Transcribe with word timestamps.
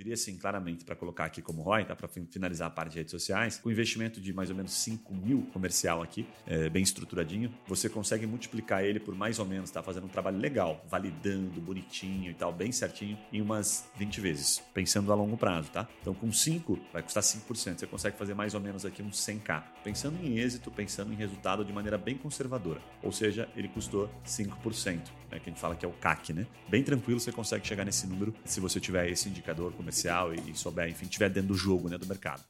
diria 0.00 0.14
assim 0.14 0.36
claramente, 0.38 0.82
para 0.82 0.96
colocar 0.96 1.26
aqui 1.26 1.42
como 1.42 1.60
ROI, 1.62 1.84
tá? 1.84 1.94
para 1.94 2.08
finalizar 2.08 2.68
a 2.68 2.70
parte 2.70 2.92
de 2.92 2.98
redes 2.98 3.10
sociais, 3.10 3.58
com 3.58 3.70
investimento 3.70 4.18
de 4.18 4.32
mais 4.32 4.48
ou 4.48 4.56
menos 4.56 4.72
5 4.72 5.14
mil 5.14 5.42
comercial 5.52 6.02
aqui, 6.02 6.26
é, 6.46 6.70
bem 6.70 6.82
estruturadinho, 6.82 7.52
você 7.66 7.86
consegue 7.86 8.26
multiplicar 8.26 8.82
ele 8.82 8.98
por 8.98 9.14
mais 9.14 9.38
ou 9.38 9.44
menos, 9.44 9.70
tá 9.70 9.82
fazendo 9.82 10.06
um 10.06 10.08
trabalho 10.08 10.38
legal, 10.38 10.82
validando, 10.88 11.60
bonitinho 11.60 12.30
e 12.30 12.34
tal, 12.34 12.50
bem 12.50 12.72
certinho, 12.72 13.18
em 13.30 13.42
umas 13.42 13.90
20 13.96 14.20
vezes, 14.22 14.62
pensando 14.72 15.12
a 15.12 15.14
longo 15.14 15.36
prazo, 15.36 15.70
tá? 15.70 15.86
Então 16.00 16.14
com 16.14 16.32
5 16.32 16.78
vai 16.92 17.02
custar 17.02 17.22
5%, 17.22 17.78
você 17.78 17.86
consegue 17.86 18.16
fazer 18.16 18.32
mais 18.32 18.54
ou 18.54 18.60
menos 18.60 18.86
aqui 18.86 19.02
uns 19.02 19.18
100k. 19.18 19.62
Pensando 19.84 20.18
em 20.24 20.38
êxito, 20.38 20.70
pensando 20.70 21.12
em 21.12 21.16
resultado 21.16 21.62
de 21.62 21.72
maneira 21.74 21.98
bem 21.98 22.16
conservadora, 22.16 22.80
ou 23.02 23.12
seja, 23.12 23.48
ele 23.54 23.68
custou 23.68 24.10
5%, 24.24 25.02
né, 25.30 25.38
que 25.38 25.48
a 25.48 25.52
gente 25.52 25.60
fala 25.60 25.74
que 25.74 25.84
é 25.84 25.88
o 25.88 25.92
CAC, 25.92 26.32
né? 26.32 26.46
Bem 26.68 26.82
tranquilo, 26.82 27.20
você 27.20 27.32
consegue 27.32 27.66
chegar 27.66 27.84
nesse 27.84 28.06
número 28.06 28.34
se 28.44 28.60
você 28.60 28.80
tiver 28.80 29.08
esse 29.08 29.28
indicador 29.28 29.72
comercial 29.72 30.34
e, 30.34 30.50
e 30.50 30.54
souber, 30.54 30.88
enfim, 30.88 31.06
tiver 31.06 31.28
dentro 31.28 31.48
do 31.48 31.54
jogo, 31.54 31.88
né, 31.88 31.96
do 31.96 32.06
mercado. 32.06 32.42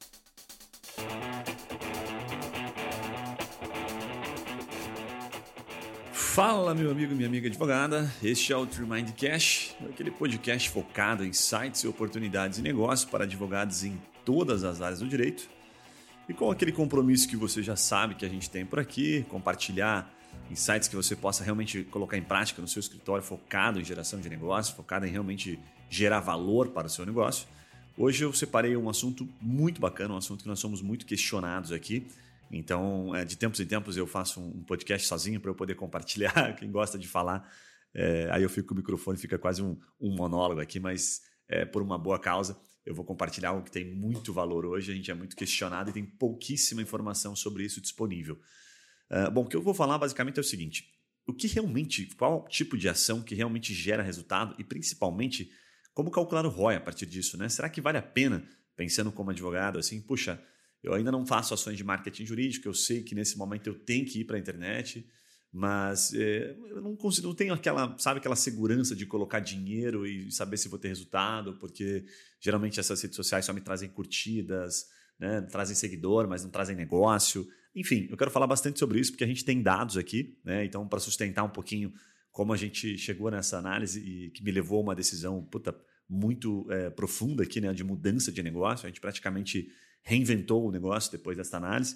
Fala, 6.13 6.73
meu 6.73 6.89
amigo, 6.89 7.13
minha 7.13 7.27
amiga 7.27 7.49
advogada. 7.49 8.09
Este 8.23 8.53
é 8.53 8.55
o 8.55 8.65
Trimind 8.65 9.11
Cash, 9.11 9.75
aquele 9.89 10.09
podcast 10.09 10.69
focado 10.69 11.25
em 11.25 11.33
sites 11.33 11.83
e 11.83 11.87
oportunidades 11.89 12.55
de 12.57 12.63
negócio 12.63 13.09
para 13.09 13.25
advogados 13.25 13.83
em 13.83 14.01
todas 14.23 14.63
as 14.63 14.81
áreas 14.81 15.01
do 15.01 15.09
direito. 15.09 15.49
E 16.29 16.33
com 16.33 16.49
aquele 16.49 16.71
compromisso 16.71 17.27
que 17.27 17.35
você 17.35 17.61
já 17.61 17.75
sabe 17.75 18.15
que 18.15 18.25
a 18.25 18.29
gente 18.29 18.49
tem 18.49 18.65
por 18.65 18.79
aqui, 18.79 19.25
compartilhar 19.27 20.09
insights 20.49 20.87
que 20.87 20.95
você 20.95 21.15
possa 21.15 21.43
realmente 21.43 21.83
colocar 21.83 22.17
em 22.17 22.23
prática 22.23 22.61
no 22.61 22.67
seu 22.67 22.79
escritório 22.79 23.23
focado 23.23 23.79
em 23.79 23.83
geração 23.83 24.19
de 24.19 24.29
negócio, 24.29 24.75
focado 24.75 25.05
em 25.05 25.09
realmente 25.09 25.59
gerar 25.89 26.19
valor 26.19 26.69
para 26.69 26.87
o 26.87 26.89
seu 26.89 27.05
negócio. 27.05 27.47
Hoje 27.97 28.23
eu 28.23 28.33
separei 28.33 28.75
um 28.75 28.89
assunto 28.89 29.27
muito 29.39 29.79
bacana, 29.79 30.13
um 30.13 30.17
assunto 30.17 30.41
que 30.41 30.47
nós 30.47 30.59
somos 30.59 30.81
muito 30.81 31.05
questionados 31.05 31.71
aqui, 31.71 32.07
então, 32.51 33.15
é, 33.15 33.23
de 33.23 33.37
tempos 33.37 33.59
em 33.59 33.65
tempos 33.65 33.95
eu 33.95 34.05
faço 34.05 34.41
um 34.41 34.63
podcast 34.63 35.07
sozinho 35.07 35.39
para 35.39 35.49
eu 35.49 35.55
poder 35.55 35.75
compartilhar. 35.75 36.53
Quem 36.57 36.69
gosta 36.69 36.99
de 36.99 37.07
falar, 37.07 37.49
é, 37.93 38.27
aí 38.31 38.43
eu 38.43 38.49
fico 38.49 38.69
com 38.69 38.73
o 38.73 38.77
microfone, 38.77 39.17
fica 39.17 39.37
quase 39.37 39.61
um, 39.61 39.77
um 39.99 40.13
monólogo 40.13 40.59
aqui, 40.59 40.79
mas 40.79 41.21
é, 41.47 41.63
por 41.63 41.81
uma 41.81 41.97
boa 41.97 42.19
causa. 42.19 42.59
Eu 42.85 42.93
vou 42.93 43.05
compartilhar 43.05 43.49
algo 43.49 43.63
que 43.63 43.71
tem 43.71 43.85
muito 43.85 44.33
valor 44.33 44.65
hoje. 44.65 44.91
A 44.91 44.95
gente 44.95 45.09
é 45.09 45.13
muito 45.13 45.35
questionado 45.35 45.91
e 45.91 45.93
tem 45.93 46.03
pouquíssima 46.03 46.81
informação 46.81 47.35
sobre 47.35 47.63
isso 47.63 47.79
disponível. 47.79 48.39
Uh, 49.11 49.29
bom, 49.29 49.41
o 49.41 49.47
que 49.47 49.55
eu 49.55 49.61
vou 49.61 49.73
falar 49.73 49.97
basicamente 49.97 50.37
é 50.37 50.41
o 50.41 50.43
seguinte: 50.43 50.87
o 51.27 51.33
que 51.33 51.47
realmente, 51.47 52.05
qual 52.15 52.47
tipo 52.47 52.77
de 52.77 52.87
ação 52.87 53.21
que 53.21 53.35
realmente 53.35 53.73
gera 53.73 54.01
resultado 54.01 54.55
e 54.57 54.63
principalmente 54.63 55.51
como 55.93 56.09
calcular 56.09 56.45
o 56.45 56.49
ROI 56.49 56.75
a 56.75 56.81
partir 56.81 57.05
disso, 57.05 57.37
né? 57.37 57.49
Será 57.49 57.69
que 57.69 57.81
vale 57.81 57.97
a 57.97 58.01
pena, 58.01 58.47
pensando 58.75 59.11
como 59.11 59.31
advogado, 59.31 59.77
assim, 59.77 60.01
puxa, 60.01 60.41
eu 60.81 60.93
ainda 60.93 61.11
não 61.11 61.25
faço 61.25 61.53
ações 61.53 61.77
de 61.77 61.83
marketing 61.83 62.25
jurídico, 62.25 62.67
eu 62.67 62.73
sei 62.73 63.03
que 63.03 63.13
nesse 63.13 63.37
momento 63.37 63.67
eu 63.67 63.75
tenho 63.75 64.05
que 64.05 64.21
ir 64.21 64.25
para 64.25 64.37
a 64.37 64.39
internet, 64.39 65.05
mas 65.51 66.13
é, 66.13 66.55
eu 66.69 66.81
não, 66.81 66.95
consigo, 66.95 67.27
não 67.27 67.35
tenho 67.35 67.53
aquela, 67.53 67.97
sabe, 67.99 68.19
aquela 68.19 68.37
segurança 68.37 68.95
de 68.95 69.05
colocar 69.05 69.39
dinheiro 69.39 70.07
e 70.07 70.31
saber 70.31 70.55
se 70.57 70.69
vou 70.69 70.79
ter 70.79 70.87
resultado, 70.87 71.57
porque 71.59 72.05
geralmente 72.39 72.79
essas 72.79 73.01
redes 73.01 73.17
sociais 73.17 73.45
só 73.45 73.51
me 73.51 73.61
trazem 73.61 73.89
curtidas, 73.89 74.85
né, 75.19 75.41
trazem 75.41 75.75
seguidor, 75.75 76.27
mas 76.27 76.43
não 76.43 76.49
trazem 76.49 76.75
negócio. 76.75 77.45
Enfim, 77.75 78.07
eu 78.09 78.17
quero 78.17 78.31
falar 78.31 78.47
bastante 78.47 78.79
sobre 78.79 78.99
isso, 78.99 79.11
porque 79.11 79.23
a 79.23 79.27
gente 79.27 79.45
tem 79.45 79.61
dados 79.61 79.97
aqui, 79.97 80.37
né, 80.43 80.65
então 80.65 80.87
para 80.87 80.99
sustentar 80.99 81.43
um 81.43 81.49
pouquinho 81.49 81.93
como 82.31 82.53
a 82.53 82.57
gente 82.57 82.97
chegou 82.97 83.29
nessa 83.29 83.57
análise 83.57 83.99
e 83.99 84.29
que 84.31 84.43
me 84.43 84.51
levou 84.51 84.79
a 84.79 84.81
uma 84.81 84.95
decisão 84.95 85.43
puta, 85.43 85.75
muito 86.07 86.65
é, 86.69 86.89
profunda 86.89 87.43
aqui, 87.43 87.61
né, 87.61 87.73
de 87.73 87.83
mudança 87.83 88.31
de 88.31 88.43
negócio, 88.43 88.85
a 88.85 88.89
gente 88.89 88.99
praticamente 89.01 89.69
reinventou 90.03 90.67
o 90.67 90.71
negócio 90.71 91.11
depois 91.11 91.37
dessa 91.37 91.57
análise. 91.57 91.95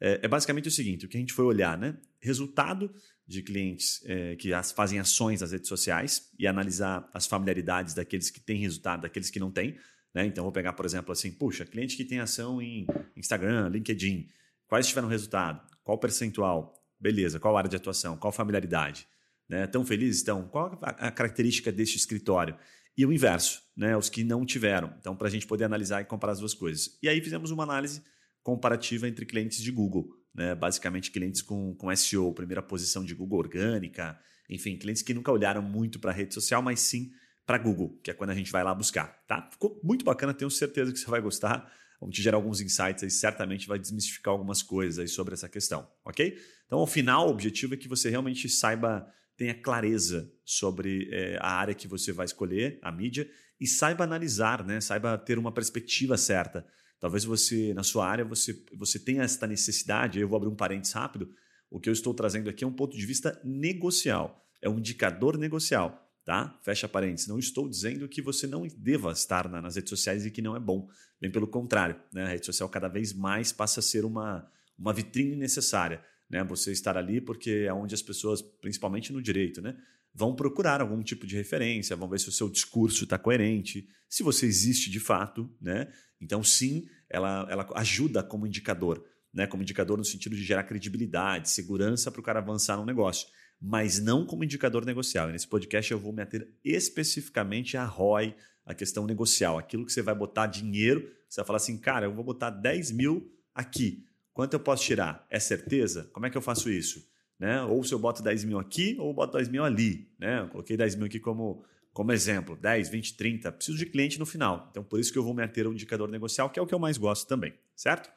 É, 0.00 0.20
é, 0.22 0.28
basicamente 0.28 0.68
o 0.68 0.70
seguinte: 0.70 1.04
o 1.04 1.08
que 1.08 1.16
a 1.16 1.20
gente 1.20 1.32
foi 1.32 1.44
olhar, 1.44 1.76
né? 1.76 1.96
Resultado 2.20 2.90
de 3.26 3.42
clientes 3.42 4.02
é, 4.06 4.34
que 4.36 4.52
as, 4.52 4.72
fazem 4.72 4.98
ações 4.98 5.42
nas 5.42 5.52
redes 5.52 5.68
sociais 5.68 6.30
e 6.38 6.46
analisar 6.46 7.08
as 7.12 7.26
familiaridades 7.26 7.92
daqueles 7.92 8.30
que 8.30 8.40
têm 8.40 8.58
resultado, 8.58 9.02
daqueles 9.02 9.30
que 9.30 9.38
não 9.38 9.50
têm. 9.50 9.76
Né? 10.14 10.26
Então, 10.26 10.42
vou 10.42 10.52
pegar, 10.52 10.72
por 10.72 10.86
exemplo, 10.86 11.12
assim: 11.12 11.30
puxa, 11.30 11.66
cliente 11.66 11.96
que 11.96 12.04
tem 12.04 12.18
ação 12.18 12.62
em 12.62 12.86
Instagram, 13.14 13.68
LinkedIn, 13.68 14.26
quais 14.70 14.88
tiveram 14.88 15.08
resultado? 15.08 15.60
Qual 15.84 15.98
percentual? 15.98 16.82
Beleza, 16.98 17.38
qual 17.38 17.54
área 17.58 17.68
de 17.68 17.76
atuação? 17.76 18.16
Qual 18.16 18.32
familiaridade? 18.32 19.06
Né? 19.46 19.66
Tão 19.66 19.84
felizes 19.84 20.16
estão? 20.16 20.48
Qual 20.48 20.78
a 20.82 21.10
característica 21.10 21.70
deste 21.70 21.98
escritório? 21.98 22.56
e 22.96 23.06
o 23.06 23.12
inverso, 23.12 23.62
né, 23.74 23.96
os 23.96 24.10
que 24.10 24.22
não 24.22 24.44
tiveram. 24.44 24.92
Então, 24.98 25.16
para 25.16 25.26
a 25.26 25.30
gente 25.30 25.46
poder 25.46 25.64
analisar 25.64 26.02
e 26.02 26.04
comparar 26.04 26.32
as 26.32 26.40
duas 26.40 26.52
coisas. 26.52 26.98
E 27.02 27.08
aí 27.08 27.18
fizemos 27.22 27.50
uma 27.50 27.62
análise 27.62 28.02
comparativa 28.42 29.08
entre 29.08 29.24
clientes 29.24 29.62
de 29.62 29.70
Google, 29.70 30.08
né, 30.34 30.54
basicamente 30.54 31.10
clientes 31.10 31.40
com, 31.40 31.74
com 31.76 31.94
SEO, 31.96 32.32
primeira 32.34 32.62
posição 32.62 33.02
de 33.02 33.14
Google 33.14 33.38
orgânica, 33.38 34.18
enfim, 34.50 34.76
clientes 34.76 35.02
que 35.02 35.14
nunca 35.14 35.32
olharam 35.32 35.62
muito 35.62 35.98
para 35.98 36.10
a 36.10 36.14
rede 36.14 36.34
social, 36.34 36.60
mas 36.60 36.80
sim 36.80 37.10
para 37.46 37.56
Google, 37.58 37.98
que 38.02 38.10
é 38.10 38.14
quando 38.14 38.30
a 38.30 38.34
gente 38.34 38.52
vai 38.52 38.62
lá 38.62 38.74
buscar. 38.74 39.24
Tá? 39.26 39.48
Ficou 39.50 39.80
muito 39.82 40.04
bacana, 40.04 40.34
tenho 40.34 40.50
certeza 40.50 40.92
que 40.92 40.98
você 40.98 41.06
vai 41.06 41.20
gostar. 41.20 41.72
Vamos 42.00 42.16
te 42.16 42.22
gerar 42.22 42.38
alguns 42.38 42.60
insights 42.60 43.04
aí, 43.04 43.10
certamente 43.10 43.68
vai 43.68 43.78
desmistificar 43.78 44.32
algumas 44.32 44.62
coisas 44.62 44.98
aí 44.98 45.08
sobre 45.08 45.34
essa 45.34 45.48
questão, 45.48 45.86
ok? 46.04 46.36
Então, 46.66 46.78
ao 46.78 46.86
final, 46.86 47.28
o 47.28 47.30
objetivo 47.30 47.74
é 47.74 47.76
que 47.76 47.88
você 47.88 48.08
realmente 48.08 48.48
saiba 48.48 49.06
tenha 49.40 49.54
clareza 49.54 50.30
sobre 50.44 51.08
é, 51.10 51.38
a 51.40 51.50
área 51.52 51.74
que 51.74 51.88
você 51.88 52.12
vai 52.12 52.26
escolher, 52.26 52.78
a 52.82 52.92
mídia, 52.92 53.26
e 53.58 53.66
saiba 53.66 54.04
analisar, 54.04 54.62
né? 54.66 54.82
saiba 54.82 55.16
ter 55.16 55.38
uma 55.38 55.50
perspectiva 55.50 56.18
certa. 56.18 56.66
Talvez 56.98 57.24
você, 57.24 57.72
na 57.72 57.82
sua 57.82 58.06
área, 58.06 58.22
você, 58.22 58.62
você 58.74 58.98
tenha 58.98 59.22
esta 59.22 59.46
necessidade, 59.46 60.20
eu 60.20 60.28
vou 60.28 60.36
abrir 60.36 60.50
um 60.50 60.54
parênteses 60.54 60.92
rápido, 60.92 61.34
o 61.70 61.80
que 61.80 61.88
eu 61.88 61.92
estou 61.94 62.12
trazendo 62.12 62.50
aqui 62.50 62.64
é 62.64 62.66
um 62.66 62.72
ponto 62.72 62.94
de 62.94 63.06
vista 63.06 63.40
negocial, 63.42 64.46
é 64.60 64.68
um 64.68 64.78
indicador 64.78 65.38
negocial. 65.38 66.09
Tá? 66.30 66.56
Fecha 66.62 66.88
parênteses. 66.88 67.26
Não 67.26 67.38
estou 67.38 67.68
dizendo 67.68 68.08
que 68.08 68.22
você 68.22 68.46
não 68.46 68.64
deva 68.76 69.10
estar 69.10 69.48
na, 69.48 69.60
nas 69.60 69.74
redes 69.74 69.90
sociais 69.90 70.24
e 70.24 70.30
que 70.30 70.40
não 70.40 70.54
é 70.54 70.60
bom. 70.60 70.88
Bem 71.20 71.30
pelo 71.30 71.48
contrário, 71.48 71.96
né? 72.12 72.22
a 72.22 72.28
rede 72.28 72.46
social 72.46 72.68
cada 72.68 72.86
vez 72.86 73.12
mais 73.12 73.50
passa 73.50 73.80
a 73.80 73.82
ser 73.82 74.04
uma, 74.04 74.48
uma 74.78 74.92
vitrine 74.92 75.34
necessária 75.34 76.00
né? 76.30 76.44
Você 76.44 76.70
estar 76.70 76.96
ali 76.96 77.20
porque 77.20 77.66
é 77.66 77.74
onde 77.74 77.94
as 77.94 78.00
pessoas, 78.00 78.40
principalmente 78.40 79.12
no 79.12 79.20
direito, 79.20 79.60
né? 79.60 79.76
Vão 80.14 80.34
procurar 80.34 80.80
algum 80.80 81.02
tipo 81.02 81.26
de 81.26 81.36
referência, 81.36 81.96
vão 81.96 82.08
ver 82.08 82.20
se 82.20 82.28
o 82.28 82.32
seu 82.32 82.48
discurso 82.48 83.04
está 83.04 83.18
coerente, 83.18 83.88
se 84.08 84.22
você 84.22 84.46
existe 84.46 84.88
de 84.88 85.00
fato, 85.00 85.50
né? 85.60 85.92
Então, 86.20 86.42
sim, 86.44 86.86
ela, 87.08 87.46
ela 87.50 87.68
ajuda 87.74 88.22
como 88.22 88.46
indicador, 88.46 89.04
né? 89.34 89.46
Como 89.46 89.62
indicador 89.62 89.98
no 89.98 90.04
sentido 90.04 90.36
de 90.36 90.44
gerar 90.44 90.62
credibilidade, 90.62 91.50
segurança 91.50 92.10
para 92.10 92.20
o 92.20 92.24
cara 92.24 92.38
avançar 92.38 92.76
no 92.76 92.86
negócio, 92.86 93.28
mas 93.60 94.00
não 94.00 94.24
como 94.24 94.44
indicador 94.44 94.86
negocial. 94.86 95.28
E 95.28 95.32
nesse 95.32 95.46
podcast 95.46 95.92
eu 95.92 95.98
vou 95.98 96.12
me 96.12 96.22
ater 96.22 96.48
especificamente 96.64 97.76
a 97.76 97.84
ROI, 97.84 98.34
a 98.64 98.72
questão 98.72 99.06
negocial, 99.06 99.58
aquilo 99.58 99.84
que 99.84 99.92
você 99.92 100.00
vai 100.00 100.14
botar 100.14 100.46
dinheiro, 100.46 101.10
você 101.28 101.40
vai 101.40 101.46
falar 101.46 101.56
assim, 101.58 101.76
cara, 101.76 102.06
eu 102.06 102.14
vou 102.14 102.24
botar 102.24 102.50
10 102.50 102.92
mil 102.92 103.30
aqui. 103.54 104.04
Quanto 104.32 104.54
eu 104.54 104.60
posso 104.60 104.84
tirar? 104.84 105.26
É 105.28 105.38
certeza? 105.38 106.08
Como 106.12 106.24
é 106.24 106.30
que 106.30 106.36
eu 106.38 106.42
faço 106.42 106.70
isso? 106.70 107.06
Né? 107.38 107.62
Ou 107.62 107.82
se 107.84 107.92
eu 107.92 107.98
boto 107.98 108.22
10 108.22 108.44
mil 108.44 108.58
aqui 108.58 108.96
ou 108.98 109.08
eu 109.08 109.14
boto 109.14 109.36
10 109.36 109.48
mil 109.48 109.64
ali. 109.64 110.08
Né? 110.18 110.40
Eu 110.40 110.48
coloquei 110.48 110.76
10 110.76 110.96
mil 110.96 111.06
aqui 111.06 111.20
como, 111.20 111.64
como 111.92 112.12
exemplo. 112.12 112.56
10, 112.56 112.88
20, 112.88 113.16
30. 113.16 113.52
Preciso 113.52 113.78
de 113.78 113.86
cliente 113.86 114.18
no 114.18 114.26
final. 114.26 114.68
Então, 114.70 114.82
por 114.82 114.98
isso 114.98 115.12
que 115.12 115.18
eu 115.18 115.24
vou 115.24 115.34
me 115.34 115.42
ater 115.42 115.66
ao 115.66 115.72
indicador 115.72 116.08
negocial, 116.08 116.48
que 116.48 116.58
é 116.58 116.62
o 116.62 116.66
que 116.66 116.74
eu 116.74 116.78
mais 116.78 116.96
gosto 116.96 117.26
também. 117.26 117.54
Certo? 117.76 118.10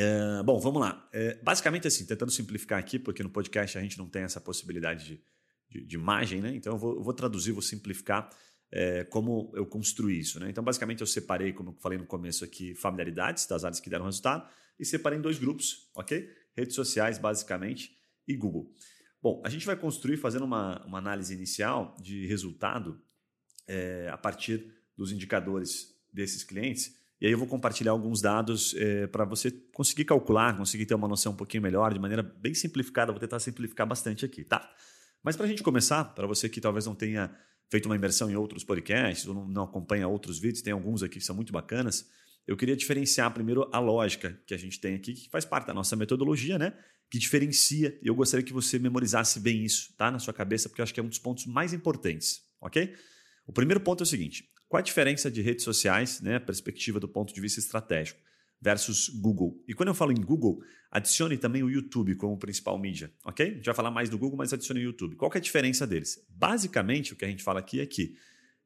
É, 0.00 0.42
bom, 0.44 0.60
vamos 0.60 0.80
lá. 0.80 1.08
É, 1.12 1.34
basicamente 1.42 1.88
assim, 1.88 2.06
tentando 2.06 2.30
simplificar 2.30 2.78
aqui, 2.78 3.00
porque 3.00 3.20
no 3.20 3.28
podcast 3.28 3.76
a 3.76 3.80
gente 3.80 3.98
não 3.98 4.08
tem 4.08 4.22
essa 4.22 4.40
possibilidade 4.40 5.04
de, 5.04 5.20
de, 5.68 5.84
de 5.84 5.96
imagem, 5.96 6.40
né? 6.40 6.54
Então 6.54 6.74
eu 6.74 6.78
vou, 6.78 6.94
eu 6.94 7.02
vou 7.02 7.12
traduzir, 7.12 7.50
vou 7.50 7.60
simplificar 7.60 8.30
é, 8.70 9.02
como 9.02 9.50
eu 9.56 9.66
construí 9.66 10.20
isso. 10.20 10.38
Né? 10.38 10.50
Então, 10.50 10.62
basicamente, 10.62 11.00
eu 11.00 11.06
separei, 11.06 11.52
como 11.52 11.70
eu 11.70 11.74
falei 11.80 11.98
no 11.98 12.06
começo 12.06 12.44
aqui, 12.44 12.76
familiaridades 12.76 13.44
das 13.46 13.64
áreas 13.64 13.80
que 13.80 13.90
deram 13.90 14.04
resultado 14.04 14.48
e 14.78 14.84
separei 14.84 15.18
em 15.18 15.22
dois 15.22 15.36
grupos, 15.36 15.90
ok? 15.96 16.30
Redes 16.56 16.76
sociais, 16.76 17.18
basicamente, 17.18 17.96
e 18.26 18.36
Google. 18.36 18.72
Bom, 19.20 19.42
a 19.44 19.48
gente 19.48 19.66
vai 19.66 19.74
construir 19.74 20.16
fazendo 20.16 20.44
uma, 20.44 20.84
uma 20.86 20.98
análise 20.98 21.34
inicial 21.34 21.96
de 22.00 22.24
resultado 22.26 23.02
é, 23.66 24.08
a 24.12 24.16
partir 24.16 24.72
dos 24.96 25.10
indicadores 25.10 25.92
desses 26.12 26.44
clientes. 26.44 26.96
E 27.20 27.26
aí 27.26 27.32
eu 27.32 27.38
vou 27.38 27.48
compartilhar 27.48 27.92
alguns 27.92 28.20
dados 28.20 28.74
é, 28.76 29.06
para 29.08 29.24
você 29.24 29.50
conseguir 29.72 30.04
calcular, 30.04 30.56
conseguir 30.56 30.86
ter 30.86 30.94
uma 30.94 31.08
noção 31.08 31.32
um 31.32 31.36
pouquinho 31.36 31.62
melhor, 31.62 31.92
de 31.92 31.98
maneira 31.98 32.22
bem 32.22 32.54
simplificada. 32.54 33.10
Vou 33.10 33.20
tentar 33.20 33.40
simplificar 33.40 33.86
bastante 33.86 34.24
aqui, 34.24 34.44
tá? 34.44 34.70
Mas 35.22 35.36
para 35.36 35.46
a 35.46 35.48
gente 35.48 35.62
começar, 35.62 36.04
para 36.04 36.26
você 36.26 36.48
que 36.48 36.60
talvez 36.60 36.86
não 36.86 36.94
tenha 36.94 37.34
feito 37.68 37.86
uma 37.86 37.96
imersão 37.96 38.30
em 38.30 38.36
outros 38.36 38.64
podcasts 38.64 39.26
ou 39.26 39.34
não, 39.46 39.64
acompanha 39.64 40.06
outros 40.06 40.38
vídeos, 40.38 40.62
tem 40.62 40.72
alguns 40.72 41.02
aqui 41.02 41.18
que 41.18 41.24
são 41.24 41.34
muito 41.34 41.52
bacanas, 41.52 42.08
eu 42.46 42.56
queria 42.56 42.76
diferenciar 42.76 43.30
primeiro 43.34 43.68
a 43.72 43.78
lógica 43.78 44.40
que 44.46 44.54
a 44.54 44.56
gente 44.56 44.80
tem 44.80 44.94
aqui, 44.94 45.12
que 45.12 45.28
faz 45.28 45.44
parte 45.44 45.66
da 45.66 45.74
nossa 45.74 45.94
metodologia, 45.96 46.58
né? 46.58 46.72
Que 47.10 47.18
diferencia. 47.18 47.98
Eu 48.02 48.14
gostaria 48.14 48.44
que 48.44 48.52
você 48.52 48.78
memorizasse 48.78 49.40
bem 49.40 49.64
isso, 49.64 49.92
tá? 49.96 50.10
Na 50.10 50.18
sua 50.18 50.32
cabeça, 50.32 50.68
porque 50.68 50.80
eu 50.80 50.84
acho 50.84 50.94
que 50.94 51.00
é 51.00 51.02
um 51.02 51.08
dos 51.08 51.18
pontos 51.18 51.44
mais 51.46 51.74
importantes, 51.74 52.42
ok? 52.60 52.94
O 53.46 53.52
primeiro 53.52 53.80
ponto 53.80 54.02
é 54.02 54.04
o 54.04 54.06
seguinte: 54.06 54.48
qual 54.68 54.78
a 54.78 54.82
diferença 54.82 55.30
de 55.30 55.40
redes 55.40 55.64
sociais, 55.64 56.20
né, 56.20 56.38
perspectiva 56.38 57.00
do 57.00 57.08
ponto 57.08 57.34
de 57.34 57.40
vista 57.40 57.58
estratégico, 57.58 58.20
versus 58.60 59.08
Google. 59.08 59.62
E 59.68 59.74
quando 59.74 59.88
eu 59.88 59.94
falo 59.94 60.12
em 60.12 60.20
Google, 60.20 60.60
adicione 60.90 61.38
também 61.38 61.62
o 61.62 61.70
YouTube 61.70 62.14
como 62.16 62.36
principal 62.36 62.78
mídia, 62.78 63.12
ok? 63.24 63.46
A 63.46 63.54
gente 63.54 63.64
vai 63.64 63.74
falar 63.74 63.90
mais 63.90 64.10
do 64.10 64.18
Google, 64.18 64.36
mas 64.36 64.52
adicione 64.52 64.80
o 64.80 64.82
YouTube. 64.82 65.16
Qual 65.16 65.30
é 65.32 65.38
a 65.38 65.40
diferença 65.40 65.86
deles? 65.86 66.18
Basicamente, 66.28 67.12
o 67.12 67.16
que 67.16 67.24
a 67.24 67.28
gente 67.28 67.42
fala 67.42 67.60
aqui 67.60 67.80
é 67.80 67.86
que 67.86 68.16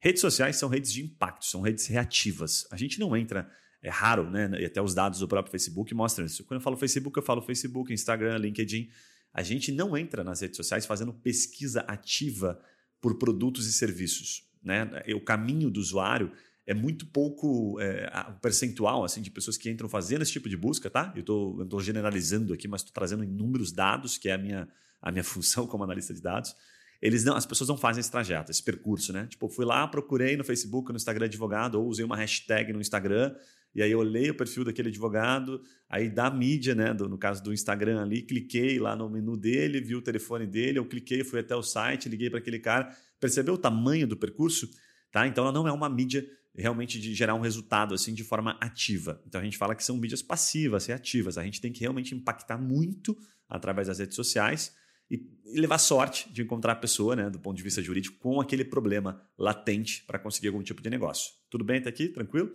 redes 0.01 0.21
sociais 0.21 0.57
são 0.57 0.69
redes 0.69 0.93
de 0.93 1.03
impacto, 1.03 1.45
são 1.45 1.61
redes 1.61 1.87
reativas. 1.87 2.67
A 2.71 2.77
gente 2.77 2.99
não 2.99 3.17
entra 3.17 3.51
é 3.83 3.91
raro, 3.91 4.31
né? 4.31 4.49
E 4.61 4.65
até 4.65 4.81
os 4.81 4.95
dados 4.95 5.19
do 5.19 5.27
próprio 5.27 5.51
Facebook 5.51 5.93
mostram 5.93 6.25
isso. 6.25 6.45
Quando 6.45 6.61
eu 6.61 6.63
falo 6.63 6.77
Facebook, 6.77 7.19
eu 7.19 7.23
falo 7.23 7.43
Facebook, 7.43 7.93
Instagram, 7.93 8.39
LinkedIn. 8.39 8.89
A 9.35 9.43
gente 9.43 9.73
não 9.73 9.97
entra 9.97 10.23
nas 10.23 10.41
redes 10.41 10.57
sociais 10.57 10.87
fazendo 10.87 11.13
pesquisa 11.13 11.81
ativa 11.81 12.63
por 13.01 13.19
produtos 13.19 13.67
e 13.67 13.73
serviços. 13.73 14.49
Né? 14.63 14.89
O 15.15 15.21
caminho 15.21 15.71
do 15.71 15.81
usuário 15.81 16.33
é 16.67 16.73
muito 16.73 17.07
pouco 17.07 17.81
é, 17.81 18.11
o 18.29 18.41
percentual 18.41 19.05
assim 19.05 19.21
de 19.21 19.31
pessoas 19.31 19.57
que 19.57 19.71
entram 19.71 19.89
fazendo 19.89 20.23
esse 20.23 20.33
tipo 20.33 20.49
de 20.49 20.57
busca, 20.57 20.89
tá? 20.89 21.13
Eu 21.17 21.21
estou 21.63 21.81
generalizando 21.81 22.53
aqui, 22.55 22.69
mas 22.69 22.83
estou 22.83 22.95
trazendo 22.95 23.25
inúmeros 23.25 23.73
dados, 23.73 24.17
que 24.17 24.29
é 24.29 24.35
a 24.35 24.39
minha, 24.39 24.69
a 25.01 25.11
minha 25.11 25.25
função 25.25 25.67
como 25.67 25.85
analista 25.85 26.15
de 26.15 26.21
dados. 26.21 26.55
Eles 27.03 27.25
não, 27.25 27.35
as 27.35 27.45
pessoas 27.45 27.69
não 27.69 27.77
fazem 27.77 28.01
esse 28.01 28.11
trajeto, 28.11 28.51
esse 28.51 28.63
percurso, 28.63 29.13
né? 29.13 29.27
Tipo, 29.27 29.49
fui 29.49 29.65
lá, 29.65 29.87
procurei 29.89 30.37
no 30.37 30.45
Facebook, 30.45 30.91
no 30.91 30.97
Instagram 30.97 31.27
advogado, 31.27 31.75
ou 31.75 31.89
usei 31.89 32.05
uma 32.05 32.17
hashtag 32.17 32.73
no 32.73 32.81
Instagram 32.81 33.35
e 33.75 33.83
aí 33.83 33.91
eu 33.91 34.01
olhei 34.01 34.31
o 34.31 34.35
perfil 34.35 34.65
daquele 34.65 34.89
advogado, 34.89 35.63
aí 35.89 36.09
da 36.09 36.31
mídia, 36.31 36.75
né, 36.75 36.93
do, 36.93 37.09
no 37.09 37.17
caso 37.17 37.43
do 37.43 37.53
Instagram 37.53 38.03
ali, 38.03 38.23
cliquei 38.23 38.79
lá 38.79 38.95
no 38.95 39.09
menu 39.09 39.37
dele, 39.37 39.81
vi 39.81 39.95
o 39.95 40.03
telefone 40.03 40.47
dele, 40.47 40.79
eu 40.79 40.85
cliquei, 40.85 41.25
fui 41.25 41.41
até 41.41 41.57
o 41.57 41.63
site, 41.63 42.09
liguei 42.09 42.29
para 42.29 42.39
aquele 42.39 42.59
cara, 42.59 42.95
percebeu 43.19 43.55
o 43.55 43.59
tamanho 43.59 44.07
do 44.07 44.17
percurso? 44.17 44.69
Tá? 45.11 45.27
Então 45.27 45.45
ela 45.45 45.53
não 45.53 45.67
é 45.67 45.73
uma 45.73 45.89
mídia 45.89 46.27
realmente 46.55 47.01
de 47.01 47.15
gerar 47.15 47.35
um 47.35 47.41
resultado 47.41 47.95
assim 47.95 48.13
de 48.13 48.23
forma 48.23 48.59
ativa. 48.61 49.23
Então 49.27 49.41
a 49.41 49.45
gente 49.45 49.57
fala 49.57 49.75
que 49.75 49.83
são 49.83 49.97
mídias 49.97 50.21
passivas, 50.21 50.85
reativas. 50.85 51.39
A 51.39 51.45
gente 51.45 51.61
tem 51.61 51.73
que 51.73 51.81
realmente 51.81 52.15
impactar 52.15 52.59
muito 52.59 53.17
através 53.49 53.89
das 53.89 53.99
redes 53.99 54.17
sociais 54.17 54.75
e, 55.13 55.61
levar 55.61 55.79
sorte 55.79 56.33
de 56.33 56.43
encontrar 56.43 56.73
a 56.73 56.77
pessoa, 56.77 57.15
né, 57.15 57.29
do 57.29 57.39
ponto 57.39 57.57
de 57.57 57.63
vista 57.63 57.83
jurídico, 57.83 58.19
com 58.19 58.41
aquele 58.41 58.65
problema 58.65 59.23
latente 59.37 60.03
para 60.05 60.19
conseguir 60.19 60.49
algum 60.49 60.63
tipo 60.63 60.81
de 60.81 60.89
negócio. 60.89 61.33
Tudo 61.51 61.63
bem 61.63 61.79
até 61.79 61.91
aqui? 61.91 62.09
Tranquilo? 62.09 62.55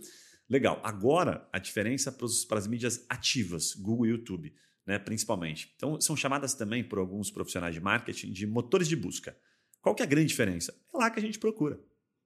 Legal. 0.50 0.82
Agora, 0.84 1.48
a 1.54 1.60
diferença 1.60 2.12
para 2.12 2.58
as 2.58 2.68
mídias 2.68 3.06
ativas, 3.08 3.74
Google 3.76 4.08
e 4.08 4.10
YouTube, 4.10 4.54
né, 4.86 4.98
principalmente. 4.98 5.72
Então, 5.76 6.00
são 6.02 6.16
chamadas 6.16 6.56
também 6.56 6.84
por 6.84 6.98
alguns 6.98 7.30
profissionais 7.30 7.76
de 7.76 7.82
marketing 7.82 8.32
de 8.32 8.48
motores 8.48 8.88
de 8.88 8.96
busca. 8.96 9.38
Qual 9.82 9.94
que 9.94 10.02
é 10.02 10.06
a 10.06 10.10
grande 10.10 10.28
diferença? 10.28 10.74
É 10.94 10.98
lá 10.98 11.12
que 11.12 11.20
a 11.20 11.22
gente 11.22 11.38
procura, 11.38 11.80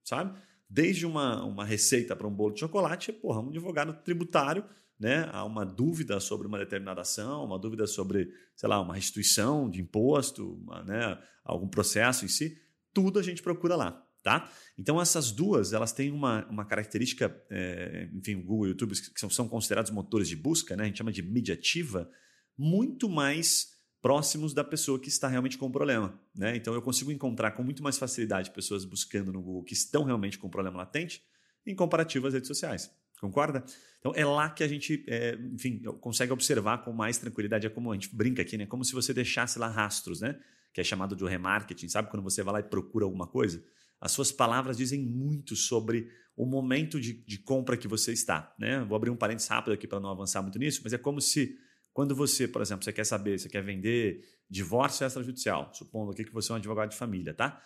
sabe? 0.03 0.39
Desde 0.69 1.05
uma, 1.05 1.43
uma 1.43 1.65
receita 1.65 2.15
para 2.15 2.27
um 2.27 2.33
bolo 2.33 2.53
de 2.53 2.61
chocolate, 2.61 3.11
porra, 3.11 3.41
um 3.41 3.49
advogado 3.49 3.93
tributário, 4.03 4.63
né, 5.01 5.27
há 5.33 5.43
uma 5.43 5.65
dúvida 5.65 6.19
sobre 6.19 6.45
uma 6.45 6.59
determinada 6.59 7.01
ação, 7.01 7.43
uma 7.43 7.57
dúvida 7.57 7.87
sobre, 7.87 8.31
sei 8.55 8.69
lá, 8.69 8.79
uma 8.79 8.93
restituição 8.93 9.67
de 9.67 9.81
imposto, 9.81 10.53
uma, 10.61 10.83
né, 10.83 11.19
algum 11.43 11.67
processo 11.67 12.23
em 12.23 12.27
si, 12.27 12.55
tudo 12.93 13.17
a 13.17 13.23
gente 13.23 13.41
procura 13.41 13.75
lá. 13.75 14.07
Tá? 14.21 14.47
Então 14.77 15.01
essas 15.01 15.31
duas 15.31 15.73
elas 15.73 15.91
têm 15.91 16.11
uma, 16.11 16.45
uma 16.45 16.63
característica, 16.63 17.35
é, 17.49 18.07
enfim, 18.13 18.35
o 18.35 18.43
Google 18.43 18.67
e 18.67 18.69
o 18.69 18.73
YouTube 18.73 18.93
que 18.93 19.19
são, 19.19 19.31
são 19.31 19.47
considerados 19.47 19.89
motores 19.89 20.29
de 20.29 20.35
busca, 20.35 20.75
né? 20.75 20.83
a 20.83 20.85
gente 20.85 20.99
chama 20.99 21.11
de 21.11 21.23
mídia 21.23 21.55
ativa, 21.55 22.07
muito 22.55 23.09
mais 23.09 23.69
próximos 23.99 24.53
da 24.53 24.63
pessoa 24.63 24.99
que 24.99 25.09
está 25.09 25.27
realmente 25.27 25.57
com 25.57 25.65
o 25.65 25.71
problema. 25.71 26.21
Né? 26.35 26.55
Então 26.55 26.75
eu 26.75 26.81
consigo 26.83 27.11
encontrar 27.11 27.53
com 27.53 27.63
muito 27.63 27.81
mais 27.81 27.97
facilidade 27.97 28.51
pessoas 28.51 28.85
buscando 28.85 29.33
no 29.33 29.41
Google 29.41 29.63
que 29.63 29.73
estão 29.73 30.03
realmente 30.03 30.37
com 30.37 30.45
o 30.45 30.51
problema 30.51 30.77
latente 30.77 31.23
em 31.65 31.73
comparativo 31.73 32.27
às 32.27 32.35
redes 32.35 32.47
sociais. 32.47 32.91
Concorda? 33.21 33.63
Então 33.99 34.11
é 34.15 34.25
lá 34.25 34.49
que 34.49 34.63
a 34.63 34.67
gente, 34.67 35.05
é, 35.07 35.37
enfim, 35.53 35.81
consegue 36.01 36.33
observar 36.33 36.79
com 36.83 36.91
mais 36.91 37.17
tranquilidade. 37.17 37.67
É 37.67 37.69
como 37.69 37.91
a 37.91 37.93
gente 37.93 38.13
brinca 38.13 38.41
aqui, 38.41 38.57
né? 38.57 38.65
Como 38.65 38.83
se 38.83 38.93
você 38.93 39.13
deixasse 39.13 39.59
lá 39.59 39.67
rastros, 39.67 40.21
né? 40.21 40.39
Que 40.73 40.81
é 40.81 40.83
chamado 40.83 41.15
de 41.15 41.23
remarketing, 41.23 41.87
sabe? 41.87 42.09
Quando 42.09 42.23
você 42.23 42.41
vai 42.41 42.53
lá 42.53 42.59
e 42.59 42.63
procura 42.63 43.05
alguma 43.05 43.27
coisa 43.27 43.63
as 44.01 44.11
suas 44.11 44.31
palavras 44.31 44.77
dizem 44.77 44.99
muito 44.99 45.55
sobre 45.55 46.09
o 46.35 46.43
momento 46.43 46.99
de, 46.99 47.13
de 47.13 47.37
compra 47.37 47.77
que 47.77 47.87
você 47.87 48.11
está. 48.11 48.53
Né? 48.57 48.83
Vou 48.83 48.95
abrir 48.95 49.11
um 49.11 49.15
parênteses 49.15 49.47
rápido 49.47 49.73
aqui 49.73 49.85
para 49.85 49.99
não 49.99 50.09
avançar 50.09 50.41
muito 50.41 50.57
nisso, 50.57 50.81
mas 50.83 50.91
é 50.91 50.97
como 50.97 51.21
se, 51.21 51.55
quando 51.93 52.15
você, 52.15 52.47
por 52.47 52.63
exemplo, 52.63 52.83
você 52.83 52.91
quer 52.91 53.05
saber, 53.05 53.39
você 53.39 53.47
quer 53.47 53.63
vender 53.63 54.25
divórcio 54.49 55.05
extrajudicial, 55.05 55.71
supondo 55.71 56.11
aqui 56.11 56.25
que 56.25 56.33
você 56.33 56.51
é 56.51 56.53
um 56.53 56.57
advogado 56.57 56.89
de 56.89 56.97
família, 56.97 57.33
tá? 57.33 57.61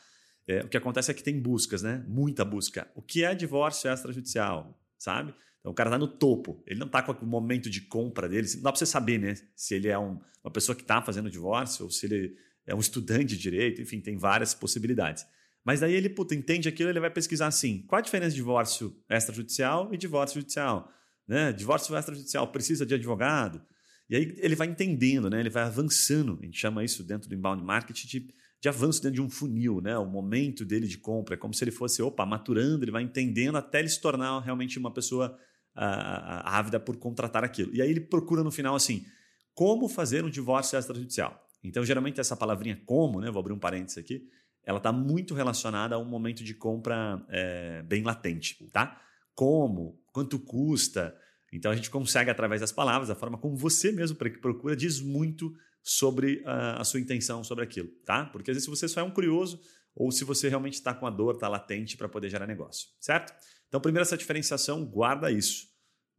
É, 0.46 0.60
o 0.60 0.68
que 0.68 0.78
acontece 0.78 1.10
é 1.10 1.14
que 1.14 1.24
tem 1.24 1.40
buscas, 1.40 1.82
né? 1.82 2.04
Muita 2.08 2.44
busca. 2.44 2.92
O 2.94 3.02
que 3.02 3.24
é 3.24 3.34
divórcio 3.34 3.90
extrajudicial, 3.90 4.78
sabe? 5.06 5.34
Então 5.60 5.72
o 5.72 5.76
cara 5.76 5.90
está 5.90 5.98
no 5.98 6.08
topo, 6.08 6.62
ele 6.68 6.80
não 6.80 6.88
está 6.88 7.02
com 7.02 7.14
o 7.14 7.28
momento 7.28 7.70
de 7.70 7.82
compra 7.82 8.28
dele, 8.28 8.48
não 8.56 8.64
dá 8.64 8.72
para 8.72 8.80
você 8.80 8.86
saber, 8.86 9.20
né? 9.20 9.36
Se 9.56 9.76
ele 9.76 9.88
é 9.88 9.98
um, 9.98 10.20
uma 10.44 10.52
pessoa 10.52 10.76
que 10.76 10.82
está 10.82 11.02
fazendo 11.02 11.30
divórcio 11.30 11.86
ou 11.86 11.92
se 11.92 12.06
ele 12.06 12.36
é 12.68 12.76
um 12.76 12.80
estudante 12.80 13.26
de 13.26 13.38
direito, 13.38 13.82
enfim, 13.82 14.02
tem 14.02 14.18
várias 14.18 14.54
possibilidades. 14.54 15.26
Mas 15.64 15.80
daí 15.80 15.94
ele, 15.94 16.10
puta, 16.10 16.36
entende 16.36 16.68
aquilo, 16.68 16.90
ele 16.90 17.00
vai 17.00 17.10
pesquisar 17.10 17.48
assim: 17.48 17.84
qual 17.88 18.00
a 18.00 18.02
diferença 18.02 18.32
de 18.32 18.36
divórcio 18.36 18.96
extrajudicial 19.10 19.94
e 19.94 19.98
divórcio 19.98 20.42
judicial? 20.42 20.92
Né? 21.28 21.52
Divórcio 21.52 21.98
extrajudicial 21.98 22.52
precisa 22.52 22.86
de 22.86 22.94
advogado? 22.94 23.62
E 24.08 24.16
aí 24.16 24.36
ele 24.38 24.56
vai 24.56 24.68
entendendo, 24.68 25.30
né? 25.30 25.40
ele 25.40 25.50
vai 25.50 25.64
avançando. 25.64 26.38
A 26.42 26.46
gente 26.46 26.60
chama 26.60 26.84
isso 26.84 27.04
dentro 27.04 27.28
do 27.28 27.34
inbound 27.34 27.64
marketing 27.64 28.08
de, 28.08 28.28
de 28.62 28.70
avanço 28.70 29.02
dentro 29.02 29.16
de 29.16 29.22
um 29.22 29.30
funil, 29.30 29.82
né? 29.82 29.98
o 29.98 30.06
momento 30.06 30.66
dele 30.66 30.88
de 30.88 30.98
compra. 30.98 31.36
É 31.36 31.38
como 31.38 31.54
se 31.54 31.64
ele 31.64 31.72
fosse, 31.72 32.02
opa, 32.02 32.26
maturando, 32.26 32.84
ele 32.84 32.92
vai 32.92 33.04
entendendo 33.04 33.58
até 33.58 33.80
ele 33.80 33.90
se 33.90 34.02
tornar 34.02 34.40
realmente 34.40 34.80
uma 34.80 34.92
pessoa 34.92 35.38
uh, 35.76 36.42
ávida 36.44 36.80
por 36.80 36.98
contratar 36.98 37.44
aquilo. 37.44 37.74
E 37.74 37.82
aí 37.82 37.90
ele 37.90 38.02
procura 38.02 38.44
no 38.44 38.52
final 38.52 38.76
assim: 38.76 39.06
como 39.54 39.88
fazer 39.88 40.24
um 40.24 40.30
divórcio 40.30 40.78
extrajudicial? 40.78 41.42
Então, 41.64 41.84
geralmente, 41.84 42.20
essa 42.20 42.36
palavrinha 42.36 42.82
como, 42.86 43.20
né? 43.20 43.32
vou 43.32 43.40
abrir 43.40 43.54
um 43.54 43.60
parênteses 43.60 43.98
aqui, 43.98 44.28
ela 44.64 44.78
está 44.78 44.92
muito 44.92 45.34
relacionada 45.34 45.96
a 45.96 46.00
um 46.00 46.06
momento 46.06 46.44
de 46.44 46.54
compra 46.54 47.24
é, 47.30 47.84
bem 47.84 48.04
latente, 48.04 48.58
tá? 48.72 49.00
Como, 49.34 50.00
quanto 50.12 50.40
custa. 50.40 51.16
Então 51.54 51.72
a 51.72 51.76
gente 51.76 51.90
consegue, 51.90 52.30
através 52.30 52.62
das 52.62 52.72
palavras, 52.72 53.10
a 53.10 53.16
forma 53.16 53.38
como 53.38 53.56
você 53.56 53.92
mesmo 53.92 54.18
procura, 54.18 54.76
diz 54.76 55.00
muito 55.00 55.54
sobre 55.88 56.42
a, 56.46 56.82
a 56.82 56.84
sua 56.84 57.00
intenção 57.00 57.44
sobre 57.44 57.64
aquilo, 57.64 57.88
tá? 58.04 58.26
Porque 58.26 58.50
às 58.50 58.56
vezes 58.56 58.68
você 58.68 58.88
só 58.88 59.02
é 59.02 59.04
um 59.04 59.12
curioso 59.12 59.62
ou 59.96 60.12
se 60.12 60.24
você 60.24 60.50
realmente 60.50 60.74
está 60.74 60.96
com 60.96 61.06
a 61.06 61.12
dor, 61.12 61.36
está 61.36 61.48
latente 61.48 61.96
para 61.96 62.10
poder 62.10 62.28
gerar 62.28 62.48
negócio, 62.48 62.90
certo? 63.00 63.32
Então, 63.68 63.80
primeiro, 63.80 64.02
essa 64.02 64.18
diferenciação, 64.18 64.84
guarda 64.84 65.32
isso. 65.32 65.68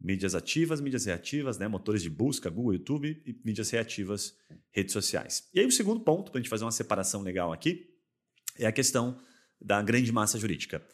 Mídias 0.01 0.37
ativas, 0.37 0.81
mídias 0.81 1.05
reativas, 1.07 1.59
né? 1.59 1.67
motores 1.67 2.01
de 2.01 2.09
busca, 2.09 2.49
Google, 2.49 2.75
YouTube 2.75 3.23
e 3.27 3.41
mídias 3.45 3.71
reativas, 3.71 4.37
redes 4.71 4.93
sociais. 4.93 5.49
E 5.53 5.59
aí, 5.59 5.67
o 5.67 5.73
segundo 5.73 6.01
ponto, 6.01 6.31
para 6.31 6.39
a 6.39 6.43
gente 6.43 6.51
fazer 6.51 6.65
uma 6.65 6.71
separação 6.71 7.23
legal 7.23 7.53
aqui, 7.53 7.91
é 8.57 8.67
a 8.67 8.73
questão 8.73 9.21
da 9.61 9.83
grande 9.83 10.13
massa 10.13 10.39
jurídica. 10.39 10.87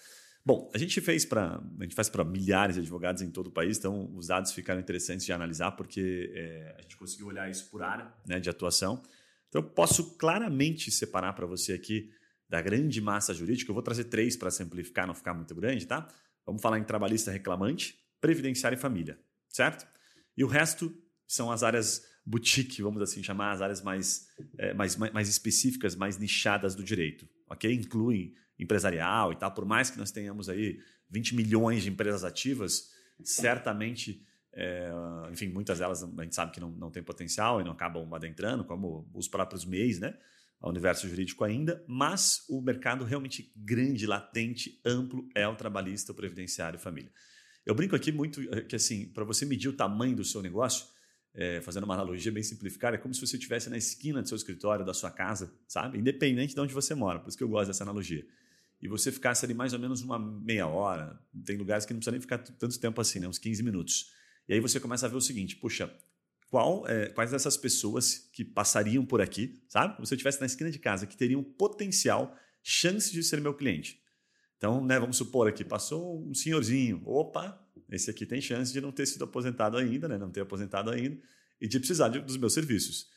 Bom, 0.45 0.71
a 0.75 0.79
gente 0.79 1.01
fez 1.01 1.25
para 1.25 1.63
a 1.79 1.83
gente 1.83 1.95
faz 1.95 2.09
para 2.09 2.25
milhares 2.25 2.75
de 2.75 2.81
advogados 2.81 3.23
em 3.23 3.31
todo 3.31 3.47
o 3.47 3.51
país, 3.51 3.79
então 3.79 4.13
os 4.17 4.27
dados 4.27 4.53
ficaram 4.53 4.81
interessantes 4.81 5.25
de 5.25 5.33
analisar 5.33 5.73
porque 5.73 6.33
é, 6.35 6.75
a 6.79 6.83
gente 6.83 6.97
conseguiu 6.97 7.29
olhar 7.29 7.49
isso 7.49 7.71
por 7.71 7.83
área 7.83 8.13
né, 8.27 8.41
de 8.41 8.51
atuação. 8.51 9.01
Então 9.49 9.63
eu 9.63 9.69
posso 9.69 10.17
claramente 10.17 10.91
separar 10.91 11.33
para 11.35 11.47
você 11.47 11.73
aqui 11.73 12.11
da 12.49 12.61
grande 12.61 13.01
massa 13.01 13.33
jurídica. 13.33 13.71
Eu 13.71 13.75
vou 13.75 13.83
trazer 13.83 14.05
três 14.05 14.37
para 14.37 14.51
simplificar, 14.51 15.07
não 15.07 15.15
ficar 15.15 15.33
muito 15.33 15.55
grande, 15.55 15.87
tá? 15.87 16.09
Vamos 16.45 16.61
falar 16.61 16.79
em 16.79 16.85
trabalhista 16.85 17.31
reclamante, 17.31 17.97
previdenciário 18.21 18.77
e 18.77 18.81
família, 18.81 19.19
certo? 19.49 19.87
E 20.37 20.43
o 20.43 20.49
resto 20.49 20.93
são 21.27 21.53
as 21.53 21.63
áreas 21.63 22.05
boutique, 22.27 22.83
vamos 22.83 23.01
assim 23.01 23.23
chamar, 23.23 23.53
as 23.53 23.63
áreas 23.63 23.81
mais, 23.81 24.27
é, 24.59 24.75
mais, 24.75 24.97
mais 24.97 25.29
específicas, 25.29 25.95
mais 25.95 26.19
nichadas 26.19 26.75
do 26.75 26.83
direito 26.83 27.29
ok? 27.53 27.73
Incluem 27.73 28.35
empresarial 28.63 29.33
e 29.33 29.37
tal. 29.37 29.53
Por 29.53 29.65
mais 29.65 29.91
que 29.91 29.99
nós 29.99 30.11
tenhamos 30.11 30.49
aí 30.49 30.79
20 31.11 31.35
milhões 31.35 31.83
de 31.83 31.91
empresas 31.91 32.25
ativas, 32.25 32.91
certamente, 33.23 34.25
é, 34.53 34.91
enfim, 35.31 35.49
muitas 35.49 35.79
delas 35.79 36.03
a 36.03 36.23
gente 36.23 36.35
sabe 36.35 36.53
que 36.53 36.61
não, 36.61 36.71
não 36.71 36.91
tem 36.91 37.03
potencial 37.03 37.61
e 37.61 37.65
não 37.65 37.73
acabam 37.73 38.13
adentrando, 38.15 38.65
como 38.65 39.09
os 39.15 39.29
próprios 39.29 39.65
MEIs, 39.65 39.99
né? 39.99 40.17
Ao 40.61 40.71
universo 40.71 41.09
jurídico 41.09 41.43
ainda, 41.43 41.85
mas 41.89 42.45
o 42.49 42.61
mercado 42.61 43.05
realmente 43.05 43.53
grande, 43.57 44.07
latente, 44.07 44.81
amplo 44.85 45.29
é 45.35 45.47
o 45.49 45.57
trabalhista, 45.57 46.13
o 46.13 46.15
previdenciário 46.15 46.77
e 46.77 46.81
família. 46.81 47.11
Eu 47.67 47.75
brinco 47.75 47.97
aqui 47.97 48.13
muito 48.13 48.41
eh, 48.55 48.61
que, 48.63 48.77
assim, 48.77 49.07
para 49.07 49.25
você 49.25 49.45
medir 49.45 49.69
o 49.69 49.73
tamanho 49.73 50.15
do 50.15 50.25
seu 50.25 50.41
negócio, 50.41 50.87
é, 51.35 51.61
fazendo 51.63 51.85
uma 51.85 51.95
analogia 51.95 52.31
bem 52.31 52.43
simplificada, 52.43 52.97
é 52.97 52.99
como 52.99 53.15
se 53.15 53.21
você 53.21 53.37
estivesse 53.37 53.71
na 53.71 53.77
esquina 53.77 54.23
do 54.23 54.29
seu 54.29 54.37
escritório, 54.37 54.85
da 54.85 54.93
sua 54.93 55.11
casa, 55.11 55.53
sabe? 55.67 55.99
Independente 55.99 56.55
de 56.55 56.61
onde 56.61 56.75
você 56.75 56.95
mora, 56.95 57.19
por 57.19 57.29
isso 57.29 57.39
que 57.39 57.45
eu 57.45 57.49
gosto 57.49 57.69
dessa 57.69 57.85
analogia. 57.85 58.25
E 58.83 58.89
você 58.89 59.13
ficasse 59.13 59.45
ali 59.45 59.55
mais 59.55 59.73
ou 59.73 59.79
menos 59.79 60.03
uma 60.03 60.19
meia 60.19 60.67
hora, 60.67 61.17
tem 61.47 61.57
lugares 61.57 61.87
que 61.87 61.93
não 61.93 62.01
precisa 62.01 62.11
nem 62.11 62.21
ficar 62.21 62.39
tanto 62.39 62.81
tempo 62.81 63.01
assim, 63.01 63.21
né? 63.21 63.29
uns 63.29 63.39
15 63.39 63.63
minutos. 63.63 64.11
E 64.49 64.55
aí 64.55 64.61
você 64.61 64.81
começa 64.81 65.07
a 65.07 65.09
ver 65.09 65.15
o 65.15 65.21
seguinte, 65.21 65.55
puxa, 65.55 65.89
qual, 66.51 66.87
é, 66.89 67.07
quais 67.11 67.31
dessas 67.31 67.57
pessoas 67.57 68.29
que 68.33 68.45
passariam 68.45 69.07
por 69.07 69.21
aqui, 69.21 69.63
sabe? 69.69 69.95
Se 69.95 70.01
você 70.01 70.15
estivesse 70.17 70.41
na 70.41 70.47
esquina 70.47 70.69
de 70.69 70.81
casa, 70.81 71.07
que 71.07 71.17
teriam 71.17 71.45
potencial, 71.45 72.37
chance 72.61 73.13
de 73.13 73.23
ser 73.23 73.41
meu 73.41 73.55
cliente. 73.55 74.03
Então, 74.59 74.85
né, 74.85 74.99
vamos 74.99 75.17
supor 75.17 75.49
aqui, 75.49 75.65
passou 75.65 76.21
um 76.29 76.35
senhorzinho. 76.35 77.03
Opa, 77.07 77.65
esse 77.89 78.11
aqui 78.11 78.27
tem 78.27 78.41
chance 78.41 78.73
de 78.73 78.81
não 78.81 78.91
ter 78.91 79.07
sido 79.07 79.25
aposentado 79.25 79.77
ainda, 79.77 80.09
né, 80.09 80.19
não 80.19 80.31
ter 80.31 80.41
aposentado 80.41 80.91
ainda, 80.91 81.19
e 81.61 81.69
de 81.69 81.79
precisar 81.79 82.09
de, 82.09 82.21
dos 82.21 82.37
meus 82.37 82.53
serviços. 82.53 83.09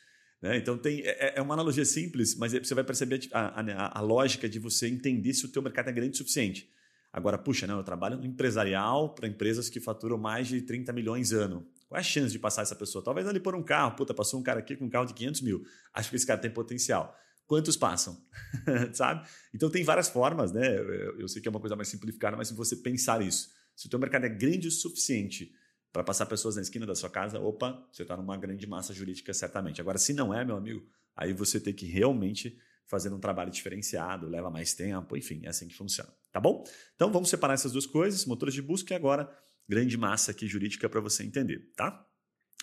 Né? 0.41 0.57
Então, 0.57 0.77
tem, 0.77 1.01
é, 1.01 1.33
é, 1.37 1.41
uma 1.41 1.53
analogia 1.53 1.85
simples, 1.85 2.35
mas 2.35 2.53
você 2.53 2.73
vai 2.73 2.83
perceber 2.83 3.27
a, 3.31 3.61
a, 3.61 3.99
a 3.99 4.01
lógica 4.01 4.47
de 4.47 4.59
você 4.59 4.87
entender 4.87 5.33
se 5.33 5.45
o 5.45 5.51
teu 5.51 5.61
mercado 5.61 5.89
é 5.89 5.91
grande 5.91 6.13
o 6.13 6.17
suficiente. 6.17 6.69
Agora, 7.11 7.37
puxa, 7.37 7.65
não, 7.65 7.77
eu 7.77 7.83
trabalho 7.83 8.17
no 8.17 8.25
empresarial 8.25 9.15
para 9.15 9.27
empresas 9.27 9.69
que 9.69 9.79
faturam 9.79 10.17
mais 10.17 10.47
de 10.47 10.61
30 10.61 10.91
milhões 10.91 11.31
ano. 11.31 11.65
Qual 11.87 11.97
é 11.97 12.01
a 12.01 12.03
chance 12.03 12.31
de 12.31 12.37
passar 12.37 12.63
essa 12.63 12.75
pessoa? 12.75 13.03
Talvez 13.03 13.25
ali 13.25 13.39
por 13.39 13.55
um 13.55 13.63
carro. 13.63 13.95
Puta, 13.95 14.13
passou 14.13 14.39
um 14.39 14.43
cara 14.43 14.59
aqui 14.59 14.75
com 14.75 14.85
um 14.85 14.89
carro 14.89 15.05
de 15.05 15.13
500 15.13 15.41
mil. 15.41 15.63
Acho 15.93 16.09
que 16.09 16.17
esse 16.17 16.27
cara 16.27 16.39
tem 16.39 16.51
potencial. 16.51 17.15
Quantos 17.47 17.77
passam? 17.77 18.17
Sabe? 18.91 19.25
Então 19.53 19.69
tem 19.69 19.83
várias 19.83 20.09
formas, 20.09 20.51
né? 20.51 20.77
Eu 21.17 21.27
sei 21.27 21.41
que 21.41 21.47
é 21.47 21.51
uma 21.51 21.59
coisa 21.59 21.75
mais 21.75 21.87
simplificada, 21.87 22.35
mas 22.35 22.49
se 22.49 22.53
você 22.53 22.75
pensar 22.75 23.21
isso, 23.21 23.49
se 23.75 23.87
o 23.87 23.89
teu 23.89 23.99
mercado 23.99 24.25
é 24.25 24.29
grande 24.29 24.67
o 24.67 24.71
suficiente 24.71 25.53
para 25.95 26.03
passar 26.03 26.25
pessoas 26.25 26.57
na 26.57 26.61
esquina 26.61 26.85
da 26.85 26.93
sua 26.93 27.09
casa, 27.09 27.39
opa, 27.39 27.81
você 27.89 28.01
está 28.01 28.17
numa 28.17 28.35
grande 28.35 28.67
massa 28.67 28.93
jurídica 28.93 29.33
certamente. 29.33 29.79
Agora, 29.79 29.97
se 29.97 30.11
não 30.11 30.33
é, 30.33 30.43
meu 30.43 30.57
amigo, 30.57 30.85
aí 31.15 31.31
você 31.31 31.57
tem 31.57 31.73
que 31.73 31.85
realmente 31.85 32.59
fazer 32.85 33.13
um 33.13 33.17
trabalho 33.17 33.49
diferenciado, 33.49 34.27
leva 34.27 34.51
mais 34.51 34.73
tempo, 34.73 35.15
enfim, 35.15 35.45
é 35.45 35.47
assim 35.47 35.69
que 35.69 35.73
funciona. 35.73 36.13
Tá 36.33 36.41
bom? 36.41 36.65
Então 36.95 37.09
vamos 37.13 37.29
separar 37.29 37.53
essas 37.53 37.71
duas 37.71 37.85
coisas, 37.85 38.25
motores 38.25 38.53
de 38.53 38.61
busca 38.61 38.93
e 38.93 38.97
agora 38.97 39.33
grande 39.69 39.95
massa 39.95 40.31
aqui 40.31 40.47
jurídica 40.47 40.89
para 40.89 40.99
você 40.99 41.23
entender, 41.23 41.71
tá? 41.77 42.05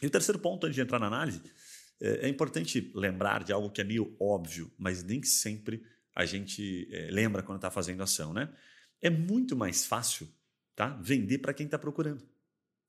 E 0.02 0.06
o 0.06 0.10
terceiro 0.10 0.38
ponto 0.38 0.66
antes 0.66 0.74
de 0.74 0.82
entrar 0.82 0.98
na 0.98 1.06
análise, 1.06 1.40
é, 2.02 2.26
é 2.26 2.28
importante 2.28 2.92
lembrar 2.94 3.44
de 3.44 3.50
algo 3.50 3.70
que 3.70 3.80
é 3.80 3.84
meio 3.84 4.14
óbvio, 4.20 4.70
mas 4.76 5.02
nem 5.02 5.22
sempre 5.22 5.82
a 6.14 6.26
gente 6.26 6.86
é, 6.92 7.10
lembra 7.10 7.42
quando 7.42 7.56
está 7.56 7.70
fazendo 7.70 8.02
ação, 8.02 8.34
né? 8.34 8.54
É 9.00 9.08
muito 9.08 9.56
mais 9.56 9.86
fácil, 9.86 10.28
tá? 10.76 10.90
Vender 11.02 11.38
para 11.38 11.54
quem 11.54 11.64
está 11.64 11.78
procurando. 11.78 12.30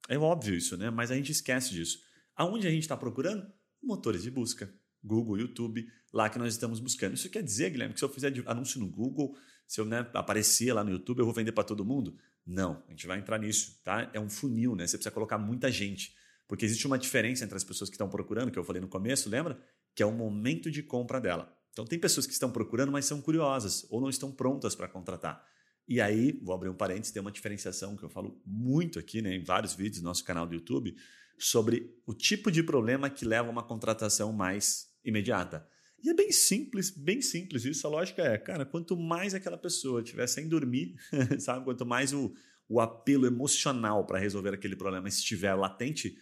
É 0.08 0.18
óbvio 0.18 0.54
isso, 0.54 0.76
né? 0.76 0.90
Mas 0.90 1.10
a 1.10 1.14
gente 1.16 1.32
esquece 1.32 1.70
disso. 1.72 1.98
Aonde 2.36 2.66
a 2.66 2.70
gente 2.70 2.82
está 2.82 2.96
procurando? 2.96 3.46
Motores 3.82 4.22
de 4.22 4.30
busca. 4.30 4.72
Google, 5.02 5.38
YouTube, 5.38 5.86
lá 6.12 6.30
que 6.30 6.38
nós 6.38 6.54
estamos 6.54 6.80
buscando. 6.80 7.14
Isso 7.14 7.28
quer 7.28 7.42
dizer, 7.42 7.70
Guilherme, 7.70 7.92
que 7.92 8.00
se 8.00 8.04
eu 8.04 8.08
fizer 8.08 8.32
anúncio 8.46 8.80
no 8.80 8.88
Google, 8.88 9.36
se 9.66 9.78
eu 9.80 9.84
né, 9.84 10.08
aparecer 10.14 10.72
lá 10.72 10.82
no 10.82 10.90
YouTube, 10.90 11.18
eu 11.18 11.26
vou 11.26 11.34
vender 11.34 11.52
para 11.52 11.62
todo 11.62 11.84
mundo? 11.84 12.16
Não, 12.46 12.82
a 12.88 12.90
gente 12.90 13.06
vai 13.06 13.18
entrar 13.18 13.38
nisso, 13.38 13.80
tá? 13.84 14.10
É 14.14 14.20
um 14.20 14.30
funil, 14.30 14.74
né? 14.74 14.86
Você 14.86 14.96
precisa 14.96 15.12
colocar 15.12 15.36
muita 15.36 15.70
gente. 15.70 16.14
Porque 16.48 16.64
existe 16.64 16.86
uma 16.86 16.98
diferença 16.98 17.44
entre 17.44 17.56
as 17.56 17.64
pessoas 17.64 17.88
que 17.88 17.94
estão 17.94 18.08
procurando, 18.08 18.50
que 18.50 18.58
eu 18.58 18.64
falei 18.64 18.80
no 18.80 18.88
começo, 18.88 19.28
lembra? 19.28 19.58
Que 19.94 20.02
é 20.02 20.06
o 20.06 20.12
momento 20.12 20.70
de 20.70 20.82
compra 20.82 21.20
dela. 21.20 21.54
Então, 21.72 21.84
tem 21.84 21.98
pessoas 21.98 22.26
que 22.26 22.32
estão 22.32 22.50
procurando, 22.50 22.92
mas 22.92 23.04
são 23.04 23.20
curiosas 23.20 23.86
ou 23.90 24.00
não 24.00 24.08
estão 24.08 24.30
prontas 24.30 24.74
para 24.74 24.88
contratar. 24.88 25.44
E 25.86 26.00
aí, 26.00 26.38
vou 26.42 26.54
abrir 26.54 26.70
um 26.70 26.74
parênteses, 26.74 27.12
tem 27.12 27.20
uma 27.20 27.30
diferenciação 27.30 27.96
que 27.96 28.02
eu 28.02 28.08
falo 28.08 28.40
muito 28.46 28.98
aqui, 28.98 29.20
né, 29.20 29.34
em 29.34 29.42
vários 29.42 29.74
vídeos 29.74 30.00
do 30.00 30.04
nosso 30.04 30.24
canal 30.24 30.46
do 30.46 30.54
YouTube, 30.54 30.96
sobre 31.38 31.94
o 32.06 32.14
tipo 32.14 32.50
de 32.50 32.62
problema 32.62 33.10
que 33.10 33.24
leva 33.24 33.48
a 33.48 33.50
uma 33.50 33.62
contratação 33.62 34.32
mais 34.32 34.88
imediata. 35.04 35.66
E 36.02 36.10
é 36.10 36.14
bem 36.14 36.30
simples, 36.30 36.90
bem 36.90 37.22
simples 37.22 37.64
isso. 37.64 37.86
A 37.86 37.90
lógica 37.90 38.22
é, 38.22 38.36
cara, 38.36 38.64
quanto 38.64 38.96
mais 38.96 39.34
aquela 39.34 39.56
pessoa 39.56 40.02
estiver 40.02 40.26
sem 40.26 40.48
dormir, 40.48 40.96
sabe? 41.40 41.64
Quanto 41.64 41.86
mais 41.86 42.12
o, 42.12 42.34
o 42.68 42.80
apelo 42.80 43.26
emocional 43.26 44.04
para 44.04 44.18
resolver 44.18 44.54
aquele 44.54 44.76
problema 44.76 45.08
estiver 45.08 45.54
latente, 45.54 46.16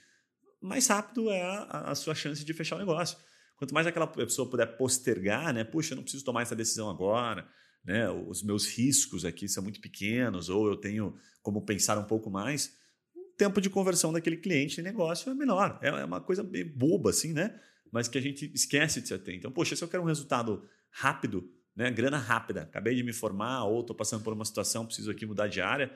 mais 0.60 0.86
rápido 0.86 1.28
é 1.30 1.42
a, 1.42 1.90
a, 1.90 1.94
sua 1.94 2.14
chance 2.14 2.44
de 2.44 2.54
fechar 2.54 2.76
o 2.76 2.78
negócio. 2.78 3.18
Quanto 3.56 3.74
mais 3.74 3.86
aquela 3.86 4.06
pessoa 4.06 4.48
puder 4.48 4.76
postergar, 4.76 5.52
né? 5.52 5.64
Puxa, 5.64 5.94
eu 5.94 5.96
não 5.96 6.02
preciso 6.02 6.24
tomar 6.24 6.42
essa 6.42 6.54
decisão 6.54 6.88
agora, 6.88 7.48
né? 7.84 8.08
Os 8.10 8.42
meus 8.42 8.66
riscos 8.66 9.24
aqui 9.24 9.48
são 9.48 9.62
muito 9.62 9.80
pequenos, 9.80 10.48
ou 10.48 10.68
eu 10.68 10.76
tenho 10.76 11.14
como 11.42 11.64
pensar 11.64 11.98
um 11.98 12.04
pouco 12.04 12.30
mais. 12.30 12.76
O 13.14 13.36
tempo 13.36 13.60
de 13.60 13.68
conversão 13.68 14.12
daquele 14.12 14.36
cliente 14.36 14.80
em 14.80 14.84
negócio 14.84 15.30
é 15.30 15.34
menor. 15.34 15.78
É, 15.82 15.88
é 15.88 16.04
uma 16.04 16.20
coisa 16.20 16.46
boba, 16.76 17.10
assim, 17.10 17.32
né? 17.32 17.58
mas 17.92 18.08
que 18.08 18.16
a 18.16 18.20
gente 18.22 18.50
esquece 18.54 19.02
de 19.02 19.08
se 19.08 19.14
ater. 19.14 19.34
Então, 19.34 19.52
poxa, 19.52 19.76
se 19.76 19.84
eu 19.84 19.88
quero 19.88 20.02
um 20.02 20.06
resultado 20.06 20.66
rápido, 20.90 21.46
né, 21.76 21.90
grana 21.90 22.16
rápida, 22.16 22.62
acabei 22.62 22.94
de 22.94 23.02
me 23.02 23.12
formar 23.12 23.64
ou 23.64 23.82
estou 23.82 23.94
passando 23.94 24.24
por 24.24 24.32
uma 24.32 24.46
situação, 24.46 24.86
preciso 24.86 25.10
aqui 25.10 25.26
mudar 25.26 25.46
de 25.46 25.60
área, 25.60 25.92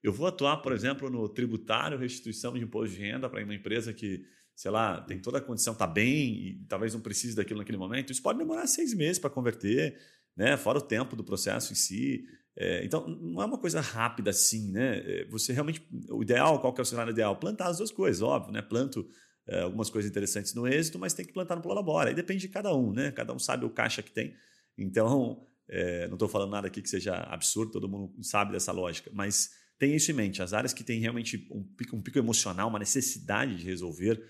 eu 0.00 0.12
vou 0.12 0.28
atuar, 0.28 0.58
por 0.58 0.72
exemplo, 0.72 1.10
no 1.10 1.28
tributário, 1.28 1.98
restituição 1.98 2.54
de 2.54 2.60
imposto 2.60 2.94
de 2.94 3.02
renda 3.02 3.28
para 3.28 3.42
uma 3.42 3.54
empresa 3.54 3.92
que, 3.92 4.24
sei 4.54 4.70
lá, 4.70 5.00
tem 5.00 5.18
toda 5.18 5.38
a 5.38 5.40
condição, 5.40 5.72
está 5.72 5.86
bem 5.86 6.34
e 6.34 6.64
talvez 6.68 6.94
não 6.94 7.00
precise 7.00 7.34
daquilo 7.34 7.58
naquele 7.58 7.76
momento. 7.76 8.12
Isso 8.12 8.22
pode 8.22 8.38
demorar 8.38 8.66
seis 8.68 8.94
meses 8.94 9.18
para 9.18 9.28
converter, 9.28 9.98
né, 10.40 10.56
fora 10.56 10.78
o 10.78 10.80
tempo 10.82 11.14
do 11.14 11.22
processo 11.22 11.70
em 11.70 11.76
si. 11.76 12.24
É, 12.56 12.82
então, 12.82 13.06
não 13.06 13.42
é 13.42 13.44
uma 13.44 13.58
coisa 13.58 13.78
rápida 13.78 14.30
assim, 14.30 14.72
né? 14.72 15.02
É, 15.04 15.24
você 15.26 15.52
realmente, 15.52 15.86
o 16.08 16.22
ideal, 16.22 16.58
qual 16.60 16.72
que 16.72 16.80
é 16.80 16.82
o 16.82 16.86
cenário 16.86 17.10
ideal? 17.10 17.36
Plantar 17.36 17.68
as 17.68 17.76
duas 17.76 17.90
coisas, 17.90 18.22
óbvio, 18.22 18.50
né? 18.50 18.62
Planto 18.62 19.06
é, 19.46 19.60
algumas 19.60 19.90
coisas 19.90 20.10
interessantos 20.10 20.54
no 20.54 20.66
êxito, 20.66 20.98
mas 20.98 21.12
tem 21.12 21.26
que 21.26 21.32
plantar 21.34 21.56
no 21.56 21.62
Prolabora. 21.62 22.08
Aí 22.08 22.14
depende 22.14 22.40
de 22.40 22.48
cada 22.48 22.74
um, 22.74 22.90
né? 22.90 23.12
Cada 23.12 23.34
um 23.34 23.38
sabe 23.38 23.66
o 23.66 23.70
caixa 23.70 24.02
que 24.02 24.10
tem. 24.10 24.34
Então, 24.78 25.46
é, 25.68 26.06
não 26.06 26.14
estou 26.14 26.26
falando 26.26 26.52
nada 26.52 26.68
aqui 26.68 26.80
que 26.80 26.88
seja 26.88 27.16
absurdo, 27.16 27.72
todo 27.72 27.86
mundo 27.86 28.10
sabe 28.24 28.52
dessa 28.52 28.72
lógica, 28.72 29.10
mas 29.12 29.50
tenha 29.78 29.94
isso 29.94 30.10
em 30.10 30.14
mente. 30.14 30.42
As 30.42 30.54
áreas 30.54 30.72
que 30.72 30.82
têm 30.82 31.00
realmente 31.00 31.46
um 31.50 31.62
pico, 31.62 31.94
um 31.94 32.00
pico 32.00 32.18
emocional, 32.18 32.70
uma 32.70 32.78
necessidade 32.78 33.56
de 33.56 33.66
resolver 33.66 34.22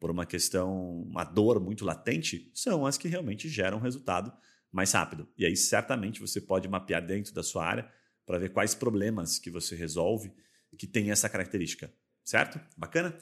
por 0.00 0.10
uma 0.10 0.24
questão, 0.24 1.02
uma 1.02 1.24
dor 1.24 1.60
muito 1.60 1.84
latente, 1.84 2.50
são 2.54 2.86
as 2.86 2.96
que 2.96 3.06
realmente 3.06 3.50
geram 3.50 3.78
resultado 3.78 4.32
mais 4.72 4.92
rápido. 4.92 5.28
E 5.36 5.44
aí, 5.44 5.56
certamente, 5.56 6.20
você 6.20 6.40
pode 6.40 6.68
mapear 6.68 7.04
dentro 7.04 7.32
da 7.32 7.42
sua 7.42 7.64
área 7.64 7.90
para 8.26 8.38
ver 8.38 8.50
quais 8.50 8.74
problemas 8.74 9.38
que 9.38 9.50
você 9.50 9.74
resolve 9.74 10.32
que 10.78 10.86
tem 10.86 11.10
essa 11.10 11.28
característica. 11.28 11.92
Certo? 12.24 12.60
Bacana? 12.76 13.16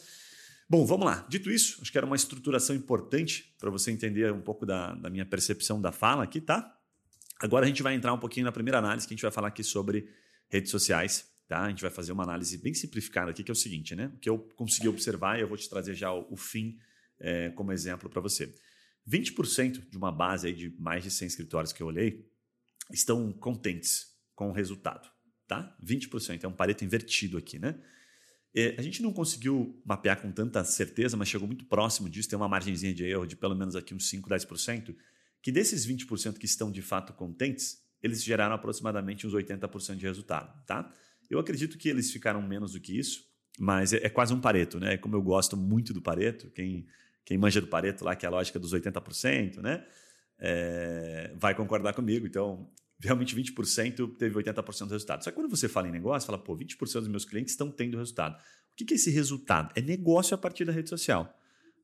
Bom, 0.69 0.85
vamos 0.85 1.07
lá. 1.07 1.25
Dito 1.29 1.51
isso, 1.51 1.81
acho 1.81 1.91
que 1.91 1.97
era 1.97 2.07
uma 2.07 2.17
estruturação 2.17 2.75
importante 2.75 3.55
para 3.59 3.71
você 3.71 3.91
entender 3.91 4.33
um 4.33 4.41
pouco 4.41 4.67
da, 4.67 4.95
da, 4.95 5.09
minha 5.09 5.25
percepção 5.25 5.81
da 5.81 5.93
fala 5.93 6.25
aqui, 6.25 6.41
tá? 6.41 6.77
Agora 7.41 7.65
a 7.65 7.69
gente 7.69 7.83
vai 7.83 7.95
entrar 7.95 8.13
um 8.13 8.19
pouquinho 8.19 8.45
na 8.45 8.53
primeira 8.53 8.79
análise, 8.79 9.07
que 9.07 9.15
a 9.15 9.17
gente 9.17 9.23
vai 9.23 9.31
falar 9.31 9.49
aqui 9.49 9.63
sobre 9.63 10.09
redes 10.49 10.71
sociais, 10.71 11.29
tá? 11.47 11.63
A 11.63 11.69
gente 11.69 11.83
vai 11.83 11.91
fazer 11.91 12.11
uma 12.11 12.25
análise 12.25 12.59
bem 12.59 12.75
simplificada 12.75 13.31
aqui, 13.31 13.45
que 13.45 13.51
é 13.51 13.53
o 13.53 13.57
seguinte, 13.57 13.95
né? 13.95 14.11
O 14.15 14.19
que 14.19 14.29
eu 14.29 14.39
consegui 14.57 14.89
observar, 14.89 15.39
e 15.39 15.43
eu 15.43 15.49
vou 15.49 15.57
te 15.57 15.69
trazer 15.71 15.95
já 15.95 16.13
o, 16.13 16.27
o 16.33 16.37
fim 16.37 16.77
é, 17.21 17.51
como 17.51 17.71
exemplo 17.71 18.11
para 18.11 18.21
você. 18.21 18.53
20% 19.09 19.89
de 19.89 19.97
uma 19.97 20.11
base 20.11 20.47
aí 20.47 20.53
de 20.53 20.75
mais 20.79 21.03
de 21.03 21.11
100 21.11 21.29
escritórios 21.29 21.73
que 21.73 21.83
eu 21.83 21.87
olhei 21.87 22.29
estão 22.93 23.33
contentes 23.33 24.15
com 24.35 24.51
o 24.51 24.53
resultado, 24.53 25.09
tá? 25.47 25.77
20%, 25.83 26.45
é 26.45 26.49
um 26.49 26.53
pareto 26.53 26.85
invertido 26.85 27.39
aqui, 27.39 27.59
né? 27.59 27.81
É, 28.55 28.75
a 28.79 28.83
gente 28.83 29.03
não 29.03 29.13
conseguiu 29.13 29.81
mapear 29.85 30.21
com 30.21 30.33
tanta 30.33 30.65
certeza, 30.65 31.17
mas 31.17 31.29
chegou 31.29 31.47
muito 31.47 31.67
próximo 31.67 32.09
disso, 32.09 32.29
tem 32.29 32.39
uma 32.39 32.49
margenzinha 32.49 32.95
de 32.95 33.05
erro 33.05 33.27
de 33.27 33.37
pelo 33.37 33.55
menos 33.55 33.77
aqui 33.77 33.95
uns 33.95 34.09
5, 34.09 34.29
10%, 34.31 34.97
que 35.43 35.53
desses 35.53 35.87
20% 35.87 36.39
que 36.39 36.47
estão 36.47 36.71
de 36.71 36.81
fato 36.81 37.13
contentes, 37.13 37.83
eles 38.03 38.23
geraram 38.23 38.55
aproximadamente 38.55 39.27
uns 39.27 39.35
80% 39.35 39.97
de 39.97 40.07
resultado. 40.07 40.65
Tá? 40.65 40.91
Eu 41.29 41.39
acredito 41.39 41.77
que 41.77 41.89
eles 41.89 42.11
ficaram 42.11 42.41
menos 42.41 42.73
do 42.73 42.81
que 42.81 42.99
isso, 42.99 43.25
mas 43.59 43.93
é, 43.93 44.07
é 44.07 44.09
quase 44.09 44.33
um 44.33 44.41
pareto, 44.41 44.79
né? 44.79 44.97
Como 44.97 45.17
eu 45.17 45.23
gosto 45.23 45.57
muito 45.57 45.93
do 45.93 46.01
pareto, 46.01 46.51
quem, 46.51 46.87
quem 47.27 47.37
manja 47.37 47.61
do 47.61 47.67
pareto 47.67 48.05
lá, 48.05 48.15
que 48.15 48.25
é 48.25 48.29
a 48.29 48.31
lógica 48.31 48.57
dos 48.59 48.73
80%, 48.73 49.61
né? 49.61 49.85
É, 50.39 51.33
vai 51.35 51.57
concordar 51.57 51.93
comigo. 51.93 52.25
Então, 52.25 52.71
realmente 53.01 53.35
20% 53.35 54.17
teve 54.17 54.37
80% 54.37 54.87
do 54.87 54.93
resultado. 54.93 55.25
Só 55.25 55.31
que 55.31 55.35
quando 55.35 55.51
você 55.51 55.69
fala 55.69 55.89
em 55.89 55.91
negócio, 55.91 56.25
fala, 56.25 56.39
pô, 56.39 56.57
20% 56.57 56.79
dos 56.79 57.09
meus 57.09 57.25
clientes 57.25 57.53
estão 57.53 57.69
tendo 57.69 57.99
resultado. 57.99 58.37
O 58.37 58.77
que 58.77 58.95
é 58.95 58.97
esse 58.97 59.11
resultado? 59.11 59.73
É 59.75 59.83
negócio 59.83 60.37
a 60.37 60.39
partir 60.39 60.65
da 60.65 60.73
rede 60.73 60.89
social. 60.89 61.37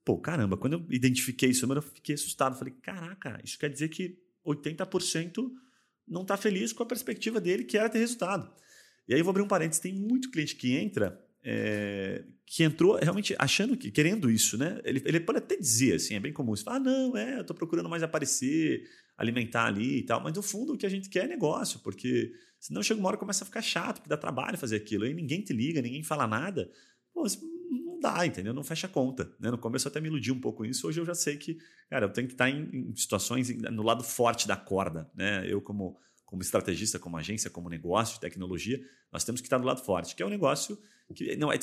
Pô, 0.04 0.16
caramba, 0.16 0.56
quando 0.56 0.74
eu 0.74 0.86
identifiquei 0.90 1.50
isso, 1.50 1.70
eu 1.70 1.82
fiquei 1.82 2.14
assustado. 2.14 2.56
Falei, 2.56 2.74
caraca, 2.80 3.40
isso 3.42 3.58
quer 3.58 3.68
dizer 3.68 3.88
que 3.88 4.16
80% 4.46 5.50
não 6.06 6.22
está 6.22 6.36
feliz 6.36 6.72
com 6.72 6.84
a 6.84 6.86
perspectiva 6.86 7.40
dele, 7.40 7.64
que 7.64 7.76
era 7.76 7.88
ter 7.88 7.98
resultado. 7.98 8.48
E 9.08 9.14
aí 9.14 9.18
eu 9.20 9.24
vou 9.24 9.30
abrir 9.30 9.42
um 9.42 9.48
parênteses, 9.48 9.80
tem 9.80 9.92
muito 9.92 10.30
cliente 10.30 10.54
que 10.54 10.76
entra 10.76 11.20
é, 11.44 12.24
que 12.46 12.62
entrou 12.62 12.96
realmente 12.96 13.34
achando 13.38 13.76
que, 13.76 13.90
querendo 13.90 14.30
isso, 14.30 14.56
né? 14.56 14.80
Ele, 14.84 15.02
ele 15.04 15.20
pode 15.20 15.38
até 15.38 15.56
dizer 15.56 15.94
assim, 15.94 16.14
é 16.14 16.20
bem 16.20 16.32
comum, 16.32 16.56
fala, 16.56 16.76
ah, 16.76 16.80
não, 16.80 17.16
é, 17.16 17.36
eu 17.36 17.40
estou 17.40 17.56
procurando 17.56 17.88
mais 17.88 18.02
aparecer, 18.02 18.84
alimentar 19.16 19.66
ali 19.66 19.98
e 19.98 20.02
tal, 20.02 20.22
mas 20.22 20.34
no 20.34 20.42
fundo 20.42 20.74
o 20.74 20.78
que 20.78 20.86
a 20.86 20.88
gente 20.88 21.08
quer 21.08 21.24
é 21.24 21.28
negócio, 21.28 21.80
porque 21.80 22.32
senão 22.60 22.82
chega 22.82 23.00
uma 23.00 23.08
hora 23.08 23.16
começa 23.16 23.44
a 23.44 23.46
ficar 23.46 23.62
chato, 23.62 23.96
porque 23.96 24.08
dá 24.08 24.16
trabalho 24.16 24.56
fazer 24.56 24.76
aquilo, 24.76 25.04
aí 25.04 25.14
ninguém 25.14 25.42
te 25.42 25.52
liga, 25.52 25.82
ninguém 25.82 26.02
fala 26.02 26.26
nada, 26.26 26.70
pô, 27.12 27.26
não 27.70 27.98
dá, 27.98 28.26
entendeu? 28.26 28.54
Não 28.54 28.62
fecha 28.62 28.86
a 28.86 28.90
conta, 28.90 29.32
né? 29.40 29.50
No 29.50 29.58
começo 29.58 29.88
eu 29.88 29.90
até 29.90 30.00
me 30.00 30.08
iludi 30.08 30.30
um 30.30 30.40
pouco 30.40 30.64
isso, 30.64 30.86
hoje 30.86 31.00
eu 31.00 31.04
já 31.04 31.14
sei 31.14 31.36
que, 31.36 31.58
cara, 31.90 32.06
eu 32.06 32.12
tenho 32.12 32.28
que 32.28 32.34
estar 32.34 32.48
em, 32.48 32.90
em 32.90 32.96
situações 32.96 33.48
no 33.70 33.82
lado 33.82 34.04
forte 34.04 34.46
da 34.46 34.56
corda, 34.56 35.10
né? 35.14 35.44
Eu 35.46 35.60
como 35.60 35.98
como 36.32 36.40
estrategista, 36.40 36.98
como 36.98 37.18
agência, 37.18 37.50
como 37.50 37.68
negócio 37.68 38.14
de 38.14 38.20
tecnologia, 38.22 38.80
nós 39.12 39.22
temos 39.22 39.42
que 39.42 39.46
estar 39.46 39.58
do 39.58 39.66
lado 39.66 39.84
forte, 39.84 40.16
que 40.16 40.22
é 40.22 40.26
um 40.26 40.30
negócio 40.30 40.78
que 41.12 41.36
não 41.36 41.52
é, 41.52 41.58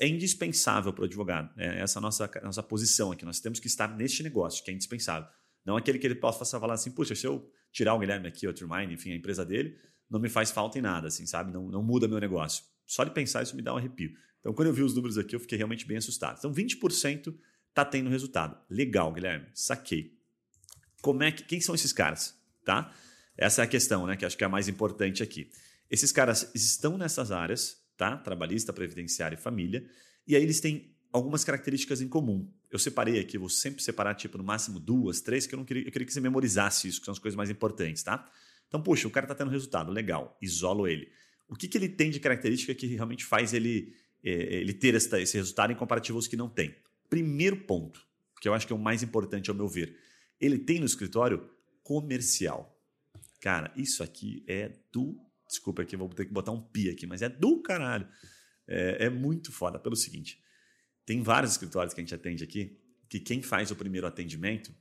é 0.00 0.08
indispensável 0.08 0.92
para 0.92 1.02
o 1.02 1.04
advogado. 1.04 1.54
Né? 1.56 1.80
Essa 1.80 1.98
é 1.98 2.00
a 2.00 2.02
nossa, 2.02 2.30
nossa 2.42 2.62
posição 2.62 3.12
aqui. 3.12 3.24
Nós 3.24 3.40
temos 3.40 3.60
que 3.60 3.66
estar 3.66 3.88
neste 3.96 4.22
negócio, 4.22 4.64
que 4.64 4.70
é 4.70 4.74
indispensável. 4.74 5.28
Não 5.64 5.76
aquele 5.76 5.98
que 5.98 6.06
ele 6.06 6.14
possa 6.14 6.44
falar 6.58 6.74
assim, 6.74 6.90
puxa, 6.90 7.14
se 7.14 7.26
eu 7.26 7.48
tirar 7.70 7.94
o 7.94 7.98
Guilherme 7.98 8.28
aqui, 8.28 8.46
o 8.46 8.52
Trimind, 8.52 8.90
enfim, 8.92 9.12
a 9.12 9.16
empresa 9.16 9.44
dele, 9.44 9.78
não 10.10 10.20
me 10.20 10.28
faz 10.28 10.50
falta 10.50 10.78
em 10.78 10.82
nada, 10.82 11.08
assim, 11.08 11.26
sabe? 11.26 11.52
Não, 11.52 11.68
não 11.68 11.82
muda 11.82 12.06
meu 12.06 12.18
negócio. 12.18 12.64
Só 12.86 13.04
de 13.04 13.10
pensar 13.12 13.42
isso 13.42 13.56
me 13.56 13.62
dá 13.62 13.72
um 13.72 13.78
arrepio. 13.78 14.12
Então, 14.40 14.52
quando 14.52 14.68
eu 14.68 14.74
vi 14.74 14.82
os 14.82 14.94
números 14.94 15.16
aqui, 15.16 15.34
eu 15.34 15.40
fiquei 15.40 15.56
realmente 15.56 15.86
bem 15.86 15.96
assustado. 15.96 16.36
Então, 16.38 16.52
20% 16.52 17.34
tá 17.72 17.84
tendo 17.84 18.10
resultado. 18.10 18.58
Legal, 18.68 19.12
Guilherme. 19.12 19.46
Saquei. 19.54 20.18
Como 21.00 21.22
é 21.22 21.32
que, 21.32 21.44
quem 21.44 21.60
são 21.60 21.74
esses 21.74 21.92
caras? 21.92 22.38
Tá? 22.64 22.92
Essa 23.36 23.62
é 23.62 23.64
a 23.64 23.68
questão, 23.68 24.06
né? 24.06 24.16
Que 24.16 24.26
acho 24.26 24.36
que 24.36 24.44
é 24.44 24.46
a 24.46 24.50
mais 24.50 24.68
importante 24.68 25.22
aqui. 25.22 25.50
Esses 25.90 26.12
caras 26.12 26.50
estão 26.54 26.96
nessas 26.96 27.30
áreas, 27.30 27.81
tá? 28.02 28.16
Trabalhista, 28.16 28.72
previdenciário 28.72 29.36
e 29.36 29.40
família. 29.40 29.86
E 30.26 30.34
aí 30.34 30.42
eles 30.42 30.60
têm 30.60 30.92
algumas 31.12 31.44
características 31.44 32.00
em 32.00 32.08
comum. 32.08 32.50
Eu 32.68 32.80
separei 32.80 33.20
aqui, 33.20 33.38
vou 33.38 33.48
sempre 33.48 33.80
separar, 33.80 34.16
tipo, 34.16 34.36
no 34.36 34.42
máximo 34.42 34.80
duas, 34.80 35.20
três, 35.20 35.46
que 35.46 35.54
eu 35.54 35.56
não 35.56 35.64
queria, 35.64 35.84
eu 35.84 35.92
queria 35.92 36.04
que 36.04 36.12
você 36.12 36.20
memorizasse 36.20 36.88
isso, 36.88 36.98
que 36.98 37.04
são 37.04 37.12
as 37.12 37.20
coisas 37.20 37.36
mais 37.36 37.48
importantes, 37.48 38.02
tá? 38.02 38.28
Então, 38.66 38.82
puxa, 38.82 39.06
o 39.06 39.10
cara 39.10 39.24
está 39.24 39.36
tendo 39.36 39.52
resultado, 39.52 39.92
legal, 39.92 40.36
isolo 40.42 40.88
ele. 40.88 41.12
O 41.48 41.54
que, 41.54 41.68
que 41.68 41.78
ele 41.78 41.88
tem 41.88 42.10
de 42.10 42.18
característica 42.18 42.74
que 42.74 42.86
realmente 42.86 43.24
faz 43.24 43.54
ele, 43.54 43.94
é, 44.24 44.32
ele 44.56 44.72
ter 44.72 44.96
esta, 44.96 45.20
esse 45.20 45.36
resultado 45.36 45.72
em 45.72 45.76
comparativo 45.76 46.18
aos 46.18 46.26
que 46.26 46.36
não 46.36 46.48
tem? 46.48 46.74
Primeiro 47.08 47.58
ponto, 47.58 48.04
que 48.40 48.48
eu 48.48 48.54
acho 48.54 48.66
que 48.66 48.72
é 48.72 48.76
o 48.76 48.78
mais 48.80 49.00
importante 49.04 49.48
ao 49.48 49.54
meu 49.54 49.68
ver, 49.68 49.96
ele 50.40 50.58
tem 50.58 50.80
no 50.80 50.86
escritório 50.86 51.48
comercial. 51.84 52.76
Cara, 53.40 53.72
isso 53.76 54.02
aqui 54.02 54.42
é 54.48 54.72
do. 54.90 55.16
Desculpa 55.52 55.82
aqui, 55.82 55.96
vou 55.96 56.08
ter 56.08 56.24
que 56.24 56.32
botar 56.32 56.50
um 56.50 56.60
pi 56.60 56.88
aqui, 56.88 57.06
mas 57.06 57.20
é 57.20 57.28
do 57.28 57.60
caralho. 57.60 58.08
É, 58.66 59.04
é 59.06 59.10
muito 59.10 59.52
foda 59.52 59.78
pelo 59.78 59.94
seguinte: 59.94 60.42
tem 61.04 61.22
vários 61.22 61.52
escritórios 61.52 61.92
que 61.92 62.00
a 62.00 62.02
gente 62.02 62.14
atende 62.14 62.42
aqui 62.42 62.80
que 63.06 63.20
quem 63.20 63.42
faz 63.42 63.70
o 63.70 63.76
primeiro 63.76 64.06
atendimento 64.06 64.74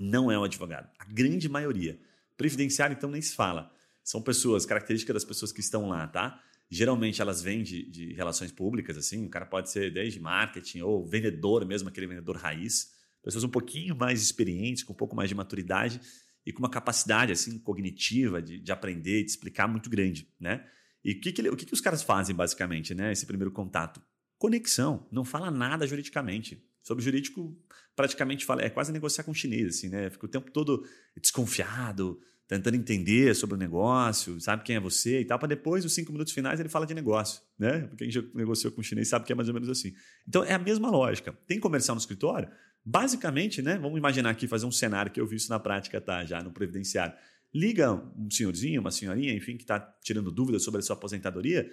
não 0.00 0.32
é 0.32 0.38
o 0.38 0.44
advogado. 0.44 0.90
A 0.98 1.04
grande 1.04 1.46
maioria. 1.46 2.00
Previdenciário, 2.38 2.94
então, 2.96 3.10
nem 3.10 3.20
se 3.20 3.34
fala. 3.34 3.70
São 4.02 4.22
pessoas, 4.22 4.64
características 4.64 5.12
das 5.12 5.24
pessoas 5.24 5.52
que 5.52 5.60
estão 5.60 5.86
lá, 5.86 6.06
tá? 6.06 6.42
Geralmente 6.70 7.20
elas 7.20 7.42
vêm 7.42 7.62
de, 7.62 7.82
de 7.90 8.14
relações 8.14 8.50
públicas, 8.50 8.96
assim, 8.96 9.26
o 9.26 9.28
cara 9.28 9.44
pode 9.44 9.70
ser 9.70 9.92
desde 9.92 10.18
marketing 10.20 10.80
ou 10.80 11.06
vendedor 11.06 11.66
mesmo, 11.66 11.90
aquele 11.90 12.06
vendedor 12.06 12.36
raiz. 12.36 12.94
Pessoas 13.22 13.44
um 13.44 13.50
pouquinho 13.50 13.94
mais 13.94 14.22
experientes, 14.22 14.82
com 14.82 14.94
um 14.94 14.96
pouco 14.96 15.14
mais 15.14 15.28
de 15.28 15.34
maturidade 15.34 16.00
e 16.44 16.52
com 16.52 16.60
uma 16.60 16.70
capacidade 16.70 17.32
assim 17.32 17.58
cognitiva 17.58 18.40
de, 18.40 18.58
de 18.58 18.72
aprender, 18.72 19.22
de 19.24 19.30
explicar 19.30 19.68
muito 19.68 19.90
grande, 19.90 20.28
né? 20.40 20.64
E 21.04 21.12
o 21.12 21.20
que, 21.20 21.32
que, 21.32 21.48
o 21.48 21.56
que, 21.56 21.66
que 21.66 21.74
os 21.74 21.80
caras 21.80 22.02
fazem 22.02 22.34
basicamente, 22.34 22.94
né? 22.94 23.12
Esse 23.12 23.26
primeiro 23.26 23.50
contato? 23.50 24.02
Conexão, 24.38 25.06
não 25.10 25.24
fala 25.24 25.50
nada 25.50 25.86
juridicamente. 25.86 26.64
Sobre 26.82 27.04
jurídico, 27.04 27.56
praticamente 27.94 28.44
fala, 28.44 28.62
é 28.62 28.70
quase 28.70 28.92
negociar 28.92 29.24
com 29.24 29.34
chinês, 29.34 29.76
assim, 29.76 29.88
né? 29.88 30.08
Fica 30.10 30.26
o 30.26 30.28
tempo 30.28 30.50
todo 30.50 30.84
desconfiado, 31.20 32.20
tentando 32.48 32.76
entender 32.76 33.34
sobre 33.34 33.56
o 33.56 33.58
negócio, 33.58 34.40
sabe 34.40 34.64
quem 34.64 34.76
é 34.76 34.80
você 34.80 35.20
e 35.20 35.24
tal, 35.24 35.38
para 35.38 35.48
depois, 35.48 35.84
os 35.84 35.92
cinco 35.92 36.12
minutos 36.12 36.32
finais, 36.32 36.58
ele 36.58 36.70
fala 36.70 36.86
de 36.86 36.94
negócio, 36.94 37.42
né? 37.58 37.90
Quem 37.98 38.10
já 38.10 38.22
negociou 38.34 38.72
com 38.72 38.80
o 38.80 38.84
chinês 38.84 39.08
sabe 39.08 39.26
que 39.26 39.32
é 39.32 39.34
mais 39.34 39.48
ou 39.48 39.54
menos 39.54 39.68
assim. 39.68 39.92
Então, 40.26 40.42
é 40.42 40.54
a 40.54 40.58
mesma 40.58 40.90
lógica. 40.90 41.32
Tem 41.46 41.60
comercial 41.60 41.94
no 41.94 42.00
escritório? 42.00 42.48
Basicamente, 42.84 43.60
né? 43.60 43.78
Vamos 43.78 43.98
imaginar 43.98 44.30
aqui, 44.30 44.46
fazer 44.48 44.66
um 44.66 44.72
cenário 44.72 45.12
que 45.12 45.20
eu 45.20 45.26
vi 45.26 45.36
isso 45.36 45.50
na 45.50 45.58
prática, 45.58 46.00
tá? 46.00 46.24
Já 46.24 46.42
no 46.42 46.52
previdenciário. 46.52 47.14
Liga 47.54 47.92
um 47.92 48.30
senhorzinho, 48.30 48.80
uma 48.80 48.90
senhorinha, 48.90 49.32
enfim, 49.34 49.56
que 49.56 49.64
está 49.64 49.80
tirando 50.02 50.30
dúvidas 50.30 50.62
sobre 50.62 50.80
a 50.80 50.82
sua 50.82 50.94
aposentadoria. 50.94 51.70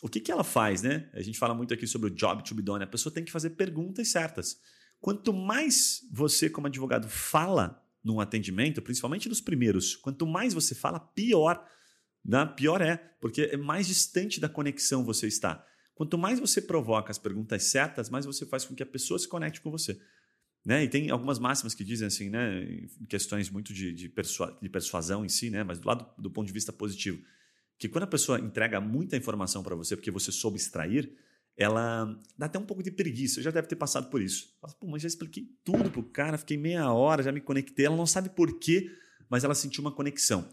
O 0.00 0.08
que, 0.08 0.20
que 0.20 0.32
ela 0.32 0.44
faz, 0.44 0.82
né? 0.82 1.08
A 1.12 1.22
gente 1.22 1.38
fala 1.38 1.54
muito 1.54 1.72
aqui 1.72 1.86
sobre 1.86 2.08
o 2.08 2.14
job 2.14 2.42
to 2.44 2.54
be 2.54 2.62
done. 2.62 2.82
A 2.82 2.86
pessoa 2.86 3.12
tem 3.12 3.24
que 3.24 3.30
fazer 3.30 3.50
perguntas 3.50 4.08
certas. 4.08 4.58
Quanto 5.00 5.32
mais 5.32 6.00
você, 6.12 6.48
como 6.48 6.66
advogado, 6.66 7.08
fala 7.08 7.82
num 8.02 8.20
atendimento, 8.20 8.82
principalmente 8.82 9.28
nos 9.28 9.40
primeiros, 9.40 9.94
quanto 9.96 10.26
mais 10.26 10.54
você 10.54 10.74
fala, 10.74 10.98
pior. 10.98 11.64
Né? 12.24 12.44
Pior 12.56 12.80
é, 12.80 12.96
porque 13.20 13.42
é 13.42 13.56
mais 13.56 13.86
distante 13.86 14.40
da 14.40 14.48
conexão 14.48 15.04
você 15.04 15.26
está. 15.26 15.64
Quanto 15.94 16.18
mais 16.18 16.40
você 16.40 16.60
provoca 16.60 17.10
as 17.10 17.18
perguntas 17.18 17.64
certas, 17.64 18.08
mais 18.10 18.24
você 18.24 18.46
faz 18.46 18.64
com 18.64 18.74
que 18.74 18.82
a 18.82 18.86
pessoa 18.86 19.18
se 19.18 19.28
conecte 19.28 19.60
com 19.60 19.70
você. 19.70 20.00
Né? 20.64 20.84
E 20.84 20.88
tem 20.88 21.10
algumas 21.10 21.38
máximas 21.38 21.74
que 21.74 21.82
dizem 21.82 22.06
assim, 22.06 22.30
né? 22.30 22.86
questões 23.08 23.50
muito 23.50 23.74
de, 23.74 23.92
de, 23.92 24.08
persua 24.08 24.56
de 24.62 24.68
persuasão 24.68 25.24
em 25.24 25.28
si, 25.28 25.50
né? 25.50 25.64
mas 25.64 25.80
do 25.80 25.88
lado 25.88 26.06
do 26.16 26.30
ponto 26.30 26.46
de 26.46 26.52
vista 26.52 26.72
positivo, 26.72 27.20
que 27.78 27.88
quando 27.88 28.04
a 28.04 28.06
pessoa 28.08 28.38
entrega 28.38 28.80
muita 28.80 29.16
informação 29.16 29.62
para 29.62 29.74
você 29.74 29.96
porque 29.96 30.10
você 30.10 30.30
soube 30.30 30.56
extrair, 30.56 31.12
ela 31.56 32.16
dá 32.38 32.46
até 32.46 32.58
um 32.58 32.64
pouco 32.64 32.82
de 32.82 32.90
preguiça. 32.90 33.40
Eu 33.40 33.44
já 33.44 33.50
deve 33.50 33.66
ter 33.66 33.76
passado 33.76 34.08
por 34.08 34.22
isso. 34.22 34.56
Pô, 34.80 34.86
mas 34.86 35.02
já 35.02 35.08
expliquei 35.08 35.48
tudo 35.64 35.90
pro 35.90 36.02
cara, 36.02 36.38
fiquei 36.38 36.56
meia 36.56 36.90
hora, 36.92 37.22
já 37.22 37.32
me 37.32 37.40
conectei. 37.40 37.86
Ela 37.86 37.96
não 37.96 38.06
sabe 38.06 38.30
por 38.30 38.58
quê, 38.58 38.90
mas 39.28 39.44
ela 39.44 39.54
sentiu 39.54 39.82
uma 39.82 39.92
conexão. 39.92 40.48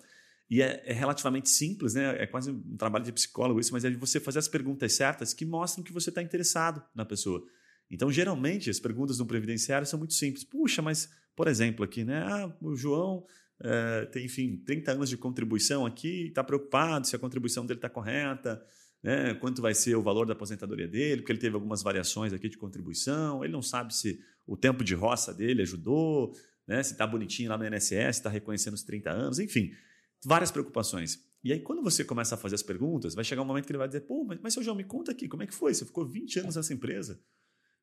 E 0.49 0.61
é, 0.61 0.81
é, 0.85 0.93
relativamente 0.93 1.49
simples, 1.49 1.93
né? 1.93 2.23
É 2.23 2.25
quase 2.25 2.51
um 2.51 2.75
trabalho 2.75 3.05
de 3.05 3.11
psicólogo 3.11 3.59
isso, 3.59 3.71
mas 3.71 3.85
é 3.85 3.89
de 3.89 3.95
você 3.95 4.19
fazer 4.19 4.39
as 4.39 4.47
perguntas 4.47 4.91
certas 4.93 5.33
que 5.33 5.45
mostram 5.45 5.83
que 5.83 5.93
você 5.93 6.09
está 6.09 6.23
interessado 6.23 6.83
na 6.95 7.05
pessoa. 7.05 7.45
Então, 7.89 8.11
geralmente, 8.11 8.69
as 8.69 8.79
perguntas 8.79 9.17
no 9.17 9.25
previdenciário 9.25 9.87
são 9.87 9.97
muito 9.97 10.13
simples. 10.13 10.43
Puxa, 10.43 10.81
mas, 10.81 11.09
por 11.35 11.47
exemplo, 11.47 11.83
aqui, 11.83 12.03
né? 12.03 12.23
Ah, 12.23 12.55
o 12.61 12.75
João 12.75 13.25
é, 13.61 14.05
tem, 14.05 14.25
enfim, 14.25 14.57
30 14.65 14.91
anos 14.91 15.09
de 15.09 15.17
contribuição 15.17 15.85
aqui, 15.85 16.27
está 16.27 16.43
preocupado 16.43 17.07
se 17.07 17.15
a 17.15 17.19
contribuição 17.19 17.65
dele 17.65 17.77
está 17.79 17.89
correta 17.89 18.63
né, 19.01 19.33
quanto 19.35 19.61
vai 19.61 19.73
ser 19.73 19.95
o 19.95 20.01
valor 20.01 20.25
da 20.25 20.33
aposentadoria 20.33 20.87
dele, 20.87 21.21
porque 21.21 21.31
ele 21.31 21.39
teve 21.39 21.55
algumas 21.55 21.81
variações 21.81 22.33
aqui 22.33 22.49
de 22.49 22.57
contribuição, 22.57 23.43
ele 23.43 23.53
não 23.53 23.61
sabe 23.61 23.95
se 23.95 24.19
o 24.45 24.57
tempo 24.57 24.83
de 24.83 24.93
roça 24.93 25.33
dele 25.33 25.61
ajudou, 25.61 26.33
né, 26.67 26.83
se 26.83 26.93
está 26.93 27.07
bonitinho 27.07 27.49
lá 27.49 27.57
no 27.57 27.65
INSS, 27.65 28.17
está 28.17 28.29
reconhecendo 28.29 28.73
os 28.73 28.83
30 28.83 29.09
anos, 29.09 29.39
enfim, 29.39 29.71
várias 30.23 30.51
preocupações. 30.51 31.19
E 31.41 31.53
aí, 31.53 31.61
quando 31.61 31.81
você 31.81 32.03
começa 32.03 32.35
a 32.35 32.37
fazer 32.37 32.55
as 32.55 32.63
perguntas, 32.63 33.15
vai 33.15 33.23
chegar 33.23 33.41
um 33.41 33.45
momento 33.45 33.65
que 33.65 33.71
ele 33.71 33.77
vai 33.77 33.87
dizer: 33.87 34.01
pô, 34.01 34.25
mas, 34.25 34.37
mas 34.41 34.53
seu 34.53 34.61
João, 34.61 34.75
me 34.75 34.83
conta 34.83 35.11
aqui, 35.11 35.25
como 35.25 35.41
é 35.41 35.47
que 35.47 35.53
foi? 35.53 35.73
Você 35.73 35.85
ficou 35.85 36.05
20 36.05 36.41
anos 36.41 36.57
nessa 36.57 36.73
empresa? 36.73 37.17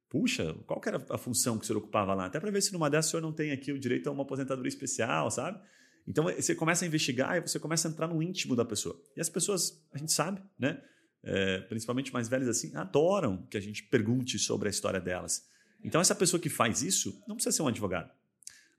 Puxa, 0.08 0.54
qual 0.66 0.80
era 0.86 1.04
a 1.10 1.18
função 1.18 1.58
que 1.58 1.64
o 1.64 1.66
senhor 1.66 1.78
ocupava 1.78 2.14
lá? 2.14 2.26
Até 2.26 2.38
para 2.38 2.50
ver 2.50 2.62
se 2.62 2.72
numa 2.72 2.88
dessas 2.88 3.08
o 3.08 3.10
senhor 3.12 3.22
não 3.22 3.32
tem 3.32 3.52
aqui 3.52 3.72
o 3.72 3.78
direito 3.78 4.08
a 4.08 4.12
uma 4.12 4.22
aposentadoria 4.22 4.68
especial, 4.68 5.30
sabe? 5.30 5.60
Então 6.06 6.24
você 6.24 6.54
começa 6.54 6.84
a 6.84 6.88
investigar 6.88 7.36
e 7.36 7.40
você 7.40 7.58
começa 7.58 7.88
a 7.88 7.90
entrar 7.90 8.06
no 8.06 8.22
íntimo 8.22 8.54
da 8.54 8.64
pessoa. 8.64 9.00
E 9.16 9.20
as 9.20 9.28
pessoas, 9.28 9.84
a 9.92 9.98
gente 9.98 10.12
sabe, 10.12 10.40
né? 10.58 10.80
é, 11.26 11.58
principalmente 11.62 12.12
mais 12.12 12.28
velhas 12.28 12.48
assim, 12.48 12.74
adoram 12.76 13.44
que 13.50 13.56
a 13.56 13.60
gente 13.60 13.82
pergunte 13.82 14.38
sobre 14.38 14.68
a 14.68 14.70
história 14.70 15.00
delas. 15.00 15.44
Então, 15.82 16.00
essa 16.00 16.14
pessoa 16.14 16.40
que 16.40 16.48
faz 16.48 16.82
isso 16.82 17.20
não 17.26 17.34
precisa 17.34 17.54
ser 17.54 17.62
um 17.62 17.68
advogado. 17.68 18.10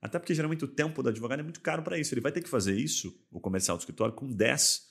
Até 0.00 0.18
porque 0.18 0.34
geralmente 0.34 0.64
o 0.64 0.68
tempo 0.68 1.02
do 1.02 1.10
advogado 1.10 1.40
é 1.40 1.42
muito 1.42 1.60
caro 1.60 1.82
para 1.82 1.98
isso. 1.98 2.14
Ele 2.14 2.20
vai 2.20 2.32
ter 2.32 2.40
que 2.40 2.48
fazer 2.48 2.74
isso, 2.74 3.14
o 3.30 3.40
comercial 3.40 3.76
do 3.76 3.80
escritório, 3.80 4.14
com 4.14 4.32
10. 4.32 4.88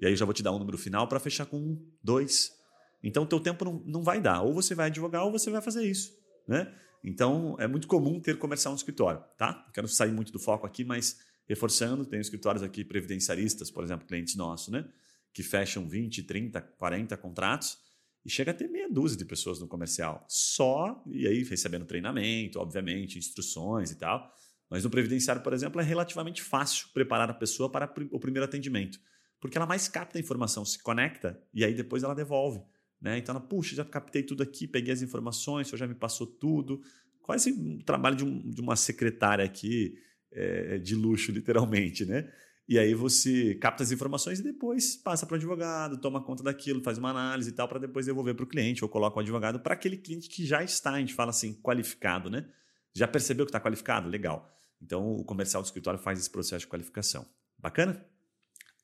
E 0.00 0.06
aí 0.06 0.12
eu 0.12 0.16
já 0.16 0.24
vou 0.24 0.32
te 0.32 0.42
dar 0.42 0.52
um 0.52 0.58
número 0.58 0.78
final 0.78 1.08
para 1.08 1.18
fechar 1.18 1.46
com 1.46 1.56
1, 1.56 1.92
2. 2.02 2.52
Então, 3.02 3.22
o 3.22 3.26
teu 3.26 3.40
tempo 3.40 3.64
não, 3.64 3.82
não 3.86 4.02
vai 4.02 4.20
dar. 4.20 4.42
Ou 4.42 4.52
você 4.52 4.74
vai 4.74 4.86
advogar 4.86 5.24
ou 5.24 5.32
você 5.32 5.50
vai 5.50 5.62
fazer 5.62 5.84
isso. 5.84 6.12
Né? 6.46 6.72
Então, 7.02 7.56
é 7.58 7.66
muito 7.66 7.86
comum 7.86 8.20
ter 8.20 8.38
comercial 8.38 8.72
no 8.72 8.76
escritório. 8.76 9.22
Tá? 9.36 9.66
Quero 9.72 9.88
sair 9.88 10.12
muito 10.12 10.32
do 10.32 10.38
foco 10.38 10.66
aqui, 10.66 10.84
mas 10.84 11.18
reforçando, 11.48 12.04
tem 12.04 12.20
escritórios 12.20 12.62
aqui 12.62 12.84
previdenciaristas, 12.84 13.70
por 13.70 13.82
exemplo, 13.82 14.06
clientes 14.06 14.36
nossos, 14.36 14.68
né? 14.68 14.88
que 15.32 15.42
fecham 15.42 15.88
20, 15.88 16.22
30, 16.24 16.60
40 16.60 17.16
contratos 17.16 17.78
e 18.24 18.30
chega 18.30 18.50
a 18.50 18.54
ter 18.54 18.68
meia 18.68 18.88
dúzia 18.88 19.16
de 19.16 19.24
pessoas 19.24 19.60
no 19.60 19.66
comercial. 19.66 20.24
Só, 20.28 21.02
e 21.06 21.26
aí 21.26 21.42
recebendo 21.42 21.86
treinamento, 21.86 22.58
obviamente, 22.58 23.18
instruções 23.18 23.90
e 23.90 23.96
tal. 23.96 24.32
Mas 24.68 24.84
no 24.84 24.90
previdenciário, 24.90 25.42
por 25.42 25.52
exemplo, 25.52 25.80
é 25.80 25.84
relativamente 25.84 26.42
fácil 26.42 26.88
preparar 26.92 27.30
a 27.30 27.34
pessoa 27.34 27.70
para 27.70 27.92
o 28.12 28.20
primeiro 28.20 28.44
atendimento, 28.44 29.00
porque 29.40 29.56
ela 29.56 29.66
mais 29.66 29.88
capta 29.88 30.18
a 30.18 30.20
informação, 30.20 30.64
se 30.64 30.80
conecta 30.80 31.42
e 31.52 31.64
aí 31.64 31.74
depois 31.74 32.02
ela 32.02 32.14
devolve. 32.14 32.62
Né? 33.00 33.18
Então 33.18 33.34
ela, 33.34 33.44
puxa, 33.44 33.74
já 33.74 33.84
captei 33.84 34.22
tudo 34.22 34.42
aqui, 34.42 34.66
peguei 34.66 34.92
as 34.92 35.02
informações, 35.02 35.66
o 35.66 35.70
senhor 35.70 35.78
já 35.78 35.86
me 35.86 35.94
passou 35.94 36.26
tudo. 36.26 36.82
Quase 37.22 37.52
um 37.52 37.78
trabalho 37.78 38.16
de, 38.16 38.24
um, 38.24 38.50
de 38.50 38.60
uma 38.60 38.76
secretária 38.76 39.44
aqui 39.44 39.96
é, 40.32 40.78
de 40.78 40.94
luxo, 40.94 41.32
literalmente, 41.32 42.04
né? 42.04 42.30
E 42.68 42.78
aí 42.78 42.94
você 42.94 43.56
capta 43.56 43.82
as 43.82 43.90
informações 43.90 44.38
e 44.38 44.44
depois 44.44 44.94
passa 44.94 45.26
para 45.26 45.34
o 45.34 45.36
advogado, 45.36 45.98
toma 46.00 46.22
conta 46.22 46.44
daquilo, 46.44 46.80
faz 46.84 46.98
uma 46.98 47.10
análise 47.10 47.50
e 47.50 47.52
tal, 47.52 47.66
para 47.66 47.80
depois 47.80 48.06
devolver 48.06 48.32
para 48.36 48.44
o 48.44 48.46
cliente, 48.46 48.84
ou 48.84 48.88
coloca 48.88 49.16
o 49.16 49.20
advogado 49.20 49.58
para 49.58 49.74
aquele 49.74 49.96
cliente 49.96 50.28
que 50.28 50.46
já 50.46 50.62
está, 50.62 50.92
a 50.92 51.00
gente 51.00 51.12
fala 51.12 51.30
assim, 51.30 51.52
qualificado, 51.54 52.30
né? 52.30 52.48
Já 52.94 53.08
percebeu 53.08 53.44
que 53.44 53.50
está 53.50 53.58
qualificado? 53.58 54.08
Legal. 54.08 54.48
Então 54.80 55.16
o 55.16 55.24
comercial 55.24 55.62
do 55.62 55.66
escritório 55.66 55.98
faz 55.98 56.20
esse 56.20 56.30
processo 56.30 56.60
de 56.60 56.68
qualificação. 56.68 57.26
Bacana? 57.58 58.06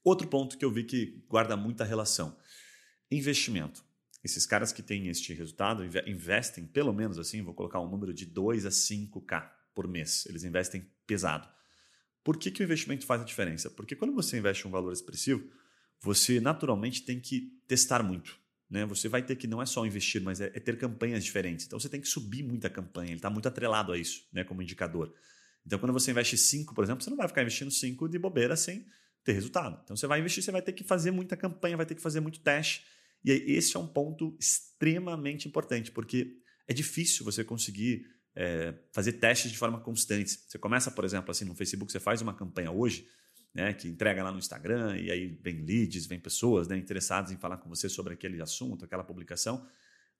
Outro 0.02 0.26
ponto 0.26 0.58
que 0.58 0.64
eu 0.64 0.70
vi 0.70 0.82
que 0.82 1.24
guarda 1.28 1.56
muita 1.56 1.84
relação: 1.84 2.36
investimento. 3.08 3.85
Esses 4.26 4.44
caras 4.44 4.72
que 4.72 4.82
têm 4.82 5.06
este 5.06 5.32
resultado 5.32 5.84
investem, 6.04 6.66
pelo 6.66 6.92
menos 6.92 7.16
assim, 7.16 7.42
vou 7.42 7.54
colocar 7.54 7.78
um 7.78 7.88
número 7.88 8.12
de 8.12 8.26
2 8.26 8.66
a 8.66 8.70
5K 8.70 9.48
por 9.72 9.86
mês. 9.86 10.26
Eles 10.26 10.42
investem 10.42 10.84
pesado. 11.06 11.48
Por 12.24 12.36
que, 12.36 12.50
que 12.50 12.60
o 12.60 12.64
investimento 12.64 13.06
faz 13.06 13.22
a 13.22 13.24
diferença? 13.24 13.70
Porque 13.70 13.94
quando 13.94 14.12
você 14.12 14.36
investe 14.36 14.66
um 14.66 14.70
valor 14.72 14.92
expressivo, 14.92 15.48
você 16.00 16.40
naturalmente 16.40 17.02
tem 17.02 17.20
que 17.20 17.56
testar 17.68 18.02
muito. 18.02 18.36
Né? 18.68 18.84
Você 18.86 19.08
vai 19.08 19.22
ter 19.22 19.36
que 19.36 19.46
não 19.46 19.62
é 19.62 19.66
só 19.66 19.86
investir, 19.86 20.20
mas 20.20 20.40
é, 20.40 20.46
é 20.46 20.58
ter 20.58 20.76
campanhas 20.76 21.24
diferentes. 21.24 21.64
Então 21.64 21.78
você 21.78 21.88
tem 21.88 22.00
que 22.00 22.08
subir 22.08 22.42
muita 22.42 22.68
campanha, 22.68 23.10
ele 23.10 23.18
está 23.18 23.30
muito 23.30 23.46
atrelado 23.46 23.92
a 23.92 23.96
isso 23.96 24.26
né, 24.32 24.42
como 24.42 24.60
indicador. 24.60 25.14
Então 25.64 25.78
quando 25.78 25.92
você 25.92 26.10
investe 26.10 26.36
5, 26.36 26.74
por 26.74 26.82
exemplo, 26.82 27.04
você 27.04 27.10
não 27.10 27.16
vai 27.16 27.28
ficar 27.28 27.42
investindo 27.42 27.70
5 27.70 28.08
de 28.08 28.18
bobeira 28.18 28.56
sem 28.56 28.84
ter 29.22 29.34
resultado. 29.34 29.80
Então 29.84 29.96
você 29.96 30.08
vai 30.08 30.18
investir, 30.18 30.42
você 30.42 30.50
vai 30.50 30.62
ter 30.62 30.72
que 30.72 30.82
fazer 30.82 31.12
muita 31.12 31.36
campanha, 31.36 31.76
vai 31.76 31.86
ter 31.86 31.94
que 31.94 32.02
fazer 32.02 32.18
muito 32.18 32.40
teste. 32.40 32.84
E 33.24 33.30
esse 33.30 33.76
é 33.76 33.80
um 33.80 33.86
ponto 33.86 34.36
extremamente 34.38 35.48
importante, 35.48 35.90
porque 35.90 36.36
é 36.68 36.72
difícil 36.72 37.24
você 37.24 37.44
conseguir 37.44 38.06
é, 38.34 38.74
fazer 38.92 39.14
testes 39.14 39.50
de 39.50 39.58
forma 39.58 39.80
constante. 39.80 40.38
Você 40.46 40.58
começa, 40.58 40.90
por 40.90 41.04
exemplo, 41.04 41.30
assim 41.30 41.44
no 41.44 41.54
Facebook, 41.54 41.90
você 41.90 41.98
faz 42.00 42.20
uma 42.20 42.34
campanha 42.34 42.70
hoje, 42.70 43.08
né, 43.54 43.72
que 43.72 43.88
entrega 43.88 44.22
lá 44.22 44.30
no 44.30 44.38
Instagram, 44.38 44.98
e 44.98 45.10
aí 45.10 45.38
vem 45.42 45.64
leads, 45.64 46.06
vem 46.06 46.20
pessoas 46.20 46.68
né, 46.68 46.76
interessadas 46.76 47.32
em 47.32 47.36
falar 47.38 47.56
com 47.56 47.68
você 47.68 47.88
sobre 47.88 48.12
aquele 48.12 48.40
assunto, 48.42 48.84
aquela 48.84 49.02
publicação. 49.02 49.66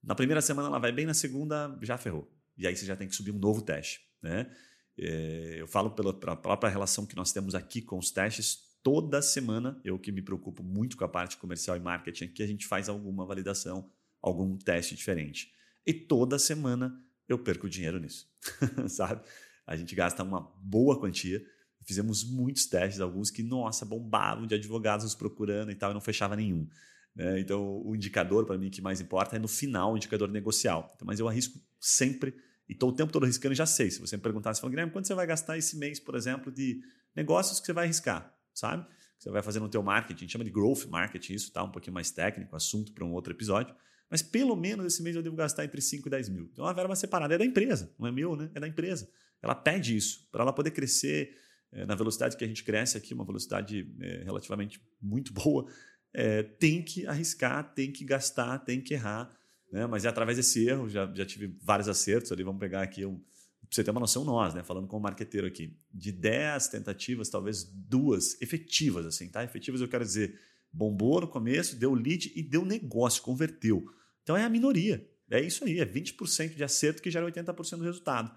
Na 0.02 0.14
primeira 0.14 0.40
semana 0.40 0.68
ela 0.68 0.78
vai 0.78 0.92
bem, 0.92 1.04
na 1.04 1.14
segunda 1.14 1.78
já 1.82 1.98
ferrou. 1.98 2.32
E 2.56 2.66
aí 2.66 2.74
você 2.74 2.86
já 2.86 2.96
tem 2.96 3.06
que 3.06 3.14
subir 3.14 3.32
um 3.32 3.38
novo 3.38 3.60
teste. 3.60 4.00
Né? 4.22 4.50
É, 4.98 5.56
eu 5.58 5.66
falo 5.66 5.90
pela, 5.90 6.18
pela 6.18 6.34
própria 6.34 6.70
relação 6.70 7.04
que 7.04 7.14
nós 7.14 7.32
temos 7.32 7.54
aqui 7.54 7.82
com 7.82 7.98
os 7.98 8.10
testes, 8.10 8.60
toda 8.86 9.20
semana, 9.20 9.80
eu 9.82 9.98
que 9.98 10.12
me 10.12 10.22
preocupo 10.22 10.62
muito 10.62 10.96
com 10.96 11.02
a 11.02 11.08
parte 11.08 11.36
comercial 11.38 11.76
e 11.76 11.80
marketing, 11.80 12.28
que 12.28 12.40
a 12.40 12.46
gente 12.46 12.68
faz 12.68 12.88
alguma 12.88 13.26
validação, 13.26 13.90
algum 14.22 14.56
teste 14.56 14.94
diferente. 14.94 15.52
E 15.84 15.92
toda 15.92 16.38
semana 16.38 16.96
eu 17.28 17.36
perco 17.36 17.68
dinheiro 17.68 17.98
nisso, 17.98 18.30
sabe? 18.86 19.26
A 19.66 19.74
gente 19.74 19.92
gasta 19.92 20.22
uma 20.22 20.40
boa 20.62 21.00
quantia. 21.00 21.44
Fizemos 21.84 22.22
muitos 22.22 22.66
testes, 22.66 23.00
alguns 23.00 23.28
que, 23.28 23.42
nossa, 23.42 23.84
bombavam 23.84 24.46
de 24.46 24.54
advogados 24.54 25.02
nos 25.02 25.16
procurando 25.16 25.72
e 25.72 25.74
tal, 25.74 25.90
e 25.90 25.94
não 25.94 26.00
fechava 26.00 26.36
nenhum. 26.36 26.68
Né? 27.12 27.40
Então, 27.40 27.82
o 27.84 27.96
indicador 27.96 28.46
para 28.46 28.56
mim 28.56 28.70
que 28.70 28.80
mais 28.80 29.00
importa 29.00 29.34
é 29.34 29.38
no 29.40 29.48
final 29.48 29.94
o 29.94 29.96
indicador 29.96 30.28
negocial. 30.28 30.92
Então, 30.94 31.04
mas 31.04 31.18
eu 31.18 31.26
arrisco 31.26 31.58
sempre 31.80 32.36
e 32.68 32.72
estou 32.72 32.90
o 32.90 32.94
tempo 32.94 33.12
todo 33.12 33.24
arriscando 33.24 33.52
já 33.52 33.66
sei. 33.66 33.90
Se 33.90 33.98
você 33.98 34.16
me 34.16 34.22
perguntar, 34.22 34.54
você 34.54 34.60
fala, 34.60 34.70
Guilherme, 34.70 34.92
quanto 34.92 35.08
você 35.08 35.14
vai 35.14 35.26
gastar 35.26 35.58
esse 35.58 35.76
mês, 35.76 35.98
por 35.98 36.14
exemplo, 36.14 36.52
de 36.52 36.80
negócios 37.16 37.58
que 37.58 37.66
você 37.66 37.72
vai 37.72 37.86
arriscar, 37.86 38.35
sabe? 38.58 38.84
Que 39.16 39.24
você 39.24 39.30
vai 39.30 39.42
fazer 39.42 39.60
no 39.60 39.68
teu 39.68 39.82
marketing, 39.82 40.18
a 40.18 40.20
gente 40.20 40.32
chama 40.32 40.44
de 40.44 40.50
growth 40.50 40.86
marketing, 40.86 41.34
isso 41.34 41.52
tá 41.52 41.62
um 41.62 41.70
pouquinho 41.70 41.94
mais 41.94 42.10
técnico, 42.10 42.54
assunto 42.54 42.92
para 42.92 43.04
um 43.04 43.12
outro 43.12 43.32
episódio. 43.32 43.74
Mas 44.10 44.22
pelo 44.22 44.54
menos 44.54 44.86
esse 44.86 45.02
mês 45.02 45.16
eu 45.16 45.22
devo 45.22 45.36
gastar 45.36 45.64
entre 45.64 45.80
5 45.80 46.06
e 46.06 46.10
10 46.10 46.28
mil. 46.28 46.48
Então 46.52 46.64
a 46.64 46.72
verba 46.72 46.94
separada 46.94 47.34
é 47.34 47.38
da 47.38 47.44
empresa, 47.44 47.92
não 47.98 48.06
é 48.06 48.12
meu, 48.12 48.36
né? 48.36 48.50
É 48.54 48.60
da 48.60 48.68
empresa. 48.68 49.08
Ela 49.42 49.54
pede 49.54 49.96
isso 49.96 50.28
para 50.30 50.42
ela 50.42 50.52
poder 50.52 50.70
crescer 50.70 51.36
é, 51.72 51.84
na 51.84 51.94
velocidade 51.94 52.36
que 52.36 52.44
a 52.44 52.46
gente 52.46 52.64
cresce 52.64 52.96
aqui, 52.96 53.12
uma 53.12 53.24
velocidade 53.24 53.92
é, 54.00 54.22
relativamente 54.24 54.80
muito 55.00 55.32
boa. 55.34 55.66
É, 56.12 56.42
tem 56.42 56.82
que 56.82 57.06
arriscar, 57.06 57.74
tem 57.74 57.92
que 57.92 58.04
gastar, 58.04 58.58
tem 58.60 58.80
que 58.80 58.94
errar. 58.94 59.30
Né? 59.70 59.86
Mas 59.86 60.04
é 60.04 60.08
através 60.08 60.38
desse 60.38 60.66
erro, 60.66 60.88
já, 60.88 61.12
já 61.14 61.26
tive 61.26 61.54
vários 61.62 61.88
acertos 61.88 62.32
ali. 62.32 62.42
Vamos 62.42 62.60
pegar 62.60 62.82
aqui 62.82 63.04
um. 63.04 63.22
Você 63.70 63.82
ter 63.82 63.90
uma 63.90 64.00
noção, 64.00 64.24
nós, 64.24 64.54
né? 64.54 64.62
Falando 64.62 64.86
como 64.86 65.02
marqueteiro 65.02 65.46
aqui, 65.46 65.76
de 65.92 66.12
10 66.12 66.68
tentativas, 66.68 67.28
talvez 67.28 67.64
duas 67.64 68.40
efetivas, 68.40 69.06
assim, 69.06 69.28
tá? 69.28 69.42
Efetivas 69.42 69.80
eu 69.80 69.88
quero 69.88 70.04
dizer 70.04 70.38
bombou 70.72 71.22
no 71.22 71.28
começo, 71.28 71.76
deu 71.76 71.94
lead 71.94 72.32
e 72.36 72.42
deu 72.42 72.64
negócio, 72.64 73.22
converteu. 73.22 73.84
Então 74.22 74.36
é 74.36 74.44
a 74.44 74.48
minoria. 74.48 75.08
É 75.30 75.40
isso 75.40 75.64
aí, 75.64 75.80
é 75.80 75.86
20% 75.86 76.54
de 76.54 76.62
acerto 76.62 77.02
que 77.02 77.10
gera 77.10 77.26
80% 77.26 77.78
do 77.78 77.84
resultado, 77.84 78.30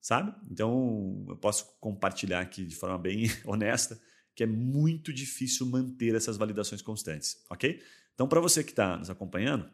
sabe? 0.00 0.34
Então 0.50 1.24
eu 1.28 1.36
posso 1.36 1.78
compartilhar 1.80 2.40
aqui 2.40 2.64
de 2.64 2.74
forma 2.74 2.98
bem 2.98 3.30
honesta 3.46 3.98
que 4.34 4.42
é 4.42 4.46
muito 4.46 5.12
difícil 5.12 5.64
manter 5.66 6.14
essas 6.14 6.36
validações 6.36 6.82
constantes, 6.82 7.42
ok? 7.48 7.80
Então 8.14 8.28
para 8.28 8.40
você 8.40 8.64
que 8.64 8.70
está 8.70 8.96
nos 8.96 9.08
acompanhando, 9.08 9.70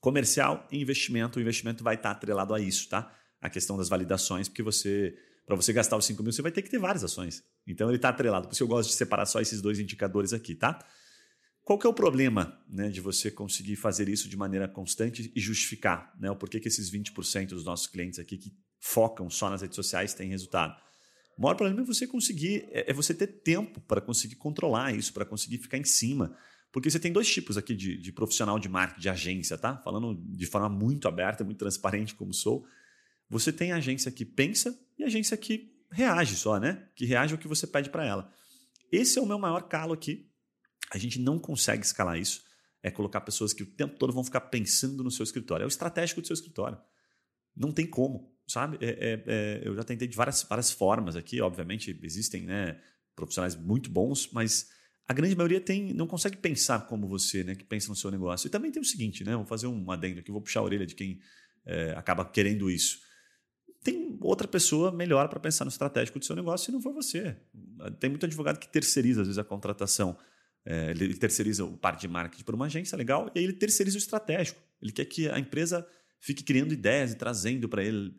comercial 0.00 0.66
e 0.70 0.80
investimento, 0.80 1.38
o 1.38 1.42
investimento 1.42 1.82
vai 1.82 1.96
estar 1.96 2.10
tá 2.10 2.16
atrelado 2.16 2.54
a 2.54 2.60
isso, 2.60 2.88
tá? 2.88 3.14
A 3.40 3.48
questão 3.48 3.76
das 3.76 3.88
validações, 3.88 4.48
porque 4.48 4.62
você 4.62 5.16
para 5.46 5.56
você 5.56 5.72
gastar 5.72 5.96
os 5.96 6.04
5 6.04 6.22
mil, 6.22 6.32
você 6.32 6.42
vai 6.42 6.52
ter 6.52 6.62
que 6.62 6.70
ter 6.70 6.78
várias 6.78 7.02
ações. 7.02 7.42
Então 7.66 7.88
ele 7.88 7.96
está 7.96 8.10
atrelado. 8.10 8.46
Por 8.46 8.54
isso 8.54 8.62
eu 8.62 8.68
gosto 8.68 8.90
de 8.90 8.94
separar 8.94 9.26
só 9.26 9.40
esses 9.40 9.60
dois 9.60 9.80
indicadores 9.80 10.32
aqui, 10.32 10.54
tá? 10.54 10.78
Qual 11.64 11.76
que 11.76 11.86
é 11.86 11.90
o 11.90 11.94
problema 11.94 12.56
né, 12.68 12.88
de 12.88 13.00
você 13.00 13.32
conseguir 13.32 13.74
fazer 13.74 14.08
isso 14.08 14.28
de 14.28 14.36
maneira 14.36 14.68
constante 14.68 15.32
e 15.34 15.40
justificar? 15.40 16.14
Né, 16.20 16.30
o 16.30 16.36
porquê 16.36 16.60
que 16.60 16.68
esses 16.68 16.90
20% 16.90 17.48
dos 17.48 17.64
nossos 17.64 17.88
clientes 17.88 18.20
aqui 18.20 18.38
que 18.38 18.52
focam 18.78 19.28
só 19.28 19.50
nas 19.50 19.60
redes 19.60 19.74
sociais 19.74 20.14
têm 20.14 20.30
resultado? 20.30 20.80
O 21.36 21.42
maior 21.42 21.54
problema 21.54 21.80
é 21.80 21.84
você 21.84 22.06
conseguir, 22.06 22.68
é, 22.70 22.90
é 22.90 22.94
você 22.94 23.12
ter 23.12 23.26
tempo 23.26 23.80
para 23.80 24.00
conseguir 24.00 24.36
controlar 24.36 24.94
isso, 24.94 25.12
para 25.12 25.24
conseguir 25.24 25.58
ficar 25.58 25.78
em 25.78 25.84
cima. 25.84 26.36
Porque 26.70 26.88
você 26.88 27.00
tem 27.00 27.10
dois 27.10 27.28
tipos 27.28 27.56
aqui 27.56 27.74
de, 27.74 27.96
de, 27.96 28.12
profissional 28.12 28.58
de 28.58 28.68
marketing, 28.68 29.00
de 29.00 29.08
agência, 29.08 29.58
tá? 29.58 29.76
Falando 29.78 30.14
de 30.14 30.46
forma 30.46 30.68
muito 30.68 31.08
aberta, 31.08 31.42
muito 31.42 31.58
transparente, 31.58 32.14
como 32.14 32.32
sou. 32.32 32.64
Você 33.30 33.52
tem 33.52 33.72
agência 33.72 34.10
que 34.10 34.24
pensa 34.24 34.78
e 34.98 35.04
agência 35.04 35.36
que 35.36 35.72
reage 35.90 36.36
só, 36.36 36.58
né? 36.58 36.88
Que 36.94 37.06
reage 37.06 37.32
ao 37.32 37.38
que 37.38 37.48
você 37.48 37.66
pede 37.66 37.88
para 37.88 38.04
ela. 38.04 38.30
Esse 38.92 39.18
é 39.18 39.22
o 39.22 39.26
meu 39.26 39.38
maior 39.38 39.62
calo 39.62 39.94
aqui 39.94 40.30
a 40.90 40.98
gente 40.98 41.18
não 41.20 41.38
consegue 41.38 41.84
escalar 41.84 42.18
isso. 42.18 42.42
É 42.82 42.90
colocar 42.90 43.20
pessoas 43.20 43.52
que 43.52 43.62
o 43.62 43.66
tempo 43.66 43.96
todo 43.96 44.12
vão 44.12 44.24
ficar 44.24 44.40
pensando 44.40 45.04
no 45.04 45.10
seu 45.10 45.22
escritório. 45.22 45.62
É 45.62 45.66
o 45.66 45.68
estratégico 45.68 46.20
do 46.20 46.26
seu 46.26 46.34
escritório. 46.34 46.78
Não 47.54 47.70
tem 47.72 47.86
como, 47.86 48.34
sabe? 48.46 48.78
É, 48.80 48.88
é, 48.88 49.24
é, 49.26 49.62
eu 49.64 49.76
já 49.76 49.84
tentei 49.84 50.08
de 50.08 50.16
várias, 50.16 50.42
várias 50.42 50.70
formas 50.72 51.14
aqui. 51.14 51.40
Obviamente, 51.40 51.98
existem 52.02 52.42
né, 52.42 52.80
profissionais 53.14 53.54
muito 53.54 53.90
bons, 53.90 54.30
mas 54.32 54.70
a 55.06 55.12
grande 55.12 55.36
maioria 55.36 55.60
tem, 55.60 55.92
não 55.92 56.06
consegue 56.06 56.38
pensar 56.38 56.86
como 56.86 57.06
você, 57.06 57.44
né, 57.44 57.54
que 57.54 57.64
pensa 57.64 57.88
no 57.88 57.96
seu 57.96 58.10
negócio. 58.10 58.46
E 58.46 58.50
também 58.50 58.72
tem 58.72 58.80
o 58.80 58.84
seguinte, 58.84 59.22
né? 59.24 59.36
Vou 59.36 59.44
fazer 59.44 59.66
um 59.66 59.90
adendo 59.90 60.20
aqui, 60.20 60.30
vou 60.32 60.40
puxar 60.40 60.60
a 60.60 60.64
orelha 60.64 60.86
de 60.86 60.94
quem 60.94 61.20
é, 61.66 61.92
acaba 61.92 62.24
querendo 62.24 62.70
isso. 62.70 62.98
Tem 63.82 64.18
outra 64.20 64.46
pessoa 64.46 64.92
melhor 64.92 65.28
para 65.28 65.40
pensar 65.40 65.64
no 65.64 65.70
estratégico 65.70 66.18
do 66.18 66.24
seu 66.24 66.36
negócio 66.36 66.66
se 66.66 66.72
não 66.72 66.82
for 66.82 66.92
você. 66.92 67.36
Tem 67.98 68.10
muito 68.10 68.26
advogado 68.26 68.58
que 68.58 68.68
terceiriza, 68.68 69.22
às 69.22 69.26
vezes, 69.26 69.38
a 69.38 69.44
contratação 69.44 70.16
é, 70.64 70.90
ele 70.90 71.14
terceiriza 71.14 71.64
o 71.64 71.76
parte 71.76 72.02
de 72.02 72.08
marketing 72.08 72.44
para 72.44 72.54
uma 72.54 72.66
agência 72.66 72.96
legal 72.96 73.30
e 73.34 73.38
aí 73.38 73.44
ele 73.44 73.54
terceiriza 73.54 73.96
o 73.96 73.98
estratégico. 73.98 74.60
Ele 74.80 74.92
quer 74.92 75.04
que 75.06 75.28
a 75.28 75.38
empresa 75.38 75.86
fique 76.20 76.44
criando 76.44 76.72
ideias 76.72 77.12
e 77.12 77.16
trazendo 77.16 77.68
para 77.68 77.82
ele. 77.82 78.14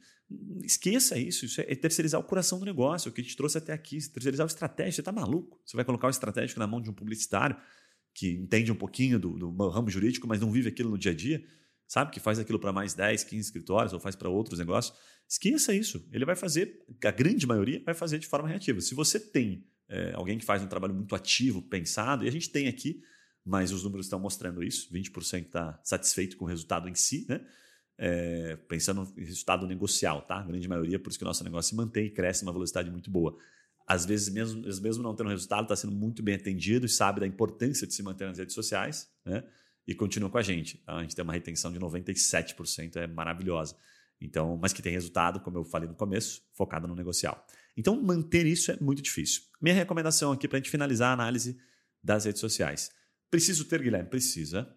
Esqueça 0.63 1.17
isso. 1.17 1.45
Isso 1.45 1.61
é 1.61 1.75
terceirizar 1.75 2.19
o 2.19 2.23
coração 2.23 2.57
do 2.57 2.65
negócio, 2.65 3.11
o 3.11 3.13
que 3.13 3.21
te 3.21 3.35
trouxe 3.35 3.57
até 3.57 3.73
aqui. 3.73 3.99
Terceirizar 4.09 4.45
o 4.45 4.47
estratégico. 4.47 4.95
Você 4.95 5.01
está 5.01 5.11
maluco? 5.11 5.61
Você 5.65 5.75
vai 5.75 5.85
colocar 5.85 6.07
o 6.07 6.09
estratégico 6.09 6.59
na 6.59 6.65
mão 6.65 6.81
de 6.81 6.89
um 6.89 6.93
publicitário 6.93 7.55
que 8.13 8.31
entende 8.31 8.71
um 8.71 8.75
pouquinho 8.75 9.19
do, 9.19 9.37
do 9.37 9.69
ramo 9.69 9.89
jurídico, 9.89 10.27
mas 10.27 10.39
não 10.41 10.51
vive 10.51 10.67
aquilo 10.67 10.89
no 10.89 10.97
dia 10.97 11.11
a 11.11 11.15
dia, 11.15 11.43
sabe? 11.87 12.11
Que 12.11 12.19
faz 12.19 12.39
aquilo 12.39 12.59
para 12.59 12.73
mais 12.73 12.93
10, 12.93 13.23
15 13.23 13.41
escritórios 13.41 13.93
ou 13.93 13.99
faz 13.99 14.15
para 14.15 14.29
outros 14.29 14.59
negócios. 14.59 14.97
Esqueça 15.31 15.73
isso. 15.73 16.05
Ele 16.11 16.25
vai 16.25 16.35
fazer, 16.35 16.83
a 17.05 17.11
grande 17.11 17.47
maioria 17.47 17.81
vai 17.85 17.93
fazer 17.93 18.19
de 18.19 18.27
forma 18.27 18.49
reativa. 18.49 18.81
Se 18.81 18.93
você 18.93 19.17
tem 19.17 19.65
é, 19.87 20.11
alguém 20.13 20.37
que 20.37 20.43
faz 20.43 20.61
um 20.61 20.67
trabalho 20.67 20.93
muito 20.93 21.15
ativo, 21.15 21.61
pensado, 21.61 22.25
e 22.25 22.27
a 22.27 22.31
gente 22.31 22.49
tem 22.49 22.67
aqui, 22.67 23.01
mas 23.45 23.71
os 23.71 23.81
números 23.81 24.07
estão 24.07 24.19
mostrando 24.19 24.61
isso: 24.61 24.91
20% 24.91 25.45
está 25.45 25.79
satisfeito 25.85 26.35
com 26.35 26.43
o 26.43 26.47
resultado 26.49 26.89
em 26.89 26.95
si, 26.95 27.25
né? 27.29 27.39
É, 27.97 28.57
pensando 28.67 29.05
no 29.05 29.13
resultado 29.15 29.65
negocial, 29.65 30.21
tá? 30.23 30.35
A 30.35 30.43
grande 30.43 30.67
maioria, 30.67 30.99
por 30.99 31.09
isso 31.09 31.17
que 31.17 31.23
o 31.23 31.27
nosso 31.27 31.45
negócio 31.45 31.69
se 31.69 31.75
mantém 31.77 32.07
e 32.07 32.09
cresce 32.09 32.43
uma 32.43 32.51
velocidade 32.51 32.91
muito 32.91 33.09
boa. 33.09 33.37
Às 33.87 34.05
vezes, 34.05 34.27
mesmo, 34.27 34.61
mesmo 34.81 35.01
não 35.01 35.15
tendo 35.15 35.29
resultado, 35.29 35.63
está 35.63 35.77
sendo 35.77 35.93
muito 35.93 36.21
bem 36.21 36.35
atendido 36.35 36.85
e 36.85 36.89
sabe 36.89 37.21
da 37.21 37.27
importância 37.27 37.87
de 37.87 37.93
se 37.93 38.03
manter 38.03 38.27
nas 38.27 38.37
redes 38.37 38.53
sociais, 38.53 39.09
né? 39.25 39.45
E 39.87 39.95
continua 39.95 40.29
com 40.29 40.37
a 40.37 40.41
gente. 40.41 40.83
A 40.85 41.01
gente 41.03 41.15
tem 41.15 41.23
uma 41.23 41.33
retenção 41.33 41.71
de 41.71 41.79
97%, 41.79 42.97
é 42.97 43.07
maravilhosa. 43.07 43.77
Então, 44.21 44.57
mas 44.61 44.71
que 44.71 44.81
tem 44.81 44.93
resultado, 44.93 45.39
como 45.39 45.57
eu 45.57 45.63
falei 45.63 45.89
no 45.89 45.95
começo, 45.95 46.43
focado 46.53 46.87
no 46.87 46.95
negocial. 46.95 47.45
Então, 47.75 47.99
manter 48.01 48.45
isso 48.45 48.71
é 48.71 48.77
muito 48.79 49.01
difícil. 49.01 49.43
Minha 49.59 49.73
recomendação 49.73 50.31
aqui 50.31 50.47
para 50.47 50.57
a 50.57 50.61
gente 50.61 50.69
finalizar 50.69 51.09
a 51.09 51.13
análise 51.13 51.59
das 52.03 52.25
redes 52.25 52.39
sociais. 52.39 52.91
Preciso 53.29 53.65
ter, 53.65 53.81
Guilherme? 53.81 54.09
Precisa. 54.09 54.71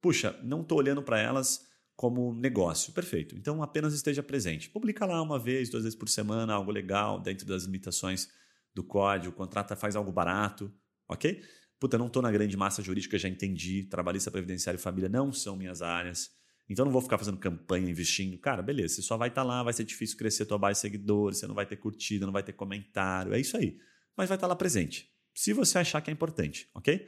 Puxa, 0.00 0.38
não 0.42 0.60
estou 0.60 0.78
olhando 0.78 1.02
para 1.02 1.18
elas 1.18 1.66
como 1.96 2.34
negócio. 2.34 2.92
Perfeito. 2.92 3.36
Então, 3.36 3.62
apenas 3.62 3.94
esteja 3.94 4.22
presente. 4.22 4.68
Publica 4.68 5.06
lá 5.06 5.22
uma 5.22 5.38
vez, 5.38 5.70
duas 5.70 5.84
vezes 5.84 5.98
por 5.98 6.08
semana, 6.08 6.52
algo 6.52 6.70
legal, 6.70 7.20
dentro 7.20 7.46
das 7.46 7.64
limitações 7.64 8.28
do 8.74 8.84
código. 8.84 9.34
Contrata, 9.34 9.74
faz 9.76 9.96
algo 9.96 10.12
barato, 10.12 10.72
ok? 11.08 11.42
Puta, 11.78 11.96
não 11.96 12.08
estou 12.08 12.22
na 12.22 12.30
grande 12.30 12.56
massa 12.56 12.82
jurídica, 12.82 13.18
já 13.18 13.28
entendi. 13.28 13.84
Trabalhista, 13.84 14.30
previdenciário 14.30 14.78
e 14.78 14.82
família 14.82 15.08
não 15.08 15.32
são 15.32 15.56
minhas 15.56 15.80
áreas. 15.80 16.30
Então 16.72 16.86
não 16.86 16.92
vou 16.92 17.02
ficar 17.02 17.18
fazendo 17.18 17.36
campanha, 17.36 17.90
investindo. 17.90 18.38
Cara, 18.38 18.62
beleza, 18.62 18.94
você 18.94 19.02
só 19.02 19.16
vai 19.18 19.28
estar 19.28 19.42
tá 19.42 19.46
lá, 19.46 19.62
vai 19.62 19.74
ser 19.74 19.84
difícil 19.84 20.16
crescer 20.16 20.46
tua 20.46 20.56
base 20.56 20.78
de 20.78 20.80
seguidores, 20.80 21.38
você 21.38 21.46
não 21.46 21.54
vai 21.54 21.66
ter 21.66 21.76
curtida, 21.76 22.24
não 22.24 22.32
vai 22.32 22.42
ter 22.42 22.54
comentário, 22.54 23.34
é 23.34 23.38
isso 23.38 23.56
aí. 23.58 23.78
Mas 24.16 24.28
vai 24.28 24.36
estar 24.36 24.46
tá 24.46 24.52
lá 24.52 24.56
presente. 24.56 25.10
Se 25.34 25.52
você 25.52 25.78
achar 25.78 26.00
que 26.00 26.10
é 26.10 26.12
importante, 26.12 26.70
ok? 26.74 26.98
Vou 26.98 27.06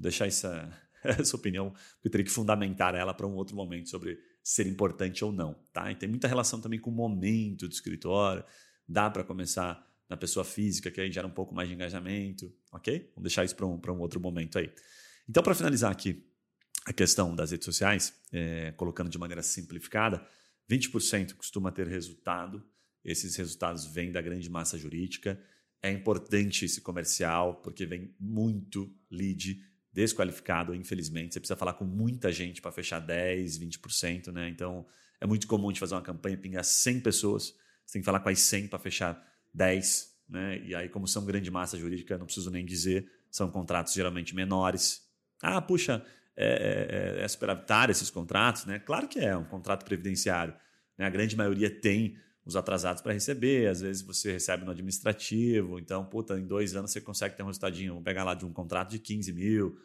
deixar 0.00 0.26
essa, 0.26 0.68
essa 1.04 1.36
opinião, 1.36 1.70
porque 1.70 2.08
eu 2.08 2.10
teria 2.10 2.24
que 2.24 2.30
fundamentar 2.30 2.94
ela 2.96 3.14
para 3.14 3.26
um 3.26 3.34
outro 3.34 3.54
momento 3.54 3.88
sobre 3.88 4.18
ser 4.42 4.66
importante 4.66 5.24
ou 5.24 5.30
não, 5.30 5.54
tá? 5.72 5.90
E 5.92 5.94
tem 5.94 6.08
muita 6.08 6.26
relação 6.26 6.60
também 6.60 6.80
com 6.80 6.90
o 6.90 6.94
momento 6.94 7.68
do 7.68 7.72
escritório. 7.72 8.44
Dá 8.86 9.08
para 9.08 9.22
começar 9.22 9.86
na 10.08 10.16
pessoa 10.16 10.44
física, 10.44 10.90
que 10.90 11.00
aí 11.00 11.10
gera 11.10 11.26
um 11.26 11.30
pouco 11.30 11.54
mais 11.54 11.68
de 11.68 11.74
engajamento, 11.74 12.52
ok? 12.72 13.10
Vamos 13.14 13.22
deixar 13.22 13.44
isso 13.44 13.54
para 13.54 13.64
um, 13.64 13.80
um 13.80 14.00
outro 14.00 14.20
momento 14.20 14.58
aí. 14.58 14.72
Então, 15.28 15.42
para 15.42 15.54
finalizar 15.54 15.92
aqui, 15.92 16.26
a 16.86 16.92
questão 16.92 17.34
das 17.34 17.50
redes 17.50 17.64
sociais, 17.64 18.14
é, 18.32 18.72
colocando 18.72 19.08
de 19.08 19.18
maneira 19.18 19.42
simplificada, 19.42 20.26
20% 20.70 21.34
costuma 21.34 21.70
ter 21.70 21.86
resultado, 21.86 22.62
esses 23.04 23.36
resultados 23.36 23.86
vêm 23.86 24.10
da 24.10 24.20
grande 24.20 24.48
massa 24.50 24.78
jurídica. 24.78 25.38
é 25.82 25.90
importante 25.90 26.64
esse 26.64 26.80
comercial, 26.80 27.56
porque 27.56 27.84
vem 27.84 28.14
muito 28.18 28.90
lead 29.10 29.62
desqualificado, 29.92 30.74
infelizmente. 30.74 31.34
Você 31.34 31.40
precisa 31.40 31.56
falar 31.56 31.74
com 31.74 31.84
muita 31.84 32.32
gente 32.32 32.62
para 32.62 32.72
fechar 32.72 33.00
10, 33.00 33.58
20%, 33.58 34.32
né? 34.32 34.48
Então, 34.48 34.86
é 35.20 35.26
muito 35.26 35.46
comum 35.46 35.70
de 35.70 35.78
fazer 35.78 35.94
uma 35.94 36.00
campanha 36.00 36.38
pingar 36.38 36.64
100 36.64 37.00
pessoas. 37.00 37.54
Você 37.84 37.92
tem 37.92 38.02
que 38.02 38.06
falar 38.06 38.20
com 38.20 38.30
as 38.30 38.38
100 38.40 38.68
para 38.68 38.78
fechar 38.78 39.22
10, 39.52 40.10
né? 40.26 40.58
E 40.64 40.74
aí, 40.74 40.88
como 40.88 41.06
são 41.06 41.24
grande 41.24 41.50
massa 41.50 41.78
jurídica, 41.78 42.16
não 42.16 42.24
preciso 42.24 42.50
nem 42.50 42.64
dizer, 42.64 43.06
são 43.30 43.50
contratos 43.50 43.92
geralmente 43.92 44.34
menores. 44.34 45.02
Ah, 45.42 45.60
puxa, 45.60 46.04
é, 46.36 47.16
é, 47.18 47.24
é 47.24 47.28
superavitário 47.28 47.92
esses 47.92 48.10
contratos, 48.10 48.64
né? 48.66 48.78
Claro 48.78 49.08
que 49.08 49.18
é 49.18 49.36
um 49.36 49.44
contrato 49.44 49.84
previdenciário. 49.84 50.54
Né? 50.98 51.06
A 51.06 51.10
grande 51.10 51.36
maioria 51.36 51.70
tem 51.70 52.16
os 52.44 52.56
atrasados 52.56 53.02
para 53.02 53.12
receber, 53.12 53.68
às 53.68 53.80
vezes 53.80 54.02
você 54.02 54.32
recebe 54.32 54.64
no 54.64 54.70
administrativo, 54.70 55.78
então, 55.78 56.04
puta, 56.04 56.38
em 56.38 56.46
dois 56.46 56.76
anos 56.76 56.90
você 56.90 57.00
consegue 57.00 57.36
ter 57.36 57.42
um 57.42 57.46
resultadinho, 57.46 57.92
vamos 57.92 58.04
pegar 58.04 58.22
lá 58.22 58.34
de 58.34 58.44
um 58.44 58.52
contrato 58.52 58.90
de 58.90 58.98
15 58.98 59.32
mil, 59.32 59.78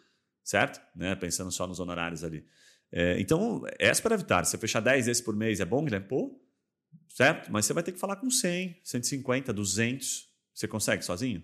certo? 0.44 0.82
Né? 0.96 1.16
Pensando 1.16 1.52
só 1.52 1.66
nos 1.66 1.80
honorários 1.80 2.24
ali. 2.24 2.46
É, 2.92 3.20
então, 3.20 3.64
é 3.78 3.94
superavitário. 3.94 4.46
Se 4.46 4.52
você 4.52 4.58
fechar 4.58 4.82
10 4.82 5.06
vezes 5.06 5.22
por 5.22 5.36
mês 5.36 5.60
é 5.60 5.66
bom, 5.66 5.84
Guilherme? 5.84 6.08
Pô, 6.08 6.38
certo? 7.08 7.52
Mas 7.52 7.66
você 7.66 7.74
vai 7.74 7.84
ter 7.84 7.92
que 7.92 8.00
falar 8.00 8.18
com 8.18 8.30
100, 8.30 8.82
150, 8.84 9.54
200. 9.54 10.28
Você 10.54 10.68
consegue 10.68 11.04
sozinho? 11.06 11.44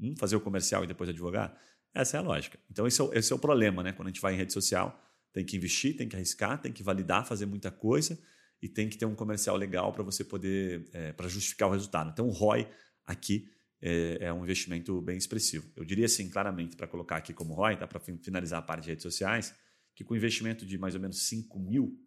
Hum, 0.00 0.14
fazer 0.18 0.36
o 0.36 0.40
comercial 0.40 0.82
e 0.82 0.86
depois 0.86 1.10
advogar? 1.10 1.56
Essa 1.94 2.16
é 2.16 2.20
a 2.20 2.22
lógica. 2.22 2.58
Então, 2.70 2.86
esse 2.86 3.00
é, 3.00 3.04
o, 3.04 3.12
esse 3.12 3.32
é 3.32 3.36
o 3.36 3.38
problema, 3.38 3.82
né? 3.82 3.92
Quando 3.92 4.08
a 4.08 4.10
gente 4.10 4.20
vai 4.20 4.34
em 4.34 4.36
rede 4.36 4.52
social, 4.52 5.00
tem 5.32 5.44
que 5.44 5.56
investir, 5.56 5.96
tem 5.96 6.08
que 6.08 6.16
arriscar, 6.16 6.60
tem 6.60 6.72
que 6.72 6.82
validar, 6.82 7.26
fazer 7.26 7.46
muita 7.46 7.70
coisa 7.70 8.18
e 8.62 8.68
tem 8.68 8.88
que 8.88 8.96
ter 8.96 9.06
um 9.06 9.14
comercial 9.14 9.56
legal 9.56 9.92
para 9.92 10.02
você 10.02 10.24
poder, 10.24 10.88
é, 10.92 11.12
para 11.12 11.28
justificar 11.28 11.68
o 11.68 11.72
resultado. 11.72 12.10
Então, 12.10 12.28
o 12.28 12.30
ROI 12.30 12.68
aqui 13.06 13.48
é, 13.82 14.18
é, 14.20 14.32
um 14.32 14.42
investimento 14.42 15.00
bem 15.00 15.16
expressivo. 15.16 15.70
Eu 15.74 15.84
diria 15.84 16.06
assim, 16.06 16.28
claramente, 16.28 16.76
para 16.76 16.86
colocar 16.86 17.16
aqui 17.16 17.32
como 17.32 17.54
ROI, 17.54 17.76
tá? 17.76 17.86
para 17.86 18.00
finalizar 18.00 18.58
a 18.58 18.62
parte 18.62 18.84
de 18.84 18.90
redes 18.90 19.02
sociais, 19.02 19.54
que 19.94 20.04
com 20.04 20.14
investimento 20.14 20.66
de 20.66 20.78
mais 20.78 20.94
ou 20.94 21.00
menos 21.00 21.26
5 21.28 21.58
mil, 21.58 21.98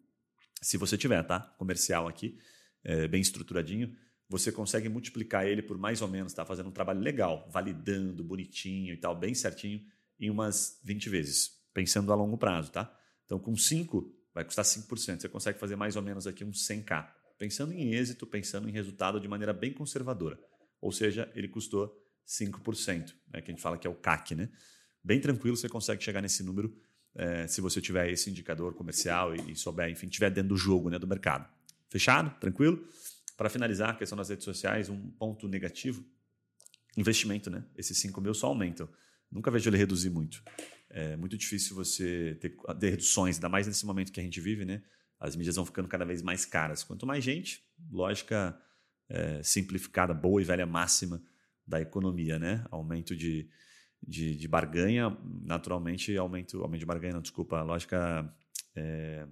se 0.62 0.76
você 0.76 0.96
tiver, 0.96 1.22
tá? 1.24 1.40
Comercial 1.58 2.08
aqui, 2.08 2.38
é, 2.82 3.08
bem 3.08 3.20
estruturadinho, 3.20 3.94
você 4.28 4.50
consegue 4.50 4.88
multiplicar 4.88 5.46
ele 5.46 5.62
por 5.62 5.78
mais 5.78 6.00
ou 6.02 6.08
menos, 6.08 6.32
tá? 6.32 6.44
Fazendo 6.44 6.68
um 6.68 6.72
trabalho 6.72 7.00
legal, 7.00 7.48
validando, 7.52 8.24
bonitinho 8.24 8.94
e 8.94 8.96
tal, 8.96 9.14
bem 9.18 9.34
certinho, 9.34 9.80
em 10.18 10.30
umas 10.30 10.80
20 10.84 11.08
vezes, 11.08 11.50
pensando 11.72 12.12
a 12.12 12.14
longo 12.14 12.38
prazo, 12.38 12.72
tá? 12.72 12.92
Então, 13.24 13.38
com 13.38 13.56
5, 13.56 14.12
vai 14.32 14.44
custar 14.44 14.64
5%. 14.64 15.20
Você 15.20 15.28
consegue 15.28 15.58
fazer 15.58 15.76
mais 15.76 15.96
ou 15.96 16.02
menos 16.02 16.26
aqui 16.26 16.44
uns 16.44 16.66
100k. 16.66 17.08
Pensando 17.38 17.72
em 17.72 17.94
êxito, 17.94 18.26
pensando 18.26 18.68
em 18.68 18.72
resultado 18.72 19.20
de 19.20 19.28
maneira 19.28 19.52
bem 19.52 19.72
conservadora. 19.72 20.38
Ou 20.80 20.92
seja, 20.92 21.30
ele 21.34 21.48
custou 21.48 21.92
5%, 22.26 23.14
né, 23.32 23.40
que 23.40 23.50
a 23.50 23.54
gente 23.54 23.62
fala 23.62 23.76
que 23.78 23.86
é 23.86 23.90
o 23.90 23.94
CAC. 23.94 24.34
Né? 24.34 24.50
Bem 25.02 25.20
tranquilo, 25.20 25.56
você 25.56 25.68
consegue 25.68 26.02
chegar 26.02 26.20
nesse 26.20 26.42
número 26.42 26.74
é, 27.14 27.46
se 27.46 27.60
você 27.60 27.80
tiver 27.80 28.10
esse 28.10 28.28
indicador 28.28 28.74
comercial 28.74 29.34
e, 29.34 29.52
e 29.52 29.56
souber, 29.56 29.88
enfim, 29.88 30.06
estiver 30.06 30.30
dentro 30.30 30.50
do 30.50 30.56
jogo, 30.56 30.90
né, 30.90 30.98
do 30.98 31.06
mercado. 31.06 31.48
Fechado? 31.88 32.38
Tranquilo? 32.40 32.84
Para 33.36 33.50
finalizar 33.50 33.90
a 33.90 33.94
questão 33.94 34.16
das 34.16 34.28
redes 34.28 34.44
sociais, 34.44 34.88
um 34.88 35.10
ponto 35.10 35.48
negativo, 35.48 36.04
investimento, 36.96 37.50
né? 37.50 37.64
Esses 37.76 37.98
5 37.98 38.20
mil 38.20 38.34
só 38.34 38.46
aumentam. 38.46 38.88
Nunca 39.30 39.50
vejo 39.50 39.68
ele 39.68 39.76
reduzir 39.76 40.10
muito. 40.10 40.42
É 40.88 41.16
muito 41.16 41.36
difícil 41.36 41.74
você 41.74 42.36
ter, 42.40 42.56
ter 42.78 42.90
reduções, 42.90 43.36
ainda 43.36 43.48
mais 43.48 43.66
nesse 43.66 43.84
momento 43.84 44.12
que 44.12 44.20
a 44.20 44.22
gente 44.22 44.40
vive, 44.40 44.64
né? 44.64 44.82
As 45.18 45.34
mídias 45.34 45.56
vão 45.56 45.66
ficando 45.66 45.88
cada 45.88 46.04
vez 46.04 46.22
mais 46.22 46.44
caras. 46.44 46.84
Quanto 46.84 47.06
mais 47.06 47.24
gente, 47.24 47.64
lógica 47.90 48.56
é, 49.08 49.42
simplificada, 49.42 50.14
boa 50.14 50.40
e 50.40 50.44
velha 50.44 50.66
máxima 50.66 51.22
da 51.66 51.80
economia, 51.80 52.38
né? 52.38 52.64
Aumento 52.70 53.16
de, 53.16 53.48
de, 54.06 54.36
de 54.36 54.48
barganha, 54.48 55.16
naturalmente, 55.42 56.16
aumento, 56.16 56.62
aumento 56.62 56.80
de 56.80 56.86
barganha, 56.86 57.14
não, 57.14 57.22
desculpa, 57.22 57.62
lógica, 57.62 58.32
é, 58.76 59.26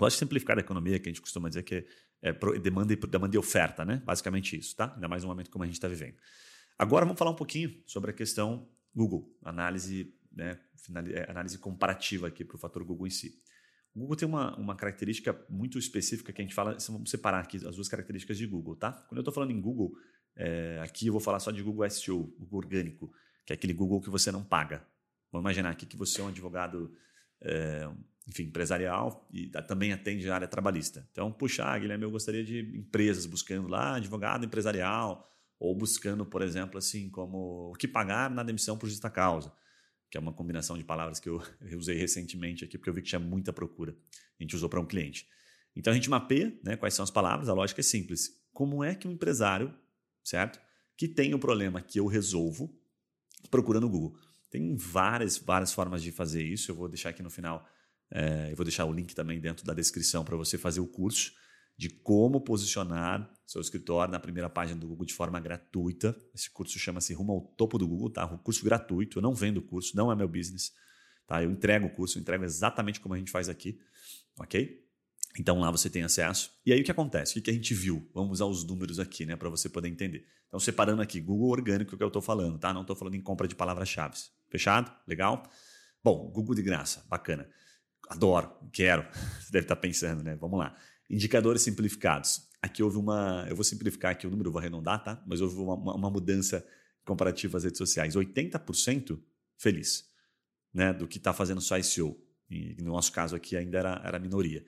lógica 0.00 0.18
simplificada 0.18 0.60
da 0.60 0.64
economia, 0.64 0.98
que 0.98 1.08
a 1.08 1.12
gente 1.12 1.20
costuma 1.20 1.48
dizer 1.48 1.62
que 1.62 1.86
é, 2.22 2.32
demanda, 2.58 2.92
e, 2.92 2.96
demanda 2.96 3.36
e 3.36 3.38
oferta, 3.38 3.84
né? 3.84 4.02
Basicamente 4.04 4.56
isso, 4.56 4.74
tá? 4.76 4.92
Ainda 4.94 5.08
mais 5.08 5.22
no 5.22 5.28
momento 5.28 5.50
como 5.50 5.62
a 5.62 5.66
gente 5.66 5.76
está 5.76 5.88
vivendo. 5.88 6.16
Agora 6.78 7.04
vamos 7.04 7.18
falar 7.18 7.30
um 7.30 7.36
pouquinho 7.36 7.82
sobre 7.86 8.10
a 8.10 8.14
questão 8.14 8.68
Google, 8.94 9.32
análise, 9.44 10.14
né, 10.32 10.58
é, 11.12 11.30
análise 11.30 11.58
comparativa 11.58 12.28
aqui 12.28 12.44
para 12.44 12.56
o 12.56 12.58
fator 12.58 12.84
Google 12.84 13.06
em 13.06 13.10
si. 13.10 13.40
O 13.94 14.00
Google 14.00 14.16
tem 14.16 14.28
uma, 14.28 14.56
uma 14.56 14.76
característica 14.76 15.38
muito 15.48 15.78
específica 15.78 16.32
que 16.32 16.40
a 16.40 16.44
gente 16.44 16.54
fala, 16.54 16.76
vamos 16.88 17.10
separar 17.10 17.40
aqui 17.40 17.56
as 17.56 17.74
duas 17.74 17.88
características 17.88 18.38
de 18.38 18.46
Google, 18.46 18.76
tá? 18.76 18.92
Quando 18.92 19.18
eu 19.18 19.22
estou 19.22 19.34
falando 19.34 19.50
em 19.50 19.60
Google, 19.60 19.92
é, 20.36 20.80
aqui 20.82 21.08
eu 21.08 21.12
vou 21.12 21.20
falar 21.20 21.40
só 21.40 21.50
de 21.50 21.62
Google 21.62 21.88
SEO, 21.90 22.32
Google 22.38 22.58
orgânico, 22.58 23.12
que 23.44 23.52
é 23.52 23.54
aquele 23.54 23.72
Google 23.72 24.00
que 24.00 24.10
você 24.10 24.30
não 24.30 24.44
paga. 24.44 24.86
Vamos 25.32 25.44
imaginar 25.44 25.70
aqui 25.70 25.84
que 25.84 25.96
você 25.96 26.20
é 26.20 26.24
um 26.24 26.28
advogado, 26.28 26.94
é, 27.42 27.88
enfim, 28.28 28.44
empresarial 28.44 29.26
e 29.32 29.48
também 29.66 29.92
atende 29.92 30.28
a 30.30 30.34
área 30.34 30.48
trabalhista. 30.48 31.08
Então, 31.12 31.32
puxa, 31.32 31.64
ah, 31.64 31.78
Guilherme, 31.78 32.04
eu 32.04 32.10
gostaria 32.10 32.44
de 32.44 32.60
empresas 32.76 33.26
buscando 33.26 33.68
lá 33.68 33.96
advogado 33.96 34.44
empresarial, 34.44 35.28
ou 35.58 35.74
buscando, 35.74 36.24
por 36.24 36.42
exemplo, 36.42 36.78
assim, 36.78 37.10
como 37.10 37.70
o 37.70 37.72
que 37.72 37.88
pagar 37.88 38.30
na 38.30 38.42
demissão 38.42 38.78
por 38.78 38.88
justa 38.88 39.10
causa, 39.10 39.52
que 40.10 40.16
é 40.16 40.20
uma 40.20 40.32
combinação 40.32 40.78
de 40.78 40.84
palavras 40.84 41.18
que 41.18 41.28
eu, 41.28 41.42
usei 41.76 41.96
recentemente 41.96 42.64
aqui, 42.64 42.78
porque 42.78 42.90
eu 42.90 42.94
vi 42.94 43.02
que 43.02 43.08
tinha 43.08 43.18
muita 43.18 43.52
procura. 43.52 43.96
A 44.38 44.42
gente 44.42 44.54
usou 44.54 44.68
para 44.68 44.80
um 44.80 44.86
cliente. 44.86 45.26
Então 45.74 45.92
a 45.92 45.96
gente 45.96 46.08
mapeia 46.08 46.56
né, 46.62 46.76
quais 46.76 46.94
são 46.94 47.02
as 47.02 47.10
palavras, 47.10 47.48
a 47.48 47.54
lógica 47.54 47.80
é 47.80 47.84
simples. 47.84 48.40
Como 48.52 48.82
é 48.82 48.94
que 48.94 49.06
um 49.06 49.12
empresário, 49.12 49.74
certo? 50.24 50.60
Que 50.96 51.06
tem 51.06 51.34
o 51.34 51.38
problema 51.38 51.80
que 51.80 51.98
eu 51.98 52.06
resolvo, 52.06 52.72
procura 53.50 53.80
no 53.80 53.88
Google. 53.88 54.18
Tem 54.50 54.76
várias, 54.76 55.38
várias 55.38 55.72
formas 55.72 56.02
de 56.02 56.10
fazer 56.10 56.42
isso. 56.42 56.70
Eu 56.70 56.74
vou 56.74 56.88
deixar 56.88 57.10
aqui 57.10 57.22
no 57.22 57.30
final, 57.30 57.66
é, 58.10 58.50
eu 58.50 58.56
vou 58.56 58.64
deixar 58.64 58.84
o 58.84 58.92
link 58.92 59.14
também 59.14 59.40
dentro 59.40 59.64
da 59.64 59.74
descrição 59.74 60.24
para 60.24 60.36
você 60.36 60.56
fazer 60.56 60.80
o 60.80 60.86
curso 60.86 61.32
de 61.78 61.88
como 61.88 62.40
posicionar 62.40 63.32
seu 63.46 63.60
escritório 63.60 64.10
na 64.10 64.18
primeira 64.18 64.50
página 64.50 64.80
do 64.80 64.88
Google 64.88 65.06
de 65.06 65.14
forma 65.14 65.38
gratuita. 65.38 66.14
Esse 66.34 66.50
curso 66.50 66.76
chama-se 66.76 67.14
Rumo 67.14 67.32
ao 67.32 67.40
Topo 67.56 67.78
do 67.78 67.86
Google, 67.86 68.10
tá? 68.10 68.26
Um 68.26 68.36
curso 68.36 68.64
gratuito. 68.64 69.18
Eu 69.18 69.22
não 69.22 69.32
vendo 69.32 69.58
o 69.58 69.62
curso, 69.62 69.96
não 69.96 70.10
é 70.10 70.16
meu 70.16 70.28
business, 70.28 70.72
tá? 71.24 71.40
Eu 71.40 71.52
entrego 71.52 71.86
o 71.86 71.90
curso, 71.90 72.18
eu 72.18 72.20
entrego 72.20 72.44
exatamente 72.44 72.98
como 72.98 73.14
a 73.14 73.18
gente 73.18 73.30
faz 73.30 73.48
aqui, 73.48 73.78
ok? 74.40 74.84
Então 75.38 75.60
lá 75.60 75.70
você 75.70 75.88
tem 75.88 76.02
acesso. 76.02 76.50
E 76.66 76.72
aí 76.72 76.80
o 76.80 76.84
que 76.84 76.90
acontece? 76.90 77.38
O 77.38 77.42
que 77.42 77.48
a 77.48 77.54
gente 77.54 77.72
viu? 77.74 78.10
Vamos 78.12 78.32
usar 78.32 78.46
os 78.46 78.64
números 78.64 78.98
aqui, 78.98 79.24
né, 79.24 79.36
para 79.36 79.48
você 79.48 79.68
poder 79.68 79.88
entender. 79.88 80.26
Então 80.48 80.58
separando 80.58 81.00
aqui, 81.00 81.20
Google 81.20 81.50
orgânico 81.50 81.96
que 81.96 82.02
eu 82.02 82.08
estou 82.08 82.22
falando, 82.22 82.58
tá? 82.58 82.74
Não 82.74 82.80
estou 82.80 82.96
falando 82.96 83.14
em 83.14 83.22
compra 83.22 83.46
de 83.46 83.54
palavras-chave. 83.54 84.16
Fechado? 84.48 84.90
Legal? 85.06 85.42
Bom, 86.02 86.30
Google 86.30 86.54
de 86.54 86.62
graça, 86.62 87.04
bacana. 87.08 87.48
Adoro, 88.08 88.50
quero. 88.72 89.06
Você 89.40 89.52
deve 89.52 89.64
estar 89.64 89.76
pensando, 89.76 90.22
né? 90.22 90.36
Vamos 90.36 90.58
lá. 90.58 90.76
Indicadores 91.10 91.62
simplificados. 91.62 92.48
Aqui 92.62 92.82
houve 92.82 92.96
uma. 92.96 93.46
Eu 93.48 93.54
vou 93.54 93.64
simplificar 93.64 94.12
aqui 94.12 94.26
o 94.26 94.30
número, 94.30 94.50
vou 94.50 94.58
arredondar, 94.58 95.02
tá? 95.02 95.22
Mas 95.26 95.40
houve 95.40 95.56
uma, 95.56 95.74
uma 95.74 96.10
mudança 96.10 96.66
comparativa 97.04 97.56
às 97.56 97.64
redes 97.64 97.78
sociais. 97.78 98.14
80% 98.14 99.20
feliz 99.56 100.08
né, 100.72 100.92
do 100.92 101.06
que 101.06 101.18
está 101.18 101.32
fazendo 101.32 101.60
só 101.60 101.80
SEO. 101.80 102.16
E 102.50 102.76
no 102.82 102.92
nosso 102.92 103.12
caso 103.12 103.36
aqui 103.36 103.56
ainda 103.56 103.78
era, 103.78 104.02
era 104.04 104.18
minoria. 104.18 104.64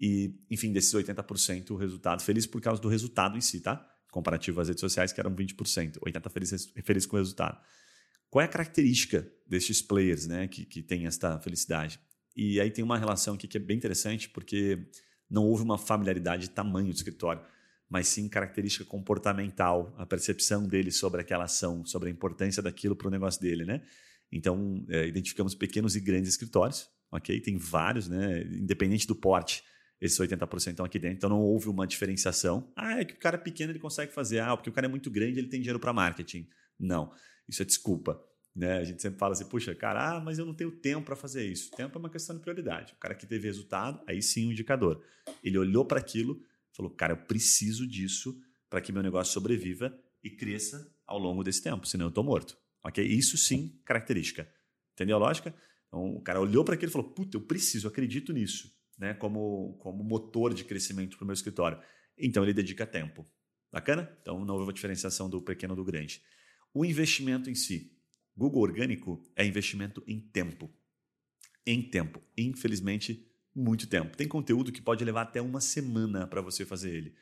E, 0.00 0.34
enfim, 0.50 0.72
desses 0.72 0.94
80%, 0.94 1.70
o 1.70 1.76
resultado 1.76 2.22
feliz 2.22 2.46
por 2.46 2.60
causa 2.60 2.80
do 2.80 2.88
resultado 2.88 3.36
em 3.36 3.40
si, 3.40 3.60
tá? 3.60 3.84
Comparativo 4.10 4.60
às 4.60 4.68
redes 4.68 4.80
sociais, 4.80 5.12
que 5.12 5.20
eram 5.20 5.34
20%. 5.34 5.98
80% 5.98 6.30
feliz, 6.30 6.72
feliz 6.84 7.06
com 7.06 7.16
o 7.16 7.18
resultado. 7.18 7.60
Qual 8.30 8.42
é 8.42 8.44
a 8.44 8.48
característica 8.48 9.30
destes 9.46 9.80
players 9.80 10.26
né, 10.26 10.46
que, 10.48 10.64
que 10.64 10.82
tem 10.82 11.06
esta 11.06 11.38
felicidade? 11.40 11.98
E 12.36 12.60
aí 12.60 12.70
tem 12.70 12.84
uma 12.84 12.98
relação 12.98 13.34
aqui 13.34 13.48
que 13.48 13.56
é 13.56 13.60
bem 13.60 13.76
interessante, 13.76 14.28
porque 14.28 14.86
não 15.28 15.44
houve 15.44 15.62
uma 15.62 15.78
familiaridade 15.78 16.42
de 16.42 16.50
tamanho 16.50 16.88
do 16.88 16.94
escritório, 16.94 17.42
mas 17.88 18.06
sim 18.06 18.28
característica 18.28 18.84
comportamental, 18.84 19.94
a 19.96 20.06
percepção 20.06 20.66
dele 20.66 20.90
sobre 20.90 21.20
aquela 21.20 21.44
ação, 21.44 21.84
sobre 21.84 22.08
a 22.08 22.12
importância 22.12 22.62
daquilo 22.62 22.94
para 22.94 23.08
o 23.08 23.10
negócio 23.10 23.40
dele, 23.40 23.64
né? 23.64 23.82
Então, 24.30 24.84
é, 24.88 25.06
identificamos 25.06 25.54
pequenos 25.54 25.96
e 25.96 26.00
grandes 26.00 26.28
escritórios, 26.28 26.88
ok? 27.10 27.40
Tem 27.40 27.56
vários, 27.56 28.08
né? 28.08 28.42
Independente 28.42 29.06
do 29.06 29.16
porte, 29.16 29.64
esses 30.00 30.18
80% 30.18 30.68
estão 30.68 30.86
aqui 30.86 30.98
dentro, 30.98 31.16
então 31.16 31.30
não 31.30 31.40
houve 31.40 31.68
uma 31.68 31.86
diferenciação. 31.86 32.70
Ah, 32.76 33.00
é 33.00 33.04
que 33.04 33.14
o 33.14 33.18
cara 33.18 33.36
é 33.36 33.40
pequeno 33.40 33.72
ele 33.72 33.78
consegue 33.78 34.12
fazer, 34.12 34.40
ah, 34.40 34.56
porque 34.56 34.70
o 34.70 34.72
cara 34.72 34.86
é 34.86 34.90
muito 34.90 35.10
grande 35.10 35.38
ele 35.38 35.48
tem 35.48 35.60
dinheiro 35.60 35.80
para 35.80 35.92
marketing. 35.92 36.46
Não, 36.78 37.10
isso 37.48 37.62
é 37.62 37.64
desculpa. 37.64 38.22
Né? 38.54 38.78
A 38.78 38.84
gente 38.84 39.00
sempre 39.00 39.18
fala 39.18 39.32
assim, 39.32 39.44
puxa, 39.44 39.74
cara, 39.74 40.16
ah, 40.16 40.20
mas 40.20 40.38
eu 40.38 40.44
não 40.44 40.54
tenho 40.54 40.70
tempo 40.70 41.06
para 41.06 41.16
fazer 41.16 41.46
isso. 41.46 41.70
Tempo 41.70 41.96
é 41.96 42.00
uma 42.00 42.10
questão 42.10 42.36
de 42.36 42.42
prioridade. 42.42 42.92
O 42.94 42.96
cara 42.96 43.14
que 43.14 43.26
teve 43.26 43.46
resultado, 43.46 44.02
aí 44.06 44.20
sim 44.20 44.46
o 44.46 44.48
um 44.48 44.52
indicador. 44.52 45.02
Ele 45.42 45.56
olhou 45.56 45.84
para 45.84 46.00
aquilo, 46.00 46.42
falou, 46.72 46.90
cara, 46.90 47.12
eu 47.12 47.16
preciso 47.16 47.86
disso 47.86 48.36
para 48.68 48.80
que 48.80 48.92
meu 48.92 49.02
negócio 49.02 49.32
sobreviva 49.32 49.96
e 50.22 50.30
cresça 50.30 50.92
ao 51.06 51.18
longo 51.18 51.42
desse 51.42 51.62
tempo, 51.62 51.86
senão 51.86 52.06
eu 52.06 52.10
estou 52.10 52.24
morto. 52.24 52.58
Ok? 52.84 53.04
Isso 53.04 53.36
sim, 53.36 53.80
característica. 53.84 54.48
Entendeu 54.92 55.16
a 55.16 55.20
lógica? 55.20 55.54
Então, 55.86 56.16
o 56.16 56.20
cara 56.20 56.40
olhou 56.40 56.64
para 56.64 56.74
aquilo 56.74 56.90
e 56.90 56.92
falou, 56.92 57.10
puta, 57.10 57.36
eu 57.36 57.40
preciso, 57.40 57.88
acredito 57.88 58.32
nisso, 58.32 58.70
né? 58.98 59.14
Como, 59.14 59.78
como 59.78 60.04
motor 60.04 60.52
de 60.52 60.64
crescimento 60.64 61.16
para 61.16 61.24
o 61.24 61.26
meu 61.26 61.34
escritório. 61.34 61.80
Então 62.16 62.42
ele 62.42 62.52
dedica 62.52 62.86
tempo. 62.86 63.26
Bacana? 63.72 64.10
Então 64.20 64.44
não 64.44 64.56
houve 64.56 64.70
a 64.70 64.74
diferenciação 64.74 65.30
do 65.30 65.40
pequeno 65.40 65.76
do 65.76 65.84
grande. 65.84 66.22
O 66.72 66.84
investimento 66.84 67.50
em 67.50 67.54
si. 67.54 67.92
Google 68.36 68.62
orgânico 68.62 69.20
é 69.34 69.44
investimento 69.44 70.02
em 70.06 70.20
tempo. 70.20 70.70
Em 71.66 71.82
tempo. 71.82 72.22
Infelizmente, 72.36 73.26
muito 73.54 73.86
tempo. 73.88 74.16
Tem 74.16 74.28
conteúdo 74.28 74.70
que 74.70 74.80
pode 74.80 75.04
levar 75.04 75.22
até 75.22 75.42
uma 75.42 75.60
semana 75.60 76.26
para 76.26 76.40
você 76.40 76.64
fazer 76.64 76.94
ele. 76.94 77.14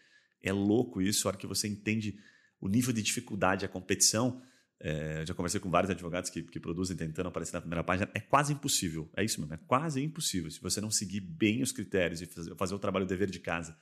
É 0.42 0.52
louco 0.52 1.00
isso, 1.00 1.26
a 1.26 1.30
hora 1.30 1.38
que 1.38 1.46
você 1.46 1.66
entende 1.66 2.18
o 2.60 2.68
nível 2.68 2.92
de 2.92 3.02
dificuldade, 3.02 3.64
a 3.64 3.68
competição. 3.68 4.42
É, 4.78 5.24
já 5.26 5.32
conversei 5.32 5.58
com 5.58 5.70
vários 5.70 5.90
advogados 5.90 6.28
que, 6.28 6.42
que 6.42 6.60
produzem 6.60 6.94
tentando 6.96 7.28
aparecer 7.28 7.54
na 7.54 7.60
primeira 7.60 7.82
página. 7.82 8.10
É 8.14 8.20
quase 8.20 8.52
impossível. 8.52 9.10
É 9.16 9.24
isso 9.24 9.40
mesmo, 9.40 9.54
é 9.54 9.58
quase 9.66 10.02
impossível. 10.02 10.50
Se 10.50 10.60
você 10.60 10.80
não 10.80 10.90
seguir 10.90 11.20
bem 11.20 11.62
os 11.62 11.72
critérios 11.72 12.20
e 12.20 12.26
fazer, 12.26 12.54
fazer 12.56 12.74
o 12.74 12.78
trabalho 12.78 13.06
dever 13.06 13.30
de 13.30 13.40
casa 13.40 13.76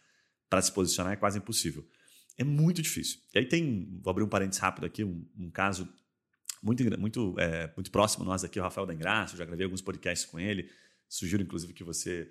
para 0.49 0.63
se 0.63 0.73
posicionar, 0.73 1.13
é 1.13 1.17
quase 1.17 1.39
impossível. 1.39 1.85
É 2.37 2.45
muito 2.45 2.83
difícil. 2.83 3.21
E 3.35 3.39
aí 3.39 3.47
tem, 3.47 4.01
vou 4.03 4.11
abrir 4.11 4.25
um 4.25 4.29
parênteses 4.29 4.61
rápido 4.61 4.85
aqui, 4.85 5.05
um, 5.05 5.25
um 5.39 5.51
caso 5.51 5.89
muito, 6.63 6.83
muito, 6.99 7.35
é, 7.39 7.73
muito 7.77 7.91
próximo 7.91 8.25
nós 8.25 8.43
aqui, 8.43 8.59
o 8.59 8.63
Rafael 8.63 8.87
da 8.87 8.95
eu 8.95 9.37
já 9.37 9.45
gravei 9.45 9.65
alguns 9.65 9.83
podcasts 9.83 10.27
com 10.27 10.41
ele, 10.41 10.71
sugiro 11.09 11.43
inclusive 11.43 11.73
que 11.73 11.85
você 11.85 12.29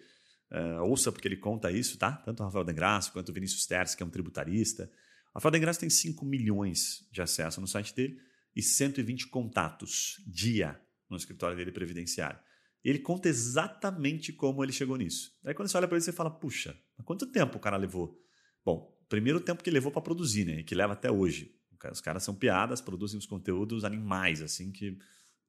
é, 0.52 0.82
ouça, 0.82 1.12
porque 1.12 1.28
ele 1.28 1.38
conta 1.38 1.72
isso, 1.72 1.98
tá? 1.98 2.12
Tanto 2.12 2.42
o 2.42 2.46
Rafael 2.46 2.64
da 2.64 2.72
Engraça 2.72 3.12
quanto 3.12 3.30
o 3.30 3.34
Vinícius 3.34 3.66
Terce, 3.66 3.96
que 3.96 4.04
é 4.04 4.06
um 4.06 4.10
tributarista. 4.10 4.92
O 5.32 5.36
Rafael 5.36 5.52
da 5.52 5.58
Engraça 5.58 5.80
tem 5.80 5.90
5 5.90 6.26
milhões 6.26 7.08
de 7.12 7.22
acessos 7.22 7.60
no 7.60 7.68
site 7.68 7.96
dele 7.96 8.20
e 8.56 8.62
120 8.62 9.28
contatos 9.28 10.22
dia 10.28 10.80
no 11.10 11.18
escritório 11.18 11.56
dele 11.58 11.72
previdenciário. 11.72 12.40
Ele 12.84 13.00
conta 13.00 13.30
exatamente 13.30 14.34
como 14.34 14.64
ele 14.64 14.74
chegou 14.74 14.98
nisso. 14.98 15.32
Aí 15.46 15.54
quando 15.54 15.70
você 15.70 15.78
olha 15.78 15.88
para 15.88 15.98
ele, 15.98 16.04
você 16.04 16.12
fala, 16.12 16.30
puxa, 16.30 16.78
quanto 17.06 17.26
tempo 17.26 17.58
o 17.58 17.62
cara 17.62 17.78
levou? 17.78 18.22
Bom, 18.64 18.93
primeiro 19.10 19.40
o 19.40 19.42
tempo 19.42 19.64
que 19.64 19.72
levou 19.72 19.92
para 19.92 20.02
produzir, 20.02 20.46
né? 20.46 20.60
E 20.60 20.64
que 20.64 20.76
leva 20.76 20.94
até 20.94 21.12
hoje. 21.12 21.56
Os 21.92 22.00
caras 22.00 22.24
são 22.24 22.34
piadas, 22.34 22.80
produzem 22.80 23.18
os 23.18 23.26
conteúdos 23.26 23.84
animais, 23.84 24.42
assim, 24.42 24.72
que 24.72 24.98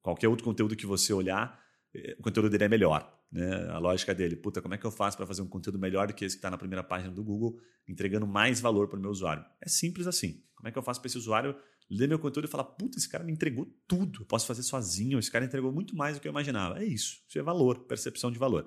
qualquer 0.02 0.28
outro 0.28 0.44
conteúdo 0.44 0.74
que 0.74 0.84
você 0.84 1.12
olhar, 1.12 1.60
eh, 1.94 2.16
o 2.18 2.22
conteúdo 2.22 2.50
dele 2.50 2.64
é 2.64 2.68
melhor. 2.68 3.08
Né? 3.30 3.68
A 3.70 3.78
lógica 3.78 4.14
dele, 4.14 4.36
puta, 4.36 4.60
como 4.60 4.74
é 4.74 4.78
que 4.78 4.84
eu 4.84 4.90
faço 4.90 5.16
para 5.16 5.26
fazer 5.26 5.42
um 5.42 5.48
conteúdo 5.48 5.78
melhor 5.78 6.08
do 6.08 6.14
que 6.14 6.24
esse 6.24 6.36
que 6.36 6.38
está 6.38 6.50
na 6.50 6.58
primeira 6.58 6.82
página 6.82 7.12
do 7.12 7.22
Google, 7.22 7.60
entregando 7.88 8.26
mais 8.26 8.60
valor 8.60 8.88
para 8.88 8.98
o 8.98 9.02
meu 9.02 9.10
usuário? 9.10 9.44
É 9.60 9.68
simples 9.68 10.06
assim. 10.06 10.42
Como 10.56 10.68
é 10.68 10.72
que 10.72 10.78
eu 10.78 10.82
faço 10.82 11.00
para 11.00 11.08
esse 11.08 11.18
usuário 11.18 11.54
ler 11.90 12.08
meu 12.08 12.18
conteúdo 12.18 12.46
e 12.46 12.50
falar, 12.50 12.64
puta, 12.64 12.98
esse 12.98 13.08
cara 13.08 13.24
me 13.24 13.32
entregou 13.32 13.66
tudo, 13.86 14.22
eu 14.22 14.26
posso 14.26 14.46
fazer 14.46 14.62
sozinho, 14.62 15.18
esse 15.18 15.30
cara 15.30 15.44
entregou 15.44 15.70
muito 15.72 15.94
mais 15.94 16.16
do 16.16 16.20
que 16.20 16.28
eu 16.28 16.30
imaginava. 16.30 16.80
É 16.80 16.84
isso, 16.84 17.22
isso 17.28 17.38
é 17.38 17.42
valor, 17.42 17.80
percepção 17.80 18.30
de 18.30 18.38
valor. 18.38 18.66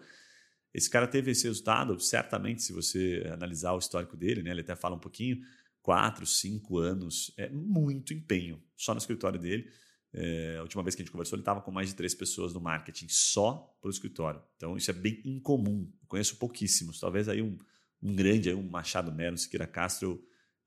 Esse 0.78 0.92
cara 0.92 1.08
teve 1.08 1.32
esse 1.32 1.48
resultado, 1.48 2.00
certamente, 2.00 2.62
se 2.62 2.72
você 2.72 3.28
analisar 3.34 3.74
o 3.74 3.80
histórico 3.80 4.16
dele, 4.16 4.44
né, 4.44 4.52
ele 4.52 4.62
até 4.62 4.76
fala 4.76 4.96
um 4.96 5.00
pouquinho, 5.00 5.42
quatro, 5.82 6.24
cinco 6.24 6.78
anos, 6.78 7.34
é 7.36 7.50
muito 7.50 8.14
empenho 8.14 8.62
só 8.76 8.94
no 8.94 9.00
escritório 9.00 9.40
dele. 9.40 9.72
É, 10.14 10.58
a 10.60 10.62
última 10.62 10.84
vez 10.84 10.94
que 10.94 11.02
a 11.02 11.04
gente 11.04 11.12
conversou, 11.12 11.36
ele 11.36 11.42
estava 11.42 11.62
com 11.62 11.72
mais 11.72 11.90
de 11.90 11.96
três 11.96 12.14
pessoas 12.14 12.54
no 12.54 12.62
marketing 12.62 13.08
só 13.10 13.76
para 13.82 13.88
o 13.88 13.92
escritório. 13.92 14.40
Então 14.56 14.78
isso 14.78 14.92
é 14.92 14.94
bem 14.94 15.20
incomum. 15.26 15.92
Eu 16.00 16.08
conheço 16.08 16.36
pouquíssimos. 16.38 17.00
Talvez 17.00 17.28
aí 17.28 17.42
um, 17.42 17.58
um 18.00 18.16
grande, 18.16 18.48
aí 18.48 18.54
um 18.54 18.62
Machado 18.62 19.12
Melo, 19.12 19.36
Siqueira 19.36 19.66
Castro, 19.66 20.10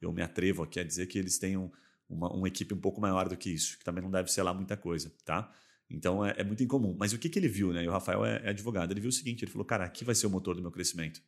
eu, 0.00 0.08
eu 0.08 0.12
me 0.12 0.22
atrevo 0.22 0.64
aqui 0.64 0.80
a 0.80 0.84
dizer 0.84 1.06
que 1.06 1.20
eles 1.20 1.38
tenham 1.38 1.70
uma, 2.08 2.32
uma, 2.32 2.48
equipe 2.48 2.74
um 2.74 2.80
pouco 2.80 3.00
maior 3.00 3.28
do 3.28 3.36
que 3.36 3.48
isso, 3.48 3.78
que 3.78 3.84
também 3.84 4.02
não 4.02 4.10
deve 4.10 4.32
ser 4.32 4.42
lá 4.42 4.52
muita 4.52 4.76
coisa, 4.76 5.14
tá? 5.24 5.52
Então 5.90 6.24
é, 6.24 6.34
é 6.38 6.44
muito 6.44 6.62
incomum. 6.62 6.96
Mas 6.98 7.12
o 7.12 7.18
que, 7.18 7.28
que 7.28 7.38
ele 7.38 7.48
viu, 7.48 7.72
né? 7.72 7.82
E 7.82 7.88
o 7.88 7.90
Rafael 7.90 8.24
é, 8.24 8.40
é 8.44 8.50
advogado. 8.50 8.92
Ele 8.92 9.00
viu 9.00 9.10
o 9.10 9.12
seguinte: 9.12 9.44
ele 9.44 9.50
falou, 9.50 9.64
cara, 9.64 9.84
aqui 9.84 10.04
vai 10.04 10.14
ser 10.14 10.26
o 10.26 10.30
motor 10.30 10.54
do 10.54 10.62
meu 10.62 10.70
crescimento. 10.70 11.20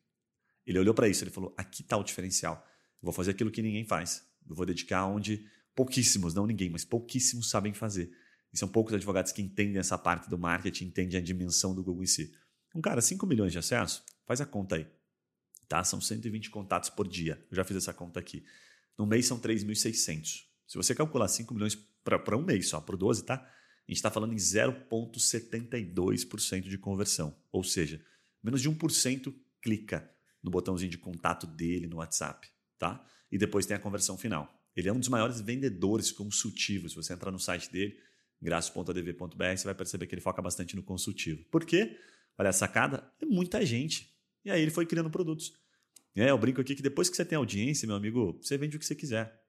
Ele 0.67 0.79
olhou 0.79 0.95
para 0.95 1.09
isso, 1.09 1.25
ele 1.25 1.31
falou, 1.33 1.53
aqui 1.59 1.83
está 1.83 1.97
o 1.97 2.05
diferencial 2.05 2.65
vou 3.03 3.13
fazer 3.13 3.33
aquilo 3.33 3.51
que 3.51 3.61
ninguém 3.61 3.85
faz. 3.85 4.25
Eu 4.49 4.55
vou 4.55 4.65
dedicar 4.65 5.05
onde 5.07 5.45
pouquíssimos, 5.75 6.35
não 6.35 6.47
ninguém, 6.47 6.71
mas 6.71 6.85
pouquíssimos 6.85 7.51
sabem 7.51 7.75
fazer. 7.75 8.11
E 8.53 8.59
são 8.59 8.69
poucos 8.69 8.95
advogados 8.95 9.33
que 9.33 9.43
entendem 9.43 9.79
essa 9.79 9.99
parte 9.99 10.31
do 10.31 10.39
marketing, 10.39 10.87
entendem 10.87 11.19
a 11.19 11.23
dimensão 11.23 11.75
do 11.75 11.83
Google 11.83 12.05
em 12.05 12.07
si. 12.07 12.33
Um 12.75 12.81
cara, 12.81 13.01
5 13.01 13.27
milhões 13.27 13.53
de 13.53 13.59
acessos, 13.59 14.03
faz 14.25 14.41
a 14.41 14.47
conta 14.47 14.77
aí. 14.77 14.87
Tá? 15.69 15.83
São 15.83 16.01
120 16.01 16.51
contatos 16.51 16.91
por 16.91 17.09
dia. 17.09 17.45
Eu 17.51 17.57
já 17.57 17.65
fiz 17.65 17.77
essa 17.77 17.93
conta 17.93 18.21
aqui. 18.21 18.45
No 18.97 19.07
mês 19.07 19.27
são 19.27 19.39
3.600. 19.39 20.45
Se 20.67 20.77
você 20.77 20.95
calcular 20.95 21.29
5 21.29 21.53
milhões 21.55 21.75
para 22.05 22.37
um 22.37 22.43
mês 22.43 22.69
só, 22.69 22.81
por 22.81 22.97
12, 22.97 23.25
tá? 23.25 23.47
A 23.89 23.91
gente 23.91 23.99
está 23.99 24.11
falando 24.11 24.33
em 24.33 24.37
0,72% 24.37 26.69
de 26.69 26.79
conversão. 26.79 27.37
Ou 27.51 27.65
seja, 27.65 28.01
menos 28.43 28.63
de 28.63 28.71
1% 28.71 29.35
clica 29.61 30.11
no 30.43 30.51
botãozinho 30.51 30.91
de 30.91 30.99
contato 30.99 31.47
dele 31.47 31.87
no 31.87 31.97
WhatsApp 31.97 32.53
tá? 32.83 33.01
E 33.31 33.39
depois 33.39 33.65
tem 33.65 33.77
a 33.77 33.81
conversão 33.81 34.19
final. 34.19 34.61
Ele 34.75 34.89
é 34.89 34.93
um 34.93 34.99
dos 34.99 35.09
maiores 35.09 35.41
vendedores 35.41 36.11
consultivos. 36.11 36.93
Se 36.93 36.97
você 36.97 37.13
entrar 37.13 37.31
no 37.31 37.39
site 37.39 37.71
dele, 37.71 37.97
graças.adv.br, 38.41 39.57
você 39.57 39.65
vai 39.65 39.75
perceber 39.75 40.09
que 40.09 40.15
ele 40.17 40.21
foca 40.21 40.43
bastante 40.43 40.75
no 40.75 40.83
consultivo. 40.83 41.45
Por 41.45 41.65
quê? 41.65 41.97
Olha, 42.37 42.51
a 42.51 42.53
sacada 42.53 43.09
é 43.21 43.25
muita 43.25 43.65
gente. 43.65 44.13
E 44.45 44.51
aí 44.51 44.61
ele 44.61 44.73
foi 44.73 44.85
criando 44.85 45.11
produtos. 45.11 45.53
É, 46.17 46.31
eu 46.31 46.39
brinco 46.39 46.61
aqui 46.61 46.75
que 46.75 46.83
depois 46.83 47.09
que 47.09 47.17
você 47.17 47.25
tem 47.25 47.37
audiência, 47.37 47.87
meu 47.87 47.95
amigo, 47.95 48.37
você 48.43 48.59
vende 48.59 48.77
o 48.77 48.81
que 48.81 48.85
você 48.85 48.97
quiser. 48.97 49.41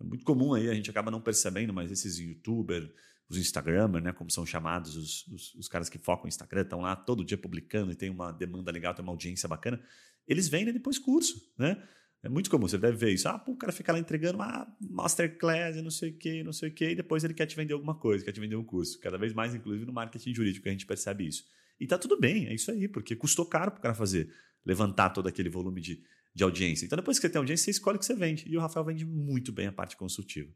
É 0.00 0.04
muito 0.04 0.24
comum 0.24 0.54
aí, 0.54 0.70
a 0.70 0.74
gente 0.74 0.88
acaba 0.88 1.10
não 1.10 1.20
percebendo, 1.20 1.74
mas 1.74 1.90
esses 1.90 2.18
youtubers, 2.18 2.88
os 3.28 3.36
instagramers, 3.36 4.02
né, 4.02 4.12
como 4.12 4.30
são 4.30 4.46
chamados, 4.46 4.96
os, 4.96 5.26
os, 5.28 5.54
os 5.54 5.68
caras 5.68 5.88
que 5.88 5.98
focam 5.98 6.24
no 6.24 6.28
Instagram, 6.28 6.62
estão 6.62 6.80
lá 6.80 6.96
todo 6.96 7.24
dia 7.24 7.36
publicando 7.36 7.92
e 7.92 7.94
tem 7.94 8.08
uma 8.08 8.32
demanda 8.32 8.70
legal, 8.70 8.94
tem 8.94 9.02
uma 9.02 9.12
audiência 9.12 9.48
bacana, 9.48 9.80
eles 10.26 10.48
vendem 10.48 10.72
depois 10.72 10.98
curso, 10.98 11.52
né? 11.58 11.82
É 12.20 12.28
muito 12.28 12.50
comum, 12.50 12.66
você 12.66 12.76
deve 12.76 12.96
ver 12.96 13.12
isso. 13.12 13.28
Ah, 13.28 13.38
pô, 13.38 13.52
o 13.52 13.56
cara 13.56 13.72
fica 13.72 13.92
lá 13.92 13.98
entregando 13.98 14.38
uma 14.38 14.66
masterclass 14.80 15.76
e 15.76 15.82
não 15.82 15.90
sei 15.90 16.10
o 16.10 16.18
que, 16.18 16.42
não 16.42 16.52
sei 16.52 16.68
o 16.68 16.74
que, 16.74 16.90
e 16.90 16.94
depois 16.96 17.22
ele 17.22 17.32
quer 17.32 17.46
te 17.46 17.54
vender 17.54 17.74
alguma 17.74 17.94
coisa, 17.94 18.24
quer 18.24 18.32
te 18.32 18.40
vender 18.40 18.56
um 18.56 18.64
curso. 18.64 18.98
Cada 18.98 19.16
vez 19.16 19.32
mais, 19.32 19.54
inclusive, 19.54 19.86
no 19.86 19.92
marketing 19.92 20.34
jurídico, 20.34 20.68
a 20.68 20.72
gente 20.72 20.84
percebe 20.84 21.28
isso. 21.28 21.44
E 21.78 21.86
tá 21.86 21.96
tudo 21.96 22.18
bem, 22.18 22.46
é 22.46 22.54
isso 22.54 22.72
aí, 22.72 22.88
porque 22.88 23.14
custou 23.14 23.46
caro 23.46 23.70
pro 23.70 23.80
cara 23.80 23.94
fazer, 23.94 24.28
levantar 24.66 25.10
todo 25.10 25.28
aquele 25.28 25.48
volume 25.48 25.80
de, 25.80 26.02
de 26.34 26.42
audiência. 26.42 26.86
Então, 26.86 26.96
depois 26.96 27.18
que 27.18 27.26
você 27.26 27.32
tem 27.32 27.38
audiência, 27.38 27.66
você 27.66 27.70
escolhe 27.70 27.96
o 27.96 27.98
que 28.00 28.06
você 28.06 28.14
vende. 28.14 28.44
E 28.48 28.56
o 28.56 28.60
Rafael 28.60 28.84
vende 28.84 29.04
muito 29.04 29.52
bem 29.52 29.68
a 29.68 29.72
parte 29.72 29.96
consultiva. 29.96 30.52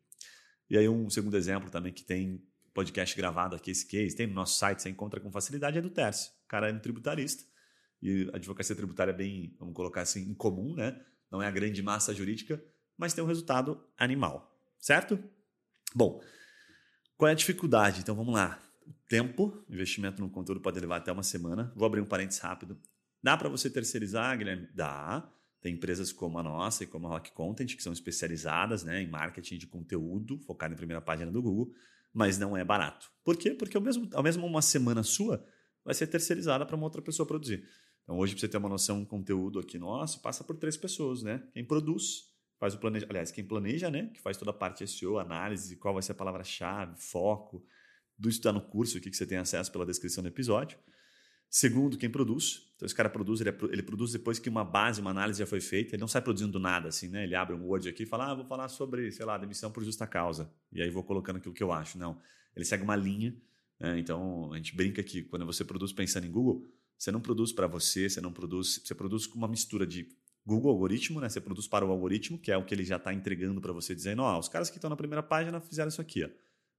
E 0.69 0.77
aí, 0.77 0.89
um 0.89 1.09
segundo 1.09 1.37
exemplo 1.37 1.71
também 1.71 1.93
que 1.93 2.03
tem 2.03 2.43
podcast 2.73 3.17
gravado 3.17 3.57
aqui, 3.57 3.71
esse 3.71 3.87
case, 3.87 4.17
tem 4.17 4.27
no 4.27 4.35
nosso 4.35 4.59
site, 4.59 4.83
você 4.83 4.89
encontra 4.89 5.21
com 5.21 5.31
facilidade, 5.31 5.79
é 5.79 5.81
do 5.81 5.91
Tércio. 5.91 6.31
O 6.45 6.49
cara 6.49 6.69
é 6.69 6.73
um 6.73 6.79
tributarista. 6.79 7.45
E 8.01 8.29
a 8.33 8.37
advocacia 8.37 8.75
tributária 8.75 9.13
é 9.13 9.15
bem, 9.15 9.55
vamos 9.59 9.75
colocar 9.75 10.01
assim, 10.03 10.23
incomum, 10.31 10.75
né? 10.75 11.01
não 11.33 11.43
é 11.43 11.47
a 11.47 11.51
grande 11.51 11.83
massa 11.83 12.15
jurídica, 12.15 12.63
mas 12.97 13.15
tem 13.15 13.25
um 13.25 13.27
resultado 13.27 13.83
animal, 13.97 14.55
certo? 14.79 15.19
Bom, 15.95 16.23
qual 17.17 17.31
é 17.31 17.33
a 17.33 17.35
dificuldade? 17.35 18.01
Então 18.01 18.15
vamos 18.15 18.35
lá. 18.35 18.61
O 18.87 18.93
tempo, 19.09 19.65
investimento 19.69 20.21
no 20.21 20.29
conteúdo 20.29 20.61
pode 20.61 20.79
levar 20.79 20.97
até 20.97 21.11
uma 21.11 21.23
semana. 21.23 21.73
Vou 21.75 21.87
abrir 21.87 22.03
um 22.03 22.07
parênteses 22.07 22.43
rápido. 22.43 22.79
Dá 23.23 23.37
para 23.37 23.49
você 23.49 23.71
terceirizar, 23.71 24.37
Guilherme? 24.37 24.69
Dá. 24.75 25.27
Tem 25.61 25.75
empresas 25.75 26.13
como 26.13 26.39
a 26.39 26.43
nossa 26.43 26.85
e 26.85 26.87
como 26.87 27.07
a 27.07 27.11
Rock 27.11 27.33
Content, 27.33 27.77
que 27.77 27.83
são 27.83 27.93
especializadas 27.93 28.83
né, 28.83 29.01
em 29.01 29.09
marketing 29.09 29.59
de 29.59 29.67
conteúdo, 29.67 30.39
focado 30.41 30.75
em 30.75 30.77
primeira 30.77 31.01
página 31.01 31.31
do 31.31 31.41
Google, 31.41 31.73
mas 32.13 32.39
não 32.39 32.57
é 32.57 32.65
barato. 32.65 33.11
Por 33.25 33.37
quê? 33.37 33.55
Porque 33.55 33.77
ao 33.77 33.83
mesmo, 33.83 34.09
ao 34.13 34.23
mesmo 34.23 34.47
uma 34.47 34.63
semana 34.63 35.03
sua 35.03 35.45
vai 35.85 35.95
ser 35.95 36.07
terceirizada 36.07 36.67
para 36.67 36.77
uma 36.77 36.85
outra 36.85 37.03
pessoa 37.03 37.27
produzir. 37.27 37.65
Então, 38.03 38.19
hoje, 38.19 38.35
para 38.35 38.41
você 38.41 38.49
ter 38.49 38.57
uma 38.57 38.69
noção, 38.69 38.99
um 38.99 39.05
conteúdo 39.05 39.59
aqui 39.59 39.79
nosso 39.79 40.21
passa 40.21 40.45
por 40.45 40.57
três 40.57 40.77
pessoas, 40.77 41.23
né? 41.23 41.43
Quem 41.53 41.65
produz, 41.65 42.33
faz 42.59 42.75
o 42.75 42.79
planejamento, 42.79 43.11
aliás, 43.11 43.31
quem 43.31 43.45
planeja, 43.45 43.91
né? 43.91 44.11
Que 44.13 44.21
faz 44.21 44.37
toda 44.37 44.51
a 44.51 44.55
parte 44.55 44.87
SEO, 44.87 45.19
análise, 45.19 45.77
qual 45.77 45.95
vai 45.95 46.03
ser 46.03 46.13
a 46.13 46.17
palavra-chave, 46.17 47.01
foco, 47.01 47.65
tudo 48.17 48.29
isso 48.29 48.39
está 48.39 48.53
no 48.53 48.61
curso 48.61 48.99
aqui 48.99 49.11
que 49.11 49.17
você 49.17 49.27
tem 49.27 49.39
acesso 49.39 49.73
pela 49.73 49.87
descrição 49.87 50.23
do 50.23 50.29
episódio. 50.29 50.79
Segundo, 51.55 51.99
quem 51.99 52.09
produz. 52.09 52.67
Então, 52.75 52.87
esse 52.87 52.95
cara 52.95 53.11
produz, 53.11 53.43
ele, 53.43 53.51
é, 53.51 53.57
ele, 53.71 53.83
produz 53.83 54.11
depois 54.11 54.39
que 54.39 54.49
uma 54.49 54.65
base, 54.65 55.03
uma 55.03 55.11
análise 55.11 55.39
já 55.39 55.47
foi 55.47 55.61
feita. 55.61 55.95
Ele 55.95 56.01
não 56.01 56.09
sai 56.09 56.23
produzindo 56.23 56.51
do 56.51 56.59
nada, 56.59 56.89
assim, 56.89 57.09
né? 57.09 57.25
Ele 57.25 57.35
abre 57.35 57.55
um 57.55 57.63
Word 57.67 57.87
aqui 57.91 58.05
e 58.05 58.07
fala, 58.07 58.31
ah, 58.31 58.35
vou 58.35 58.47
falar 58.47 58.69
sobre, 58.69 59.13
sei 59.13 59.27
lá, 59.27 59.37
demissão 59.37 59.71
por 59.71 59.85
justa 59.85 60.07
causa. 60.07 60.51
E 60.73 60.81
aí 60.81 60.89
vou 60.89 61.05
colocando 61.05 61.37
aquilo 61.37 61.53
que 61.53 61.63
eu 61.63 61.71
acho. 61.71 61.99
Não. 61.99 62.19
Ele 62.57 62.65
segue 62.65 62.83
uma 62.83 62.97
linha. 62.97 63.37
Né? 63.79 63.99
Então, 63.99 64.51
a 64.51 64.57
gente 64.57 64.75
brinca 64.75 65.03
que 65.03 65.25
quando 65.25 65.45
você 65.45 65.63
produz 65.63 65.93
pensando 65.93 66.27
em 66.27 66.31
Google, 66.31 66.67
você 66.97 67.13
não 67.13 67.21
produz 67.21 67.53
para 67.53 67.67
você, 67.67 68.09
você 68.09 68.23
não 68.23 68.33
produz, 68.33 68.81
você 68.83 68.95
produz 68.95 69.27
com 69.27 69.37
uma 69.37 69.47
mistura 69.47 69.87
de 69.87 70.09
Google 70.47 70.71
algoritmo, 70.71 71.21
né? 71.21 71.29
Você 71.29 71.41
produz 71.41 71.69
para 71.69 71.85
o 71.85 71.91
algoritmo, 71.91 72.39
que 72.39 72.51
é 72.51 72.57
o 72.57 72.65
que 72.65 72.75
ele 72.75 72.85
já 72.85 72.97
está 72.97 73.13
entregando 73.13 73.61
para 73.61 73.75
você, 73.75 73.95
dizendo, 73.95 74.23
ó, 74.23 74.37
oh, 74.37 74.39
os 74.39 74.49
caras 74.49 74.71
que 74.71 74.79
estão 74.79 74.89
na 74.89 74.97
primeira 74.97 75.23
página 75.23 75.61
fizeram 75.61 75.91
isso 75.91 76.01
aqui, 76.01 76.25
ó, 76.25 76.31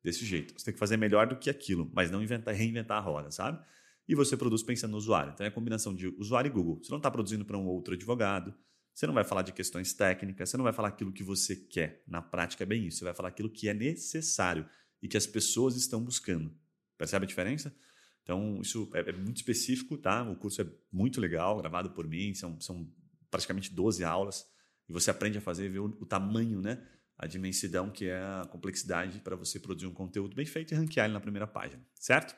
desse 0.04 0.26
jeito. 0.26 0.58
Você 0.58 0.66
tem 0.66 0.74
que 0.74 0.80
fazer 0.80 0.98
melhor 0.98 1.28
do 1.28 1.36
que 1.36 1.50
aquilo, 1.50 1.92
mas 1.94 2.10
não 2.10 2.24
inventar, 2.24 2.56
reinventar 2.56 2.98
a 2.98 3.02
roda, 3.02 3.30
sabe? 3.30 3.64
E 4.08 4.16
você 4.16 4.36
produz 4.36 4.64
pensando 4.64 4.92
no 4.92 4.98
usuário. 4.98 5.32
Então 5.34 5.46
é 5.46 5.50
a 5.50 5.52
combinação 5.52 5.96
de 5.96 6.08
usuário 6.18 6.50
e 6.50 6.52
Google. 6.52 6.80
Você 6.82 6.92
não 6.92 6.98
está 6.98 7.10
produzindo 7.10 7.46
para 7.46 7.58
um 7.58 7.66
outro 7.66 7.94
advogado, 7.94 8.54
você 8.94 9.08
não 9.08 9.14
vai 9.14 9.24
falar 9.24 9.42
de 9.42 9.52
questões 9.52 9.94
técnicas, 9.94 10.50
você 10.50 10.58
não 10.58 10.64
vai 10.64 10.74
falar 10.74 10.90
aquilo 10.90 11.12
que 11.12 11.24
você 11.24 11.56
quer. 11.56 12.04
Na 12.08 12.22
prática 12.22 12.64
é 12.64 12.66
bem 12.66 12.86
isso. 12.86 13.00
Você 13.00 13.06
vai 13.06 13.14
falar 13.14 13.30
aquilo 13.30 13.50
que 13.50 13.68
é 13.68 13.74
necessário 13.74 14.68
e 15.02 15.08
que 15.08 15.18
as 15.18 15.26
pessoas 15.26 15.76
estão 15.76 16.04
buscando. 16.04 16.54
Percebe 16.98 17.26
a 17.26 17.28
diferença? 17.28 17.76
Então, 18.22 18.62
isso 18.62 18.90
é, 18.94 19.10
é, 19.10 19.12
muito 19.12 19.38
específico, 19.38 19.98
tá? 19.98 20.24
O 20.24 20.36
curso 20.36 20.62
é 20.62 20.68
muito 20.92 21.20
legal, 21.20 21.58
gravado 21.58 21.90
por 21.92 22.08
mim, 22.08 22.34
são, 22.34 22.60
são 22.62 22.90
praticamente 23.30 23.74
12 23.74 24.04
aulas, 24.04 24.46
e 24.88 24.94
você 24.94 25.10
aprende 25.10 25.38
a 25.38 25.42
fazer, 25.42 25.70
ver 25.70 25.80
o, 25.80 25.86
o 25.86 26.06
tamanho, 26.06 26.62
né? 26.62 26.82
a 27.18 27.28
dimensidão 27.28 27.90
que 27.90 28.06
é 28.08 28.18
a 28.18 28.46
complexidade 28.50 29.20
para 29.20 29.36
você 29.36 29.60
produzir 29.60 29.88
um 29.88 29.94
conteúdo 29.94 30.36
bem 30.36 30.46
feito 30.46 30.74
e 30.74 30.76
ranquear 30.76 31.06
ele 31.06 31.14
na 31.14 31.20
primeira 31.20 31.48
página, 31.48 31.86
certo? 31.96 32.36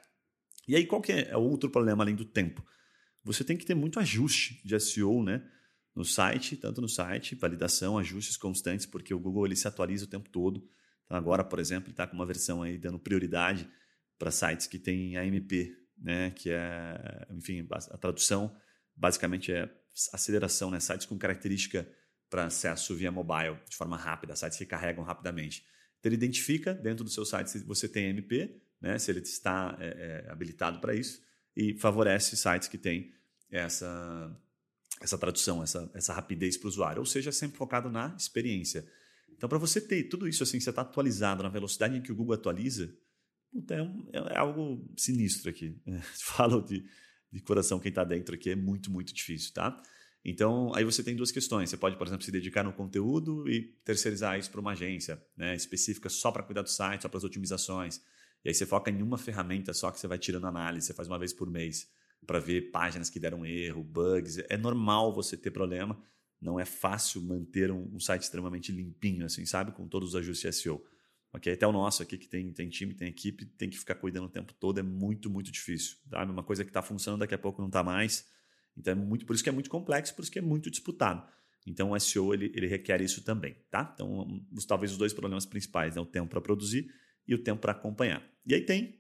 E 0.68 0.76
aí 0.76 0.86
qual 0.86 1.02
que 1.02 1.12
é 1.12 1.38
o 1.38 1.42
outro 1.42 1.70
problema 1.70 2.04
além 2.04 2.16
do 2.16 2.26
tempo? 2.26 2.66
Você 3.24 3.44
tem 3.44 3.58
que 3.58 3.66
ter 3.66 3.76
muito 3.76 4.00
ajuste 4.00 4.62
de 4.64 4.80
SEO, 4.80 5.24
né? 5.24 5.44
No 5.96 6.04
site, 6.04 6.58
tanto 6.58 6.82
no 6.82 6.90
site, 6.90 7.36
validação, 7.36 7.98
ajustes 7.98 8.38
constantes, 8.38 8.86
porque 8.86 9.14
o 9.14 9.20
Google 9.20 9.46
ele 9.46 9.56
se 9.56 9.68
atualiza 9.68 10.06
o 10.06 10.10
tempo 10.10 10.30
todo. 10.30 10.68
Então 11.06 11.18
agora, 11.18 11.44
por 11.44 11.60
exemplo, 11.60 11.90
está 11.90 12.06
com 12.06 12.16
uma 12.16 12.26
versão 12.26 12.62
aí 12.62 12.78
dando 12.78 13.00
prioridade 13.00 13.68
para 14.18 14.32
sites 14.32 14.68
que 14.68 14.78
têm 14.78 15.18
AMP, 15.18 15.76
né? 15.98 16.32
Que 16.32 16.52
é, 16.52 17.28
enfim, 17.32 17.68
a 17.72 17.98
tradução 17.98 18.56
basicamente 18.96 19.52
é 19.52 19.70
aceleração, 20.14 20.70
né? 20.70 20.80
Sites 20.80 21.06
com 21.06 21.18
característica 21.18 21.88
para 22.30 22.46
acesso 22.46 22.96
via 22.96 23.12
mobile, 23.12 23.58
de 23.70 23.76
forma 23.76 23.98
rápida, 23.98 24.36
sites 24.36 24.58
que 24.58 24.66
carregam 24.66 25.04
rapidamente. 25.04 25.64
Então 26.06 26.12
ele 26.12 26.18
identifica 26.18 26.72
dentro 26.72 27.04
do 27.04 27.10
seu 27.10 27.26
site 27.26 27.50
se 27.50 27.64
você 27.64 27.90
tem 27.90 28.06
MP, 28.10 28.56
né? 28.80 29.00
Se 29.00 29.10
ele 29.10 29.22
está 29.22 29.76
é, 29.80 30.24
é, 30.28 30.32
habilitado 30.32 30.80
para 30.80 30.94
isso 30.94 31.20
e 31.58 31.74
favorece 31.80 32.38
sites 32.38 32.68
que 32.68 32.78
têm 32.78 33.12
essa 33.50 34.40
essa 35.02 35.18
tradução, 35.18 35.64
essa, 35.64 35.92
essa 35.94 36.14
rapidez 36.14 36.58
para 36.58 36.68
o 36.68 36.70
usuário, 36.70 37.00
ou 37.00 37.06
seja, 37.06 37.32
sempre 37.32 37.58
focado 37.58 37.90
na 37.90 38.16
experiência. 38.18 38.88
Então, 39.30 39.50
para 39.50 39.58
você 39.58 39.82
ter 39.82 40.04
tudo 40.04 40.28
isso 40.28 40.42
assim, 40.42 40.60
você 40.60 40.70
está 40.70 40.84
atualizado 40.84 41.44
na 41.44 41.50
velocidade 41.50 41.98
em 41.98 42.02
que 42.02 42.12
o 42.12 42.16
Google 42.16 42.36
atualiza, 42.36 42.96
é, 43.70 43.82
um, 43.82 44.08
é 44.14 44.38
algo 44.38 44.88
sinistro 44.96 45.50
aqui. 45.50 45.78
Falo 46.24 46.62
de, 46.62 46.86
de 47.30 47.42
coração 47.42 47.80
quem 47.80 47.90
está 47.90 48.04
dentro 48.04 48.36
aqui, 48.36 48.52
é 48.52 48.56
muito, 48.56 48.90
muito 48.90 49.14
difícil, 49.14 49.54
tá? 49.54 49.82
Então, 50.28 50.74
aí 50.74 50.84
você 50.84 51.04
tem 51.04 51.16
duas 51.16 51.32
questões. 51.32 51.70
Você 51.70 51.78
pode, 51.78 51.96
por 51.98 52.08
exemplo, 52.08 52.26
se 52.26 52.32
dedicar 52.32 52.64
no 52.64 52.74
conteúdo 52.74 53.48
e 53.48 53.62
terceirizar 53.86 54.40
isso 54.40 54.50
para 54.50 54.60
uma 54.60 54.72
agência 54.72 55.24
né, 55.38 55.56
específica 55.56 56.10
só 56.10 56.32
para 56.32 56.42
cuidar 56.42 56.64
do 56.64 56.70
site, 56.70 57.04
só 57.04 57.08
para 57.08 57.20
as 57.20 57.24
otimizações. 57.24 58.02
E 58.44 58.50
aí 58.50 58.54
você 58.56 58.66
foca 58.66 58.90
em 58.90 59.04
uma 59.04 59.20
ferramenta 59.20 59.72
só 59.72 59.92
que 59.92 60.00
você 60.00 60.08
vai 60.08 60.18
tirando 60.18 60.48
análise, 60.48 60.88
você 60.88 60.94
faz 60.96 61.08
uma 61.08 61.20
vez 61.20 61.32
por 61.32 61.48
mês 61.48 61.88
para 62.26 62.40
ver 62.40 62.72
páginas 62.72 63.08
que 63.08 63.20
deram 63.20 63.46
erro, 63.46 63.84
bugs. 63.84 64.40
É 64.50 64.58
normal 64.58 65.14
você 65.14 65.38
ter 65.38 65.52
problema. 65.52 65.96
Não 66.42 66.60
é 66.60 66.66
fácil 66.66 67.22
manter 67.22 67.70
um, 67.70 67.88
um 67.94 68.00
site 68.00 68.24
extremamente 68.24 68.72
limpinho, 68.72 69.28
assim, 69.28 69.46
sabe? 69.46 69.74
Com 69.74 69.88
todos 69.88 70.10
os 70.10 70.16
ajustes 70.16 70.56
SEO. 70.56 70.84
Ok, 71.32 71.54
até 71.54 71.68
o 71.68 71.72
nosso 71.72 72.02
aqui 72.02 72.18
que 72.18 72.28
tem, 72.28 72.52
tem 72.52 72.68
time, 72.70 72.96
tem 72.96 73.10
equipe, 73.10 73.46
tem 73.46 73.70
que 73.70 73.78
ficar 73.78 73.96
cuidando 73.96 74.26
o 74.26 74.30
tempo 74.30 74.54
todo, 74.54 74.80
é 74.80 74.84
muito, 74.84 75.30
muito 75.30 75.52
difícil. 75.52 75.98
Tá? 76.10 76.24
Uma 76.24 76.44
coisa 76.44 76.64
que 76.64 76.70
está 76.72 76.82
funcionando 76.82 77.20
daqui 77.20 77.36
a 77.36 77.38
pouco 77.38 77.62
não 77.62 77.68
está 77.68 77.84
mais. 77.84 78.26
Então 78.78 78.92
é 78.92 78.96
muito, 78.96 79.26
por 79.26 79.34
isso 79.34 79.44
que 79.44 79.50
é 79.50 79.52
muito 79.52 79.70
complexo, 79.70 80.14
por 80.16 80.22
isso 80.22 80.32
que 80.32 80.40
é 80.40 80.42
muito 80.42 80.70
disputado. 80.70 81.26
Então 81.66 81.92
o 81.92 82.00
SEO 82.00 82.34
ele, 82.34 82.52
ele 82.54 82.68
requer 82.68 83.02
isso 83.02 83.24
também, 83.24 83.56
tá? 83.72 83.92
Então 83.94 84.46
os, 84.52 84.66
talvez 84.66 84.92
os 84.92 84.98
dois 84.98 85.14
problemas 85.14 85.46
principais, 85.46 85.96
né? 85.96 86.02
o 86.02 86.06
tempo 86.06 86.30
para 86.30 86.42
produzir 86.42 86.92
e 87.28 87.34
o 87.34 87.40
tempo 87.40 87.62
para 87.62 87.72
acompanhar. 87.72 88.24
E 88.46 88.54
aí 88.54 88.62
tem 88.62 89.00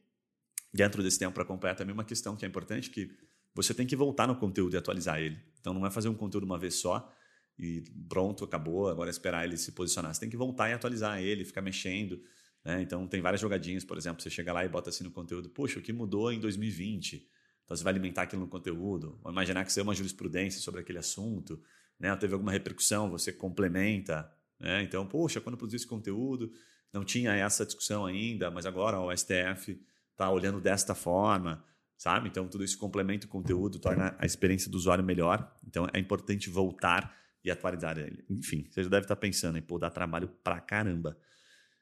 dentro 0.74 1.04
desse 1.04 1.20
tempo 1.20 1.34
para 1.34 1.44
acompanhar 1.44 1.76
também 1.76 1.94
uma 1.94 2.04
questão 2.04 2.36
que 2.36 2.44
é 2.44 2.48
importante 2.48 2.90
que 2.90 3.10
você 3.54 3.74
tem 3.74 3.86
que 3.86 3.96
voltar 3.96 4.28
no 4.28 4.36
conteúdo 4.36 4.74
e 4.74 4.78
atualizar 4.78 5.20
ele. 5.20 5.40
Então 5.60 5.74
não 5.74 5.86
é 5.86 5.92
fazer 5.92 6.10
um 6.10 6.16
conteúdo 6.16 6.44
uma 6.44 6.58
vez 6.58 6.76
só 6.76 7.10
e 7.58 7.84
pronto, 8.10 8.44
acabou, 8.44 8.90
agora 8.90 9.10
é 9.10 9.12
esperar 9.12 9.46
ele 9.46 9.58
se 9.58 9.72
posicionar. 9.72 10.14
Você 10.14 10.20
tem 10.20 10.30
que 10.30 10.36
voltar 10.36 10.70
e 10.70 10.74
atualizar 10.74 11.22
ele, 11.22 11.46
ficar 11.46 11.62
mexendo. 11.62 12.22
Né? 12.66 12.82
Então 12.82 13.08
tem 13.08 13.22
várias 13.22 13.40
jogadinhas, 13.40 13.86
por 13.86 13.98
exemplo, 13.98 14.22
você 14.22 14.30
chega 14.30 14.52
lá 14.52 14.66
e 14.66 14.70
bota 14.70 14.90
assim 14.90 15.04
no 15.04 15.12
conteúdo, 15.12 15.50
poxa, 15.50 15.80
o 15.80 15.82
que 15.82 15.94
mudou 15.94 16.34
em 16.34 16.40
2020? 16.40 17.26
Então 17.66 17.76
você 17.76 17.84
vai 17.84 17.92
alimentar 17.92 18.24
aquilo 18.24 18.44
no 18.44 18.48
conteúdo, 18.48 19.20
ou 19.24 19.32
imaginar 19.32 19.66
que 19.66 19.74
você 19.74 19.80
é 19.80 19.84
uma 19.84 19.94
jurisprudência 19.94 20.62
sobre 20.62 20.82
aquele 20.82 21.00
assunto, 21.00 21.62
né? 22.00 22.12
Ou 22.12 22.18
teve 22.18 22.34
alguma 22.34 22.52
repercussão, 22.52 23.10
você 23.10 23.34
complementa. 23.34 24.32
Né? 24.60 24.84
Então, 24.84 25.06
poxa, 25.06 25.42
quando 25.42 25.54
eu 25.54 25.58
produzi 25.58 25.78
esse 25.78 25.88
conteúdo, 25.88 26.52
não 26.94 27.04
tinha 27.04 27.34
essa 27.34 27.66
discussão 27.66 28.06
ainda, 28.06 28.50
mas 28.50 28.66
agora 28.66 29.00
o 29.00 29.16
STF 29.16 29.82
está 30.14 30.30
olhando 30.30 30.62
desta 30.62 30.96
forma 30.96 31.64
sabe? 31.98 32.30
Então, 32.30 32.48
tudo 32.48 32.64
isso 32.64 32.78
complementa 32.78 33.26
o 33.26 33.30
conteúdo, 33.30 33.80
torna 33.80 34.16
a 34.20 34.26
experiência 34.26 34.70
do 34.70 34.78
usuário 34.78 35.04
melhor. 35.04 35.52
Então, 35.66 35.88
é 35.94 36.00
importante 36.00 36.50
voltar 36.50 37.16
e 37.44 37.52
atualizar 37.52 37.98
ele. 37.98 38.24
Enfim, 38.30 38.68
você 38.70 38.84
já 38.84 38.90
deve 38.90 39.06
estar 39.06 39.16
pensando 39.16 39.58
em, 39.58 39.62
pô, 39.62 39.78
dá 39.78 39.90
trabalho 39.90 40.28
pra 40.44 40.60
caramba. 40.60 41.18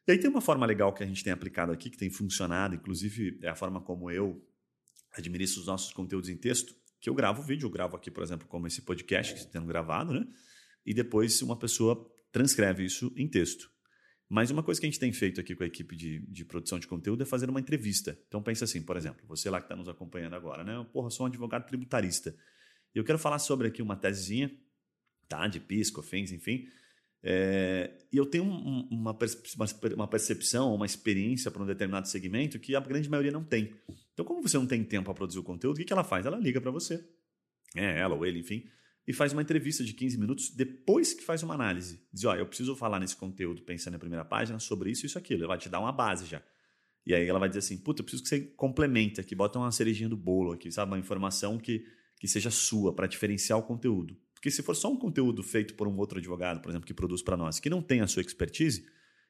E 0.06 0.12
aí 0.12 0.18
tem 0.20 0.30
uma 0.30 0.42
forma 0.42 0.66
legal 0.66 0.94
que 0.94 1.04
a 1.04 1.06
gente 1.06 1.24
tem 1.24 1.32
aplicado 1.32 1.72
aqui, 1.72 1.90
que 1.90 1.98
tem 1.98 2.10
funcionado, 2.10 2.76
inclusive 2.76 3.40
é 3.42 3.50
a 3.50 3.56
forma 3.56 3.80
como 3.80 4.12
eu 4.12 4.46
administro 5.16 5.61
os 5.61 5.68
nossos 5.68 5.93
conteúdos 5.93 6.30
em 6.30 6.38
texto, 6.38 6.76
que 6.99 7.09
eu 7.09 7.14
gravo 7.14 7.41
o 7.41 7.45
vídeo, 7.45 7.66
eu 7.66 7.70
gravo 7.70 7.95
aqui, 7.95 8.09
por 8.09 8.24
exemplo, 8.24 8.47
como 8.47 8.66
esse 8.68 8.82
podcast 8.82 9.34
que 9.34 9.39
está 9.39 9.51
sendo 9.51 9.68
gravado, 9.68 10.14
né? 10.14 10.26
E 10.86 10.93
depois 10.93 11.41
uma 11.41 11.57
pessoa 11.57 12.09
transcreve 12.32 12.86
isso 12.86 13.14
em 13.16 13.28
texto. 13.28 13.72
Mas 14.30 14.49
uma 14.49 14.64
coisa 14.64 14.80
que 14.80 14.88
a 14.88 14.89
gente 14.89 14.99
tem 14.99 15.11
feito 15.11 15.39
aqui 15.39 15.55
com 15.55 15.64
a 15.64 15.68
equipe 15.68 15.95
de, 15.95 16.20
de 16.28 16.43
produção 16.43 16.80
de 16.80 16.88
conteúdo 16.88 17.22
é 17.22 17.26
fazer 17.26 17.49
uma 17.49 17.59
entrevista. 17.59 18.18
Então 18.28 18.41
pensa 18.41 18.66
assim, 18.66 18.82
por 18.82 18.97
exemplo, 18.97 19.24
você 19.28 19.49
lá 19.49 19.59
que 19.59 19.66
está 19.66 19.76
nos 19.76 19.88
acompanhando 19.88 20.34
agora, 20.36 20.64
né? 20.64 20.86
Porra, 20.91 21.09
sou 21.09 21.26
um 21.26 21.28
advogado 21.28 21.68
tributarista. 21.68 22.36
Eu 22.95 23.03
quero 23.03 23.20
falar 23.20 23.39
sobre 23.39 23.68
aqui 23.68 23.82
uma 23.82 23.95
tesezinha, 23.95 24.51
tá? 25.28 25.47
De 25.47 25.59
PIS, 25.59 25.91
COFINS, 25.91 26.32
enfim. 26.32 26.66
É, 27.26 27.90
e 28.12 28.18
eu 28.18 28.26
tenho 28.26 28.44
um, 28.44 28.88
uma, 28.92 29.18
uma 29.96 30.08
percepção, 30.08 30.76
uma 30.76 30.86
experiência 30.86 31.50
para 31.50 31.64
um 31.64 31.66
determinado 31.66 32.08
segmento 32.08 32.60
que 32.60 32.76
a 32.76 32.80
grande 32.82 33.10
maioria 33.10 33.32
não 33.32 33.44
tem. 33.44 33.74
Então, 34.14 34.26
como 34.26 34.42
você 34.42 34.58
não 34.58 34.68
tem 34.68 34.84
tempo 34.84 35.06
para 35.06 35.14
produzir 35.14 35.40
o 35.40 35.44
conteúdo, 35.44 35.76
o 35.76 35.80
que, 35.80 35.86
que 35.86 35.94
ela 35.94 36.04
faz? 36.04 36.26
Ela 36.26 36.38
liga 36.38 36.60
para 36.60 36.70
você, 36.70 37.04
é 37.76 38.00
ela 38.00 38.14
ou 38.14 38.26
ele, 38.26 38.40
enfim, 38.40 38.66
e 39.08 39.14
faz 39.14 39.32
uma 39.32 39.42
entrevista 39.42 39.84
de 39.84 39.94
15 39.94 40.18
minutos 40.18 40.50
depois 40.50 41.14
que 41.14 41.24
faz 41.24 41.44
uma 41.44 41.54
análise. 41.54 42.06
Diz, 42.12 42.26
ó, 42.26 42.36
eu 42.36 42.46
preciso 42.46 42.76
falar 42.76 43.00
nesse 43.00 43.16
conteúdo 43.16 43.62
pensando 43.62 43.94
na 43.94 44.00
primeira 44.00 44.26
página 44.26 44.60
sobre 44.60 44.92
isso, 44.92 45.06
isso, 45.06 45.18
aquilo. 45.18 45.42
Ela 45.42 45.50
vai 45.50 45.58
te 45.58 45.70
dar 45.70 45.80
uma 45.80 45.92
base 45.92 46.26
já. 46.26 46.42
E 47.06 47.14
aí 47.14 47.28
ela 47.28 47.40
vai 47.40 47.50
dizer 47.50 47.60
assim, 47.60 47.78
puta, 47.78 48.02
eu 48.02 48.06
preciso 48.06 48.24
que 48.24 48.30
você 48.30 48.42
complemente 48.42 49.20
aqui, 49.20 49.36
bota 49.36 49.60
uma 49.60 49.72
cerejinha 49.72 50.08
do 50.08 50.16
bolo 50.16 50.54
aqui, 50.54 50.72
sabe? 50.72 50.92
Uma 50.92 51.00
informação 51.00 51.58
que, 51.58 51.86
que 52.18 52.28
seja 52.28 52.50
sua 52.50 52.94
para 52.94 53.08
diferenciar 53.08 53.60
o 53.60 53.64
conteúdo. 53.64 54.18
Porque 54.44 54.52
se 54.52 54.62
for 54.62 54.76
só 54.76 54.91
um 54.91 54.98
conteúdo 54.98 55.41
feito 55.41 55.74
por 55.74 55.88
um 55.88 55.96
outro 55.96 56.20
advogado, 56.20 56.60
por 56.60 56.68
exemplo, 56.68 56.86
que 56.86 56.94
produz 56.94 57.22
para 57.22 57.38
nós, 57.38 57.62
que 57.62 57.70
não 57.70 57.82
tem 57.82 58.02
a 58.02 58.08
sua 58.08 58.22
expertise, 58.22 58.86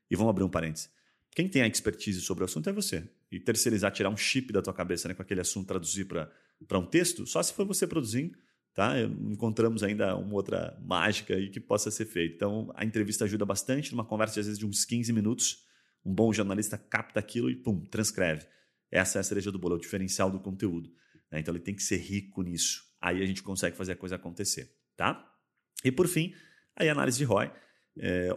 e 0.09 0.15
vamos 0.15 0.31
abrir 0.31 0.43
um 0.43 0.49
parênteses, 0.49 0.89
quem 1.35 1.47
tem 1.47 1.61
a 1.61 1.67
expertise 1.67 2.19
sobre 2.19 2.43
o 2.43 2.45
assunto 2.45 2.67
é 2.67 2.73
você. 2.73 3.07
E 3.31 3.39
terceirizar, 3.39 3.91
tirar 3.91 4.09
um 4.09 4.17
chip 4.17 4.51
da 4.51 4.59
tua 4.59 4.73
cabeça 4.73 5.07
né, 5.07 5.13
com 5.13 5.21
aquele 5.21 5.39
assunto, 5.39 5.67
traduzir 5.67 6.05
para 6.05 6.79
um 6.79 6.85
texto, 6.87 7.27
só 7.27 7.43
se 7.43 7.53
for 7.53 7.63
você 7.63 7.85
produzindo 7.85 8.35
tá? 8.73 8.99
Encontramos 8.99 9.83
ainda 9.83 10.15
uma 10.15 10.33
outra 10.33 10.75
mágica 10.83 11.35
aí 11.35 11.51
que 11.51 11.59
possa 11.59 11.91
ser 11.91 12.05
feita. 12.05 12.33
Então, 12.35 12.71
a 12.73 12.83
entrevista 12.83 13.23
ajuda 13.23 13.45
bastante, 13.45 13.91
numa 13.91 14.03
conversa 14.03 14.39
às 14.39 14.47
vezes 14.47 14.57
de 14.57 14.65
uns 14.65 14.83
15 14.83 15.13
minutos, 15.13 15.63
um 16.03 16.11
bom 16.11 16.33
jornalista 16.33 16.75
capta 16.75 17.19
aquilo 17.19 17.51
e 17.51 17.55
pum, 17.55 17.81
transcreve. 17.85 18.47
Essa 18.91 19.19
é 19.19 19.21
a 19.21 19.23
cereja 19.23 19.51
do 19.51 19.59
bolo, 19.59 19.75
é 19.75 19.77
o 19.77 19.81
diferencial 19.81 20.31
do 20.31 20.39
conteúdo. 20.39 20.89
Né? 21.31 21.39
Então, 21.39 21.53
ele 21.53 21.63
tem 21.63 21.75
que 21.75 21.83
ser 21.83 21.97
rico 21.97 22.41
nisso. 22.41 22.83
Aí 22.99 23.21
a 23.21 23.25
gente 23.25 23.43
consegue 23.43 23.75
fazer 23.77 23.91
a 23.91 23.95
coisa 23.95 24.15
acontecer, 24.15 24.71
tá? 24.95 25.29
E 25.83 25.91
por 25.91 26.07
fim, 26.07 26.33
a 26.75 26.83
análise 26.83 27.17
de 27.17 27.23
ROI. 27.23 27.51
É, 27.99 28.29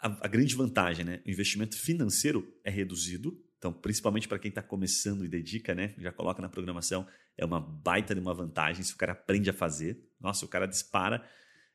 a, 0.00 0.26
a 0.26 0.28
grande 0.28 0.54
vantagem, 0.54 1.04
né? 1.04 1.22
O 1.26 1.30
investimento 1.30 1.76
financeiro 1.78 2.46
é 2.62 2.70
reduzido, 2.70 3.42
então, 3.58 3.72
principalmente 3.72 4.28
para 4.28 4.38
quem 4.38 4.50
está 4.50 4.62
começando 4.62 5.24
e 5.24 5.28
dedica, 5.28 5.74
né? 5.74 5.94
Já 5.98 6.12
coloca 6.12 6.42
na 6.42 6.48
programação, 6.50 7.06
é 7.36 7.44
uma 7.44 7.58
baita 7.58 8.14
de 8.14 8.20
uma 8.20 8.34
vantagem. 8.34 8.82
Se 8.82 8.92
o 8.92 8.96
cara 8.96 9.12
aprende 9.12 9.48
a 9.48 9.54
fazer, 9.54 9.98
nossa, 10.20 10.44
o 10.44 10.48
cara 10.48 10.66
dispara 10.66 11.26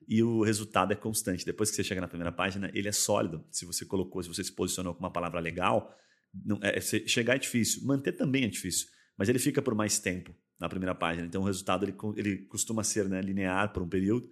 e 0.08 0.22
o 0.22 0.44
resultado 0.44 0.94
é 0.94 0.96
constante. 0.96 1.44
Depois 1.44 1.72
que 1.72 1.76
você 1.76 1.84
chega 1.84 2.00
na 2.00 2.08
primeira 2.08 2.32
página, 2.32 2.70
ele 2.76 2.88
é 2.88 2.92
sólido. 2.92 3.44
Se 3.50 3.66
você 3.66 3.86
colocou, 3.86 4.22
se 4.22 4.30
você 4.30 4.44
se 4.44 4.52
posicionou 4.52 4.94
com 4.94 5.00
uma 5.00 5.12
palavra 5.12 5.40
legal, 5.40 5.96
não, 6.32 6.60
é, 6.62 6.80
chegar 6.80 7.36
é 7.36 7.40
difícil, 7.40 7.84
manter 7.84 8.12
também 8.12 8.44
é 8.44 8.48
difícil, 8.48 8.88
mas 9.18 9.28
ele 9.28 9.40
fica 9.40 9.62
por 9.62 9.74
mais 9.74 9.98
tempo 9.98 10.36
na 10.60 10.68
primeira 10.68 10.94
página. 10.94 11.26
Então, 11.26 11.42
o 11.42 11.46
resultado 11.46 11.86
ele, 11.86 11.96
ele 12.16 12.38
costuma 12.46 12.84
ser 12.84 13.08
né, 13.08 13.22
linear 13.22 13.72
por 13.72 13.82
um 13.82 13.88
período, 13.88 14.30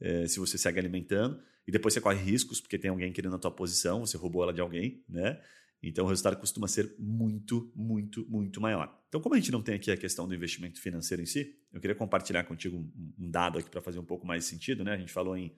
é, 0.00 0.26
se 0.26 0.38
você 0.38 0.58
segue 0.58 0.78
alimentando, 0.78 1.40
e 1.66 1.72
depois 1.72 1.94
você 1.94 2.00
corre 2.00 2.22
riscos, 2.22 2.60
porque 2.60 2.78
tem 2.78 2.90
alguém 2.90 3.12
querendo 3.12 3.36
a 3.36 3.38
tua 3.38 3.50
posição, 3.50 4.00
você 4.00 4.16
roubou 4.16 4.42
ela 4.42 4.52
de 4.52 4.60
alguém, 4.60 5.02
né? 5.08 5.40
Então 5.82 6.04
o 6.04 6.08
resultado 6.08 6.36
costuma 6.36 6.68
ser 6.68 6.94
muito, 6.98 7.72
muito, 7.74 8.26
muito 8.28 8.60
maior. 8.60 8.94
Então, 9.08 9.20
como 9.20 9.34
a 9.34 9.38
gente 9.38 9.50
não 9.50 9.62
tem 9.62 9.74
aqui 9.74 9.90
a 9.90 9.96
questão 9.96 10.28
do 10.28 10.34
investimento 10.34 10.80
financeiro 10.80 11.22
em 11.22 11.26
si, 11.26 11.56
eu 11.72 11.80
queria 11.80 11.96
compartilhar 11.96 12.44
contigo 12.44 12.76
um, 12.76 13.30
dado 13.30 13.58
aqui 13.58 13.70
para 13.70 13.80
fazer 13.80 13.98
um 13.98 14.04
pouco 14.04 14.26
mais 14.26 14.44
sentido. 14.44 14.84
Né? 14.84 14.92
A 14.92 14.98
gente 14.98 15.12
falou 15.12 15.36
em, 15.36 15.54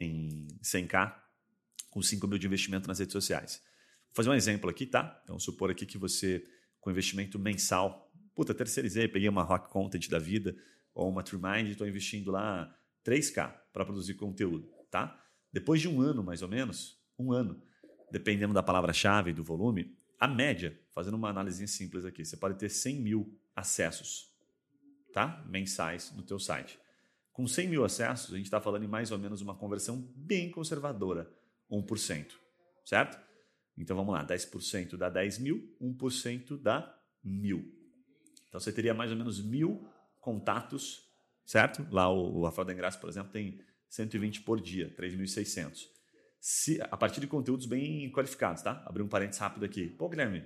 em 0.00 0.48
100k 0.62 1.14
com 1.90 2.02
5 2.02 2.26
mil 2.26 2.38
de 2.38 2.46
investimento 2.46 2.88
nas 2.88 2.98
redes 2.98 3.12
sociais. 3.12 3.62
Vou 4.08 4.16
fazer 4.16 4.30
um 4.30 4.34
exemplo 4.34 4.68
aqui, 4.68 4.84
tá? 4.84 5.20
Então, 5.22 5.38
supor 5.38 5.70
aqui 5.70 5.86
que 5.86 5.96
você, 5.96 6.44
com 6.80 6.90
investimento 6.90 7.38
mensal, 7.38 8.11
puta, 8.34 8.54
terceirizei, 8.54 9.08
peguei 9.08 9.28
uma 9.28 9.42
Rock 9.42 9.68
Content 9.70 10.08
da 10.08 10.18
vida 10.18 10.56
ou 10.94 11.08
uma 11.08 11.22
TrueMind 11.22 11.68
e 11.68 11.72
estou 11.72 11.86
investindo 11.86 12.30
lá 12.30 12.74
3k 13.04 13.54
para 13.72 13.84
produzir 13.84 14.14
conteúdo, 14.14 14.68
tá? 14.90 15.18
Depois 15.52 15.80
de 15.80 15.88
um 15.88 16.00
ano, 16.00 16.22
mais 16.22 16.42
ou 16.42 16.48
menos, 16.48 16.98
um 17.18 17.32
ano, 17.32 17.62
dependendo 18.10 18.54
da 18.54 18.62
palavra-chave 18.62 19.30
e 19.30 19.34
do 19.34 19.44
volume, 19.44 19.96
a 20.18 20.28
média, 20.28 20.78
fazendo 20.90 21.14
uma 21.14 21.28
análise 21.28 21.66
simples 21.66 22.04
aqui, 22.04 22.24
você 22.24 22.36
pode 22.36 22.58
ter 22.58 22.68
100 22.68 23.00
mil 23.00 23.38
acessos 23.54 24.32
tá? 25.12 25.44
mensais 25.46 26.12
no 26.16 26.22
teu 26.22 26.38
site. 26.38 26.78
Com 27.32 27.46
100 27.46 27.68
mil 27.68 27.84
acessos, 27.84 28.32
a 28.32 28.36
gente 28.36 28.46
está 28.46 28.60
falando 28.60 28.84
em 28.84 28.88
mais 28.88 29.10
ou 29.10 29.18
menos 29.18 29.40
uma 29.40 29.54
conversão 29.54 30.00
bem 30.14 30.50
conservadora, 30.50 31.30
1%. 31.70 32.32
certo? 32.84 33.18
Então 33.76 33.96
vamos 33.96 34.12
lá, 34.12 34.26
10% 34.26 34.96
dá 34.96 35.08
10 35.08 35.38
mil, 35.38 35.76
1% 35.80 36.60
dá 36.60 36.98
mil. 37.24 37.81
Então 38.52 38.60
você 38.60 38.70
teria 38.70 38.92
mais 38.92 39.10
ou 39.10 39.16
menos 39.16 39.42
mil 39.42 39.88
contatos, 40.20 41.10
certo? 41.42 41.86
Lá 41.90 42.12
o, 42.12 42.44
o 42.44 42.52
por 42.52 43.08
exemplo, 43.08 43.32
tem 43.32 43.58
120 43.88 44.42
por 44.42 44.60
dia, 44.60 44.94
3.600. 44.94 45.78
Se, 46.38 46.78
a 46.82 46.96
partir 46.98 47.18
de 47.18 47.26
conteúdos 47.26 47.64
bem 47.64 48.12
qualificados, 48.12 48.60
tá? 48.60 48.82
Abrir 48.84 49.02
um 49.02 49.08
parênteses 49.08 49.40
rápido 49.40 49.64
aqui. 49.64 49.88
Pô, 49.88 50.06
Guilherme, 50.06 50.44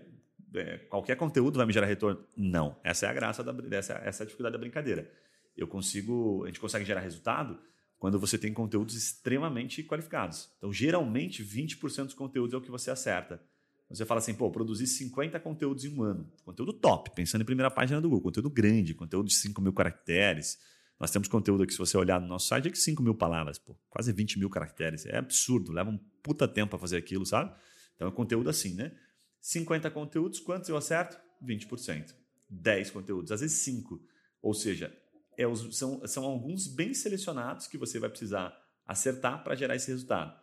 é, 0.54 0.78
qualquer 0.78 1.16
conteúdo 1.16 1.56
vai 1.56 1.66
me 1.66 1.72
gerar 1.72 1.86
retorno? 1.86 2.24
Não. 2.36 2.78
Essa 2.84 3.06
é 3.06 3.08
a 3.08 3.12
graça, 3.12 3.42
da, 3.42 3.76
essa, 3.76 3.94
essa 3.94 4.22
é 4.22 4.24
a 4.24 4.26
dificuldade 4.26 4.52
da 4.52 4.60
brincadeira. 4.60 5.10
Eu 5.56 5.66
consigo, 5.66 6.44
a 6.44 6.46
gente 6.46 6.60
consegue 6.60 6.84
gerar 6.84 7.00
resultado 7.00 7.58
quando 7.98 8.20
você 8.20 8.38
tem 8.38 8.52
conteúdos 8.52 8.94
extremamente 8.94 9.82
qualificados. 9.82 10.48
Então, 10.58 10.72
geralmente, 10.72 11.42
20% 11.42 12.04
dos 12.04 12.14
conteúdos 12.14 12.54
é 12.54 12.56
o 12.56 12.60
que 12.60 12.70
você 12.70 12.88
acerta. 12.92 13.42
Você 13.88 14.04
fala 14.04 14.18
assim, 14.18 14.34
pô, 14.34 14.50
produzir 14.50 14.86
50 14.86 15.38
conteúdos 15.38 15.84
em 15.84 15.96
um 15.96 16.02
ano. 16.02 16.30
Conteúdo 16.44 16.72
top, 16.72 17.10
pensando 17.14 17.42
em 17.42 17.44
primeira 17.44 17.70
página 17.70 18.00
do 18.00 18.08
Google. 18.08 18.24
Conteúdo 18.24 18.50
grande, 18.50 18.94
conteúdo 18.94 19.28
de 19.28 19.34
5 19.34 19.60
mil 19.62 19.72
caracteres. 19.72 20.58
Nós 20.98 21.10
temos 21.10 21.28
conteúdo 21.28 21.62
aqui, 21.62 21.72
se 21.72 21.78
você 21.78 21.96
olhar 21.96 22.20
no 22.20 22.26
nosso 22.26 22.48
site, 22.48 22.68
é 22.68 22.70
de 22.70 22.78
5 22.78 23.02
mil 23.02 23.14
palavras, 23.14 23.58
pô, 23.58 23.76
quase 23.88 24.12
20 24.12 24.38
mil 24.38 24.50
caracteres. 24.50 25.06
É 25.06 25.18
absurdo, 25.18 25.70
leva 25.70 25.90
um 25.90 25.98
puta 26.22 26.48
tempo 26.48 26.70
para 26.70 26.78
fazer 26.78 26.96
aquilo, 26.96 27.24
sabe? 27.24 27.54
Então 27.94 28.08
é 28.08 28.10
conteúdo 28.10 28.50
assim, 28.50 28.74
né? 28.74 28.92
50 29.40 29.90
conteúdos, 29.90 30.40
quantos 30.40 30.68
eu 30.68 30.76
acerto? 30.76 31.18
20%. 31.44 32.14
10 32.48 32.90
conteúdos, 32.90 33.30
às 33.30 33.40
vezes 33.40 33.58
5. 33.58 34.00
Ou 34.42 34.54
seja, 34.54 34.92
é 35.36 35.46
os, 35.46 35.76
são, 35.76 36.04
são 36.06 36.24
alguns 36.24 36.66
bem 36.66 36.94
selecionados 36.94 37.66
que 37.66 37.78
você 37.78 37.98
vai 37.98 38.08
precisar 38.08 38.56
acertar 38.86 39.44
para 39.44 39.54
gerar 39.54 39.76
esse 39.76 39.88
resultado. 39.90 40.34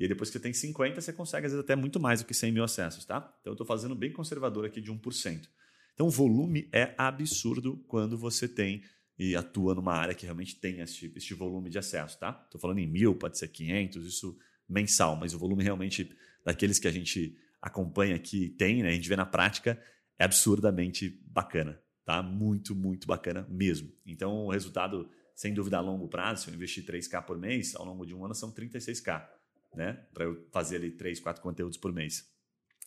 E 0.00 0.04
aí, 0.04 0.08
depois 0.08 0.30
que 0.30 0.38
você 0.38 0.42
tem 0.42 0.54
50, 0.54 0.98
você 0.98 1.12
consegue, 1.12 1.44
às 1.44 1.52
vezes, 1.52 1.62
até 1.62 1.76
muito 1.76 2.00
mais 2.00 2.22
do 2.22 2.26
que 2.26 2.32
100 2.32 2.52
mil 2.52 2.64
acessos, 2.64 3.04
tá? 3.04 3.18
Então, 3.42 3.50
eu 3.50 3.52
estou 3.52 3.66
fazendo 3.66 3.94
bem 3.94 4.10
conservador 4.10 4.64
aqui 4.64 4.80
de 4.80 4.90
1%. 4.90 5.46
Então, 5.92 6.06
o 6.06 6.10
volume 6.10 6.70
é 6.72 6.94
absurdo 6.96 7.84
quando 7.86 8.16
você 8.16 8.48
tem 8.48 8.82
e 9.18 9.36
atua 9.36 9.74
numa 9.74 9.92
área 9.92 10.14
que 10.14 10.24
realmente 10.24 10.56
tem 10.56 10.80
este, 10.80 11.12
este 11.14 11.34
volume 11.34 11.68
de 11.68 11.78
acesso, 11.78 12.18
tá? 12.18 12.42
Estou 12.46 12.58
falando 12.58 12.78
em 12.78 12.86
mil, 12.86 13.14
pode 13.14 13.36
ser 13.36 13.48
500, 13.48 14.06
isso 14.06 14.38
mensal, 14.66 15.16
mas 15.16 15.34
o 15.34 15.38
volume 15.38 15.62
realmente 15.62 16.10
daqueles 16.42 16.78
que 16.78 16.88
a 16.88 16.90
gente 16.90 17.36
acompanha 17.60 18.16
aqui 18.16 18.48
tem, 18.48 18.82
né? 18.82 18.88
A 18.88 18.92
gente 18.92 19.06
vê 19.06 19.16
na 19.16 19.26
prática, 19.26 19.78
é 20.18 20.24
absurdamente 20.24 21.10
bacana, 21.26 21.78
tá? 22.06 22.22
Muito, 22.22 22.74
muito 22.74 23.06
bacana 23.06 23.46
mesmo. 23.50 23.92
Então, 24.06 24.46
o 24.46 24.50
resultado, 24.50 25.10
sem 25.34 25.52
dúvida, 25.52 25.76
a 25.76 25.80
longo 25.82 26.08
prazo, 26.08 26.44
se 26.44 26.50
eu 26.50 26.54
investir 26.54 26.86
3K 26.86 27.22
por 27.22 27.36
mês, 27.36 27.76
ao 27.76 27.84
longo 27.84 28.06
de 28.06 28.14
um 28.14 28.24
ano 28.24 28.34
são 28.34 28.50
36K, 28.50 29.39
né? 29.74 29.92
Para 30.12 30.24
eu 30.24 30.46
fazer 30.52 30.76
ali 30.76 30.90
3, 30.90 31.20
4 31.20 31.42
conteúdos 31.42 31.76
por 31.76 31.92
mês. 31.92 32.28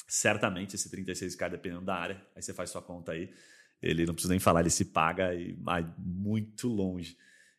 Certamente 0.07 0.75
esse 0.75 0.89
36K, 0.89 1.49
dependendo 1.49 1.85
da 1.85 1.95
área, 1.95 2.25
aí 2.35 2.41
você 2.41 2.53
faz 2.53 2.69
sua 2.69 2.81
conta 2.81 3.13
aí, 3.13 3.33
ele 3.81 4.05
não 4.05 4.13
precisa 4.13 4.33
nem 4.33 4.39
falar, 4.39 4.61
ele 4.61 4.69
se 4.69 4.85
paga 4.85 5.33
e 5.33 5.53
vai 5.53 5.85
muito 5.97 6.67
longe. 6.67 7.17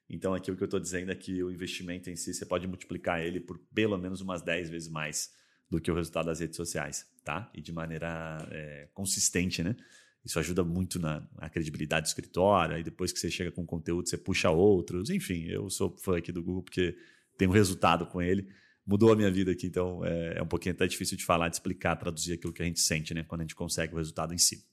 Então, 0.08 0.34
aqui 0.34 0.50
o 0.50 0.56
que 0.56 0.62
eu 0.62 0.66
estou 0.66 0.80
dizendo 0.80 1.10
é 1.10 1.14
que 1.14 1.42
o 1.42 1.50
investimento 1.50 2.10
em 2.10 2.16
si, 2.16 2.32
você 2.32 2.44
pode 2.44 2.66
multiplicar 2.66 3.20
ele 3.20 3.40
por 3.40 3.58
pelo 3.74 3.96
menos 3.98 4.20
umas 4.20 4.42
10 4.42 4.70
vezes 4.70 4.88
mais 4.88 5.32
do 5.70 5.80
que 5.80 5.90
o 5.90 5.94
resultado 5.94 6.26
das 6.26 6.40
redes 6.40 6.56
sociais, 6.56 7.06
tá? 7.24 7.50
E 7.54 7.60
de 7.60 7.72
maneira 7.72 8.46
é, 8.50 8.88
consistente, 8.92 9.62
né? 9.62 9.76
Isso 10.24 10.38
ajuda 10.38 10.64
muito 10.64 10.98
na, 10.98 11.26
na, 11.38 11.50
credibilidade 11.50 12.04
do 12.04 12.08
escritório. 12.08 12.76
Aí 12.76 12.82
depois 12.82 13.12
que 13.12 13.18
você 13.18 13.30
chega 13.30 13.50
com 13.50 13.66
conteúdo, 13.66 14.08
você 14.08 14.16
puxa 14.16 14.50
outros. 14.50 15.10
Enfim, 15.10 15.44
eu 15.44 15.68
sou 15.68 15.94
fã 15.98 16.16
aqui 16.16 16.32
do 16.32 16.42
Google 16.42 16.62
porque 16.62 16.96
tem 17.36 17.46
um 17.46 17.50
resultado 17.50 18.06
com 18.06 18.22
ele. 18.22 18.48
Mudou 18.86 19.12
a 19.12 19.16
minha 19.16 19.30
vida 19.30 19.50
aqui, 19.52 19.66
então 19.66 20.04
é, 20.04 20.38
é 20.38 20.42
um 20.42 20.46
pouquinho 20.46 20.74
até 20.74 20.86
difícil 20.86 21.16
de 21.16 21.24
falar, 21.24 21.48
de 21.48 21.56
explicar, 21.56 21.96
traduzir 21.96 22.34
aquilo 22.34 22.52
que 22.52 22.62
a 22.62 22.66
gente 22.66 22.80
sente, 22.80 23.14
né? 23.14 23.22
Quando 23.22 23.40
a 23.40 23.44
gente 23.44 23.54
consegue 23.54 23.94
o 23.94 23.96
resultado 23.96 24.34
em 24.34 24.38
si. 24.38 24.64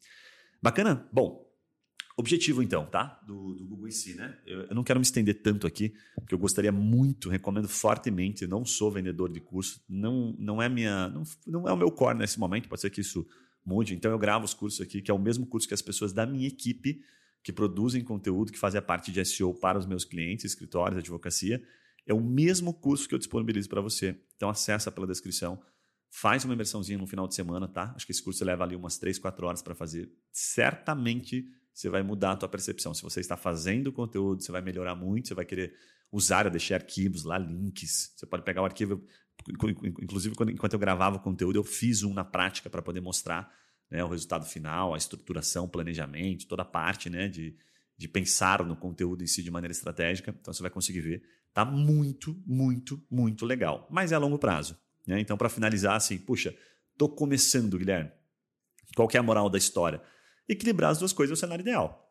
Bacana? 0.62 1.08
Bom, 1.12 1.50
Objetivo, 2.18 2.62
então, 2.62 2.86
tá? 2.86 3.20
Do, 3.26 3.56
do, 3.56 3.66
Google 3.66 3.88
em 3.88 3.92
si, 3.92 4.14
né? 4.16 4.38
Eu, 4.46 4.62
eu, 4.64 4.76
não 4.76 4.84
quero 4.84 5.00
me 5.00 5.04
estender 5.04 5.42
tanto 5.42 5.66
aqui, 5.66 5.94
porque 6.14 6.36
eu 6.36 6.38
gostaria 6.38 6.72
muito, 6.72 7.30
recomendo 7.30 7.68
fortemente. 7.68 8.46
não 8.46 8.66
sou 8.66 8.92
vendedor 8.92 9.32
de 9.32 9.40
curso, 9.40 9.82
não, 9.90 10.36
não 10.38 10.62
é 10.62 10.68
minha, 10.68 11.08
não, 11.10 11.24
não 11.48 11.68
é 11.68 11.74
o 11.74 11.78
meu 11.78 11.90
core 11.90 12.18
nesse 12.18 12.40
momento. 12.40 12.68
Pode 12.68 12.82
ser 12.82 12.90
que 12.90 13.02
isso 13.02 13.26
mude. 13.66 13.96
Então 13.96 14.12
eu 14.12 14.20
gravo 14.20 14.44
os 14.44 14.54
cursos 14.54 14.82
aqui, 14.82 15.02
que 15.02 15.10
é 15.10 15.14
o 15.14 15.20
mesmo 15.20 15.46
curso 15.46 15.68
que 15.68 15.74
as 15.74 15.82
pessoas 15.82 16.12
da 16.12 16.26
minha 16.26 16.48
equipe 16.48 17.02
que 17.42 17.52
produzem 17.52 18.04
conteúdo, 18.04 18.52
que 18.52 18.60
fazem 18.60 18.78
a 18.78 18.82
parte 18.82 19.12
de 19.12 19.24
SEO 19.26 19.54
para 19.54 19.80
os 19.80 19.88
meus 19.88 20.06
clientes, 20.06 20.46
escritórios, 20.46 21.00
advocacia, 21.00 21.64
é 22.12 22.14
o 22.14 22.22
mesmo 22.22 22.74
curso 22.74 23.08
que 23.08 23.16
eu 23.16 23.20
disponibilizo 23.20 23.70
para 23.70 23.82
você. 23.82 24.20
Então 24.36 24.50
acessa 24.50 24.92
pela 24.92 25.08
descrição, 25.08 25.62
faz 26.10 26.44
uma 26.44 26.54
imersãozinha 26.54 26.98
no 26.98 27.08
final 27.08 27.28
de 27.28 27.34
semana, 27.34 27.68
tá? 27.68 27.94
Acho 27.96 28.06
que 28.06 28.12
esse 28.12 28.22
curso 28.22 28.44
leva 28.44 28.64
ali 28.64 28.76
umas 28.76 28.98
3, 28.98 29.18
4 29.18 29.48
horas 29.48 29.62
para 29.62 29.74
fazer. 29.74 30.12
Certamente 30.32 31.48
você 31.74 31.90
vai 31.90 32.04
mudar 32.04 32.34
a 32.34 32.36
tua 32.36 32.50
percepção. 32.50 32.94
Se 32.94 33.02
você 33.02 33.22
está 33.22 33.38
fazendo 33.38 33.94
conteúdo, 33.94 34.44
você 34.44 34.52
vai 34.52 34.62
melhorar 34.62 34.94
muito, 34.94 35.30
você 35.30 35.34
vai 35.34 35.46
querer 35.46 35.74
usar, 36.12 36.46
eu 36.46 36.52
deixei 36.52 36.76
arquivos 36.76 37.24
lá, 37.24 37.38
links. 37.38 38.14
Você 38.16 38.26
pode 38.26 38.44
pegar 38.44 38.62
o 38.62 38.66
arquivo, 38.66 39.02
inclusive 40.02 40.36
enquanto 40.52 40.74
eu 40.74 40.80
gravava 40.80 41.16
o 41.16 41.20
conteúdo, 41.22 41.56
eu 41.56 41.64
fiz 41.64 42.04
um 42.04 42.14
na 42.14 42.26
prática 42.26 42.70
para 42.70 42.82
poder 42.82 43.00
mostrar 43.00 43.50
né, 43.90 44.04
o 44.04 44.10
resultado 44.10 44.46
final, 44.46 44.94
a 44.94 44.98
estruturação, 44.98 45.64
o 45.64 45.70
planejamento, 45.70 46.46
toda 46.46 46.64
a 46.64 46.66
parte 46.66 47.10
né, 47.10 47.30
de, 47.30 47.56
de 47.98 48.08
pensar 48.10 48.66
no 48.66 48.76
conteúdo 48.76 49.24
em 49.24 49.28
si 49.28 49.42
de 49.42 49.50
maneira 49.50 49.72
estratégica. 49.72 50.36
Então 50.38 50.54
você 50.54 50.62
vai 50.62 50.72
conseguir 50.72 51.02
ver. 51.02 51.24
Tá 51.54 51.66
muito, 51.66 52.42
muito, 52.46 53.04
muito 53.10 53.46
legal. 53.46 53.88
Mas 53.92 54.12
é 54.12 54.16
a 54.16 54.20
longo 54.20 54.40
prazo. 54.40 54.78
Né? 55.06 55.20
Então, 55.20 55.38
para 55.38 55.50
finalizar, 55.50 55.96
assim, 55.96 56.18
puxa, 56.18 56.56
tô 56.98 57.10
começando, 57.10 57.78
Guilherme. 57.78 58.12
Qual 58.96 59.08
que 59.08 59.18
é 59.18 59.20
a 59.20 59.24
moral 59.24 59.50
da 59.50 59.58
história? 59.58 60.02
Equilibrar 60.48 60.92
as 60.92 61.00
duas 61.00 61.14
coisas 61.14 61.32
é 61.32 61.38
o 61.38 61.40
cenário 61.40 61.64
ideal. 61.64 62.10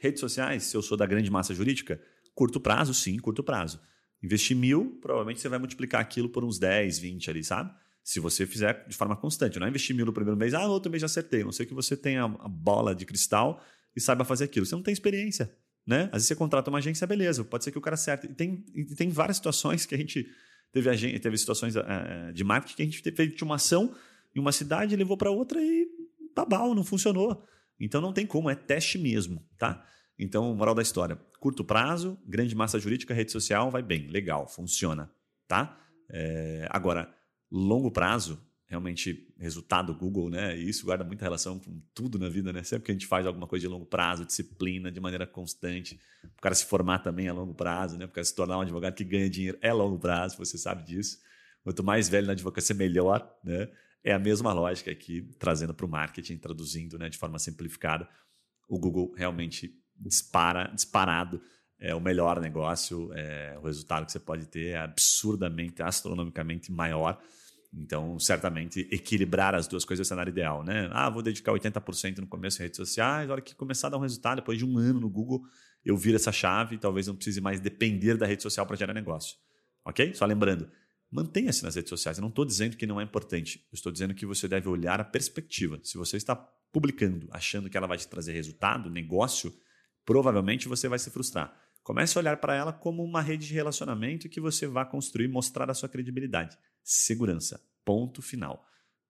Redes 0.00 0.20
sociais, 0.20 0.64
se 0.64 0.76
eu 0.76 0.82
sou 0.82 0.96
da 0.96 1.06
grande 1.06 1.30
massa 1.30 1.54
jurídica, 1.54 2.00
curto 2.34 2.60
prazo, 2.60 2.92
sim, 2.92 3.18
curto 3.18 3.42
prazo. 3.42 3.80
Investir 4.22 4.56
mil, 4.56 4.98
provavelmente 5.00 5.40
você 5.40 5.48
vai 5.48 5.58
multiplicar 5.58 6.00
aquilo 6.00 6.28
por 6.28 6.44
uns 6.44 6.58
10, 6.58 6.98
20 6.98 7.30
ali, 7.30 7.42
sabe? 7.42 7.74
Se 8.04 8.20
você 8.20 8.46
fizer 8.46 8.86
de 8.86 8.96
forma 8.96 9.16
constante. 9.16 9.58
Não 9.58 9.66
é 9.66 9.70
investir 9.70 9.94
mil 9.94 10.06
no 10.06 10.12
primeiro 10.12 10.36
mês, 10.36 10.54
ah, 10.54 10.66
no 10.66 10.72
outro 10.72 10.90
mês 10.90 11.00
já 11.00 11.06
acertei. 11.06 11.44
Não 11.44 11.52
sei 11.52 11.66
que 11.66 11.74
você 11.74 11.96
tenha 11.96 12.24
a 12.24 12.48
bola 12.48 12.94
de 12.94 13.04
cristal 13.04 13.62
e 13.94 14.00
saiba 14.00 14.24
fazer 14.24 14.44
aquilo. 14.44 14.66
Você 14.66 14.74
não 14.74 14.82
tem 14.82 14.92
experiência. 14.92 15.52
Né? 15.86 16.04
Às 16.04 16.12
vezes 16.12 16.28
você 16.28 16.36
contrata 16.36 16.70
uma 16.70 16.78
agência, 16.78 17.06
beleza, 17.06 17.44
pode 17.44 17.64
ser 17.64 17.72
que 17.72 17.78
o 17.78 17.80
cara 17.80 17.94
acerte. 17.94 18.26
E 18.26 18.34
tem, 18.34 18.64
e 18.74 18.84
tem 18.84 19.08
várias 19.08 19.36
situações 19.36 19.84
que 19.84 19.94
a 19.94 19.98
gente 19.98 20.28
teve, 20.72 21.18
teve 21.18 21.38
situações 21.38 21.74
uh, 21.76 22.32
de 22.32 22.44
marketing 22.44 22.76
que 22.76 22.82
a 22.82 22.84
gente 22.84 23.02
fez 23.12 23.42
uma 23.42 23.56
ação 23.56 23.94
em 24.34 24.40
uma 24.40 24.52
cidade, 24.52 24.96
levou 24.96 25.16
para 25.16 25.30
outra 25.30 25.60
e 25.60 25.88
tá 26.34 26.44
bom, 26.44 26.74
não 26.74 26.84
funcionou. 26.84 27.44
Então 27.78 28.00
não 28.00 28.12
tem 28.12 28.26
como, 28.26 28.48
é 28.48 28.54
teste 28.54 28.98
mesmo, 28.98 29.44
tá? 29.58 29.84
Então, 30.18 30.54
moral 30.54 30.74
da 30.74 30.82
história: 30.82 31.16
curto 31.40 31.64
prazo, 31.64 32.18
grande 32.26 32.54
massa 32.54 32.78
jurídica, 32.78 33.12
rede 33.12 33.32
social, 33.32 33.70
vai 33.70 33.82
bem, 33.82 34.06
legal, 34.06 34.46
funciona, 34.46 35.10
tá? 35.48 35.78
É, 36.08 36.66
agora, 36.70 37.12
longo 37.50 37.90
prazo, 37.90 38.40
realmente 38.72 39.28
resultado 39.38 39.94
Google, 39.94 40.30
né? 40.30 40.56
E 40.56 40.66
isso 40.66 40.86
guarda 40.86 41.04
muita 41.04 41.26
relação 41.26 41.58
com 41.58 41.78
tudo 41.94 42.18
na 42.18 42.30
vida, 42.30 42.52
né? 42.54 42.62
Sempre 42.62 42.86
que 42.86 42.90
a 42.90 42.94
gente 42.94 43.06
faz 43.06 43.26
alguma 43.26 43.46
coisa 43.46 43.60
de 43.60 43.68
longo 43.68 43.84
prazo, 43.84 44.24
disciplina, 44.24 44.90
de 44.90 44.98
maneira 44.98 45.26
constante, 45.26 46.00
o 46.24 46.40
cara 46.40 46.54
se 46.54 46.64
formar 46.64 47.00
também 47.00 47.28
a 47.28 47.34
longo 47.34 47.54
prazo, 47.54 47.98
né? 47.98 48.06
O 48.06 48.08
cara 48.08 48.24
se 48.24 48.34
tornar 48.34 48.56
um 48.56 48.62
advogado 48.62 48.94
que 48.94 49.04
ganha 49.04 49.28
dinheiro 49.28 49.58
é 49.60 49.70
longo 49.74 49.98
prazo, 49.98 50.38
você 50.38 50.56
sabe 50.56 50.84
disso. 50.84 51.18
Quanto 51.62 51.84
mais 51.84 52.08
velho 52.08 52.26
na 52.26 52.32
advocacia, 52.32 52.74
melhor, 52.74 53.30
né? 53.44 53.68
É 54.02 54.12
a 54.12 54.18
mesma 54.18 54.52
lógica 54.54 54.90
aqui, 54.90 55.30
trazendo 55.38 55.74
para 55.74 55.86
o 55.86 55.88
marketing, 55.88 56.38
traduzindo 56.38 56.98
né, 56.98 57.08
de 57.08 57.18
forma 57.18 57.38
simplificada. 57.38 58.08
O 58.66 58.78
Google 58.78 59.12
realmente 59.14 59.78
dispara, 59.94 60.72
disparado 60.74 61.40
é 61.78 61.94
o 61.94 62.00
melhor 62.00 62.40
negócio, 62.40 63.12
é, 63.12 63.58
o 63.58 63.66
resultado 63.66 64.06
que 64.06 64.12
você 64.12 64.20
pode 64.20 64.46
ter 64.46 64.68
é 64.68 64.78
absurdamente, 64.78 65.82
astronomicamente 65.82 66.70
maior. 66.70 67.20
Então, 67.74 68.18
certamente, 68.18 68.86
equilibrar 68.90 69.54
as 69.54 69.66
duas 69.66 69.84
coisas 69.84 70.04
é 70.04 70.06
o 70.06 70.08
cenário 70.08 70.30
ideal, 70.30 70.62
né? 70.62 70.90
Ah, 70.92 71.08
vou 71.08 71.22
dedicar 71.22 71.52
80% 71.52 72.18
no 72.18 72.26
começo 72.26 72.60
em 72.60 72.64
redes 72.64 72.76
sociais, 72.76 73.30
a 73.30 73.32
hora 73.32 73.40
que 73.40 73.54
começar 73.54 73.86
a 73.86 73.90
dar 73.90 73.96
um 73.96 74.00
resultado, 74.00 74.36
depois 74.36 74.58
de 74.58 74.64
um 74.64 74.76
ano 74.76 75.00
no 75.00 75.08
Google, 75.08 75.42
eu 75.82 75.96
viro 75.96 76.16
essa 76.16 76.30
chave 76.30 76.76
e 76.76 76.78
talvez 76.78 77.06
não 77.06 77.16
precise 77.16 77.40
mais 77.40 77.60
depender 77.60 78.16
da 78.16 78.26
rede 78.26 78.42
social 78.42 78.66
para 78.66 78.76
gerar 78.76 78.92
negócio. 78.92 79.36
Ok? 79.84 80.14
Só 80.14 80.26
lembrando, 80.26 80.70
mantenha-se 81.10 81.64
nas 81.64 81.74
redes 81.74 81.88
sociais. 81.88 82.18
Eu 82.18 82.22
não 82.22 82.28
estou 82.28 82.44
dizendo 82.44 82.76
que 82.76 82.86
não 82.86 83.00
é 83.00 83.04
importante. 83.04 83.66
Eu 83.72 83.76
estou 83.76 83.90
dizendo 83.90 84.14
que 84.14 84.26
você 84.26 84.46
deve 84.46 84.68
olhar 84.68 85.00
a 85.00 85.04
perspectiva. 85.04 85.80
Se 85.82 85.96
você 85.96 86.18
está 86.18 86.36
publicando 86.36 87.26
achando 87.30 87.70
que 87.70 87.76
ela 87.76 87.86
vai 87.86 87.98
te 87.98 88.06
trazer 88.06 88.32
resultado, 88.32 88.90
negócio, 88.90 89.52
provavelmente 90.04 90.68
você 90.68 90.88
vai 90.88 90.98
se 90.98 91.10
frustrar. 91.10 91.54
Comece 91.82 92.16
a 92.16 92.20
olhar 92.20 92.36
para 92.36 92.54
ela 92.54 92.72
como 92.72 93.02
uma 93.02 93.20
rede 93.20 93.46
de 93.46 93.54
relacionamento 93.54 94.28
que 94.28 94.40
você 94.40 94.66
vai 94.66 94.88
construir, 94.88 95.26
mostrar 95.26 95.68
a 95.70 95.74
sua 95.74 95.88
credibilidade. 95.88 96.56
Segurança. 96.82 97.60
Ponto 97.84 98.22
final. 98.22 98.66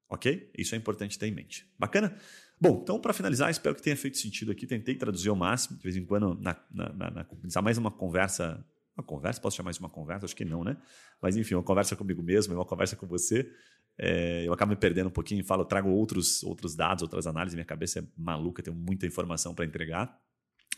Ok? 0.09 0.51
Isso 0.57 0.75
é 0.75 0.79
importante 0.79 1.19
ter 1.19 1.27
em 1.27 1.33
mente. 1.33 1.67
Bacana? 1.79 2.17
Bom, 2.61 2.81
então 2.83 3.01
para 3.01 3.13
finalizar, 3.13 3.51
espero 3.51 3.75
que 3.75 3.83
tenha 3.83 3.97
feito 3.97 4.19
sentido 4.19 4.53
aqui. 4.53 4.67
Tentei 4.67 4.95
traduzir 4.95 5.29
ao 5.29 5.37
máximo, 5.37 5.77
de 5.77 5.83
vez 5.83 5.97
em 5.97 6.05
quando, 6.05 6.35
na, 6.41 6.57
na, 6.71 7.11
na, 7.11 7.63
mais 7.63 7.79
uma 7.79 7.91
conversa 7.91 8.65
uma 8.97 9.03
conversa, 9.03 9.41
posso 9.41 9.57
chamar 9.57 9.71
isso 9.71 9.81
de 9.81 9.85
uma 9.85 9.91
conversa? 9.91 10.27
Acho 10.27 10.37
que 10.37 10.45
não, 10.45 10.63
né? 10.63 10.77
Mas 11.21 11.37
enfim, 11.37 11.55
uma 11.55 11.63
conversa 11.63 11.97
comigo 11.97 12.23
mesmo, 12.23 12.55
uma 12.55 12.65
conversa 12.65 12.97
com 12.97 13.07
você. 13.07 13.51
é, 13.99 14.47
eu 14.47 14.53
acabo 14.53 14.71
me 14.71 14.77
perdendo 14.77 15.09
um 15.09 15.13
pouquinho, 15.13 15.45
falo, 15.45 15.65
trago 15.65 15.89
outros, 15.91 16.43
outros 16.43 16.75
dados, 16.75 17.03
outras 17.03 17.27
análises, 17.27 17.55
minha 17.55 17.65
cabeça 17.65 18.01
é 18.01 18.03
maluca, 18.17 18.63
tenho 18.63 18.77
muita 18.77 19.07
informação 19.07 19.55
para 19.55 19.65
entregar, 19.65 20.19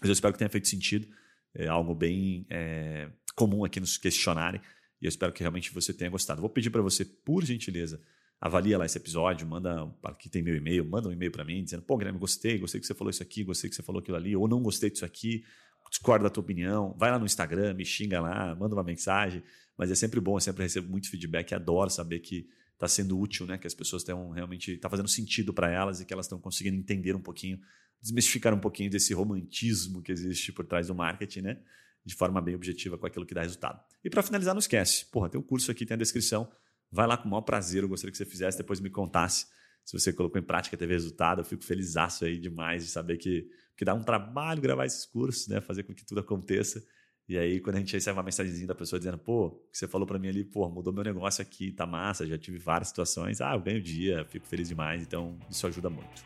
mas 0.00 0.08
eu 0.08 0.12
espero 0.12 0.32
que 0.32 0.38
tenha 0.38 0.50
feito 0.50 0.68
sentido, 0.68 1.06
é 1.54 1.68
algo 1.68 1.94
bem 1.94 2.46
é, 2.50 3.08
comum 3.36 3.64
aqui 3.64 3.78
nos 3.78 3.96
questionarem, 3.96 4.60
e 5.04 5.06
eu 5.06 5.10
espero 5.10 5.34
que 5.34 5.40
realmente 5.40 5.70
você 5.70 5.92
tenha 5.92 6.10
gostado. 6.10 6.40
Vou 6.40 6.48
pedir 6.48 6.70
para 6.70 6.80
você, 6.80 7.04
por 7.04 7.44
gentileza, 7.44 8.00
avalia 8.40 8.78
lá 8.78 8.86
esse 8.86 8.96
episódio, 8.96 9.46
manda, 9.46 9.86
aqui 10.02 10.30
tem 10.30 10.42
meu 10.42 10.56
e-mail, 10.56 10.82
manda 10.82 11.10
um 11.10 11.12
e-mail 11.12 11.30
para 11.30 11.44
mim 11.44 11.62
dizendo, 11.62 11.82
pô, 11.82 11.98
Guilherme, 11.98 12.18
gostei, 12.18 12.58
gostei 12.58 12.80
que 12.80 12.86
você 12.86 12.94
falou 12.94 13.10
isso 13.10 13.22
aqui, 13.22 13.44
gostei 13.44 13.68
que 13.68 13.76
você 13.76 13.82
falou 13.82 14.00
aquilo 14.00 14.16
ali, 14.16 14.34
ou 14.34 14.48
não 14.48 14.62
gostei 14.62 14.88
disso 14.88 15.04
aqui, 15.04 15.44
discorda 15.90 16.24
da 16.24 16.30
tua 16.30 16.42
opinião, 16.42 16.96
vai 16.98 17.10
lá 17.10 17.18
no 17.18 17.26
Instagram, 17.26 17.74
me 17.74 17.84
xinga 17.84 18.18
lá, 18.18 18.54
manda 18.54 18.74
uma 18.74 18.82
mensagem, 18.82 19.42
mas 19.76 19.90
é 19.90 19.94
sempre 19.94 20.20
bom, 20.20 20.36
eu 20.36 20.40
sempre 20.40 20.62
recebo 20.62 20.90
muito 20.90 21.10
feedback, 21.10 21.54
adoro 21.54 21.90
saber 21.90 22.20
que 22.20 22.48
está 22.72 22.88
sendo 22.88 23.18
útil, 23.18 23.46
né? 23.46 23.58
Que 23.58 23.66
as 23.66 23.74
pessoas 23.74 24.00
estão 24.00 24.30
realmente 24.30 24.72
está 24.72 24.88
fazendo 24.88 25.08
sentido 25.08 25.52
para 25.52 25.70
elas 25.70 26.00
e 26.00 26.06
que 26.06 26.14
elas 26.14 26.24
estão 26.24 26.40
conseguindo 26.40 26.78
entender 26.78 27.14
um 27.14 27.20
pouquinho, 27.20 27.60
desmistificar 28.00 28.54
um 28.54 28.58
pouquinho 28.58 28.90
desse 28.90 29.12
romantismo 29.12 30.02
que 30.02 30.10
existe 30.10 30.50
por 30.50 30.64
trás 30.64 30.86
do 30.86 30.94
marketing, 30.94 31.42
né? 31.42 31.58
De 32.04 32.14
forma 32.14 32.40
bem 32.40 32.54
objetiva 32.54 32.98
com 32.98 33.06
aquilo 33.06 33.24
que 33.24 33.34
dá 33.34 33.40
resultado. 33.40 33.80
E 34.04 34.10
para 34.10 34.22
finalizar, 34.22 34.54
não 34.54 34.58
esquece, 34.58 35.06
porra, 35.06 35.28
tem 35.30 35.40
um 35.40 35.44
curso 35.44 35.70
aqui, 35.70 35.86
tem 35.86 35.94
a 35.94 35.98
descrição. 35.98 36.50
Vai 36.90 37.06
lá 37.06 37.16
com 37.16 37.26
o 37.26 37.30
maior 37.30 37.42
prazer, 37.42 37.82
eu 37.82 37.88
gostaria 37.88 38.12
que 38.12 38.18
você 38.18 38.26
fizesse, 38.26 38.58
depois 38.58 38.78
me 38.80 38.90
contasse 38.90 39.46
se 39.84 39.98
você 39.98 40.12
colocou 40.12 40.40
em 40.40 40.44
prática, 40.44 40.76
teve 40.76 40.94
resultado. 40.94 41.40
Eu 41.40 41.44
fico 41.44 41.62
feliz 41.62 41.94
aí 41.96 42.38
demais 42.38 42.84
de 42.84 42.90
saber 42.90 43.18
que, 43.18 43.46
que 43.76 43.84
dá 43.84 43.92
um 43.92 44.02
trabalho 44.02 44.60
gravar 44.60 44.86
esses 44.86 45.04
cursos, 45.04 45.46
né? 45.46 45.60
Fazer 45.60 45.82
com 45.82 45.94
que 45.94 46.04
tudo 46.04 46.20
aconteça. 46.20 46.82
E 47.28 47.38
aí, 47.38 47.60
quando 47.60 47.76
a 47.76 47.78
gente 47.78 47.92
recebe 47.92 48.16
uma 48.16 48.22
mensagenzinha 48.22 48.66
da 48.66 48.74
pessoa 48.74 48.98
dizendo, 48.98 49.18
pô, 49.18 49.46
o 49.46 49.50
que 49.70 49.78
você 49.78 49.88
falou 49.88 50.06
para 50.06 50.18
mim 50.18 50.28
ali, 50.28 50.44
pô, 50.44 50.68
mudou 50.68 50.92
meu 50.92 51.02
negócio 51.02 51.40
aqui, 51.40 51.72
tá 51.72 51.86
massa, 51.86 52.26
já 52.26 52.36
tive 52.36 52.58
várias 52.58 52.88
situações, 52.88 53.40
ah, 53.40 53.54
eu 53.54 53.60
ganho 53.60 53.80
dia, 53.80 54.26
fico 54.26 54.46
feliz 54.46 54.68
demais, 54.68 55.02
então 55.02 55.38
isso 55.50 55.66
ajuda 55.66 55.88
muito. 55.88 56.22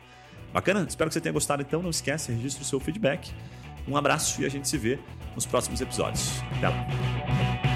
Bacana? 0.51 0.85
Espero 0.87 1.09
que 1.09 1.13
você 1.13 1.21
tenha 1.21 1.31
gostado, 1.31 1.61
então 1.61 1.81
não 1.81 1.89
esquece, 1.89 2.33
registre 2.33 2.63
o 2.63 2.65
seu 2.65 2.81
feedback. 2.81 3.33
Um 3.89 3.97
abraço 3.97 4.41
e 4.41 4.45
a 4.45 4.49
gente 4.49 4.67
se 4.67 4.77
vê 4.77 4.99
nos 5.35 5.45
próximos 5.45 5.81
episódios. 5.81 6.41
Até 6.57 6.69
lá! 6.69 7.68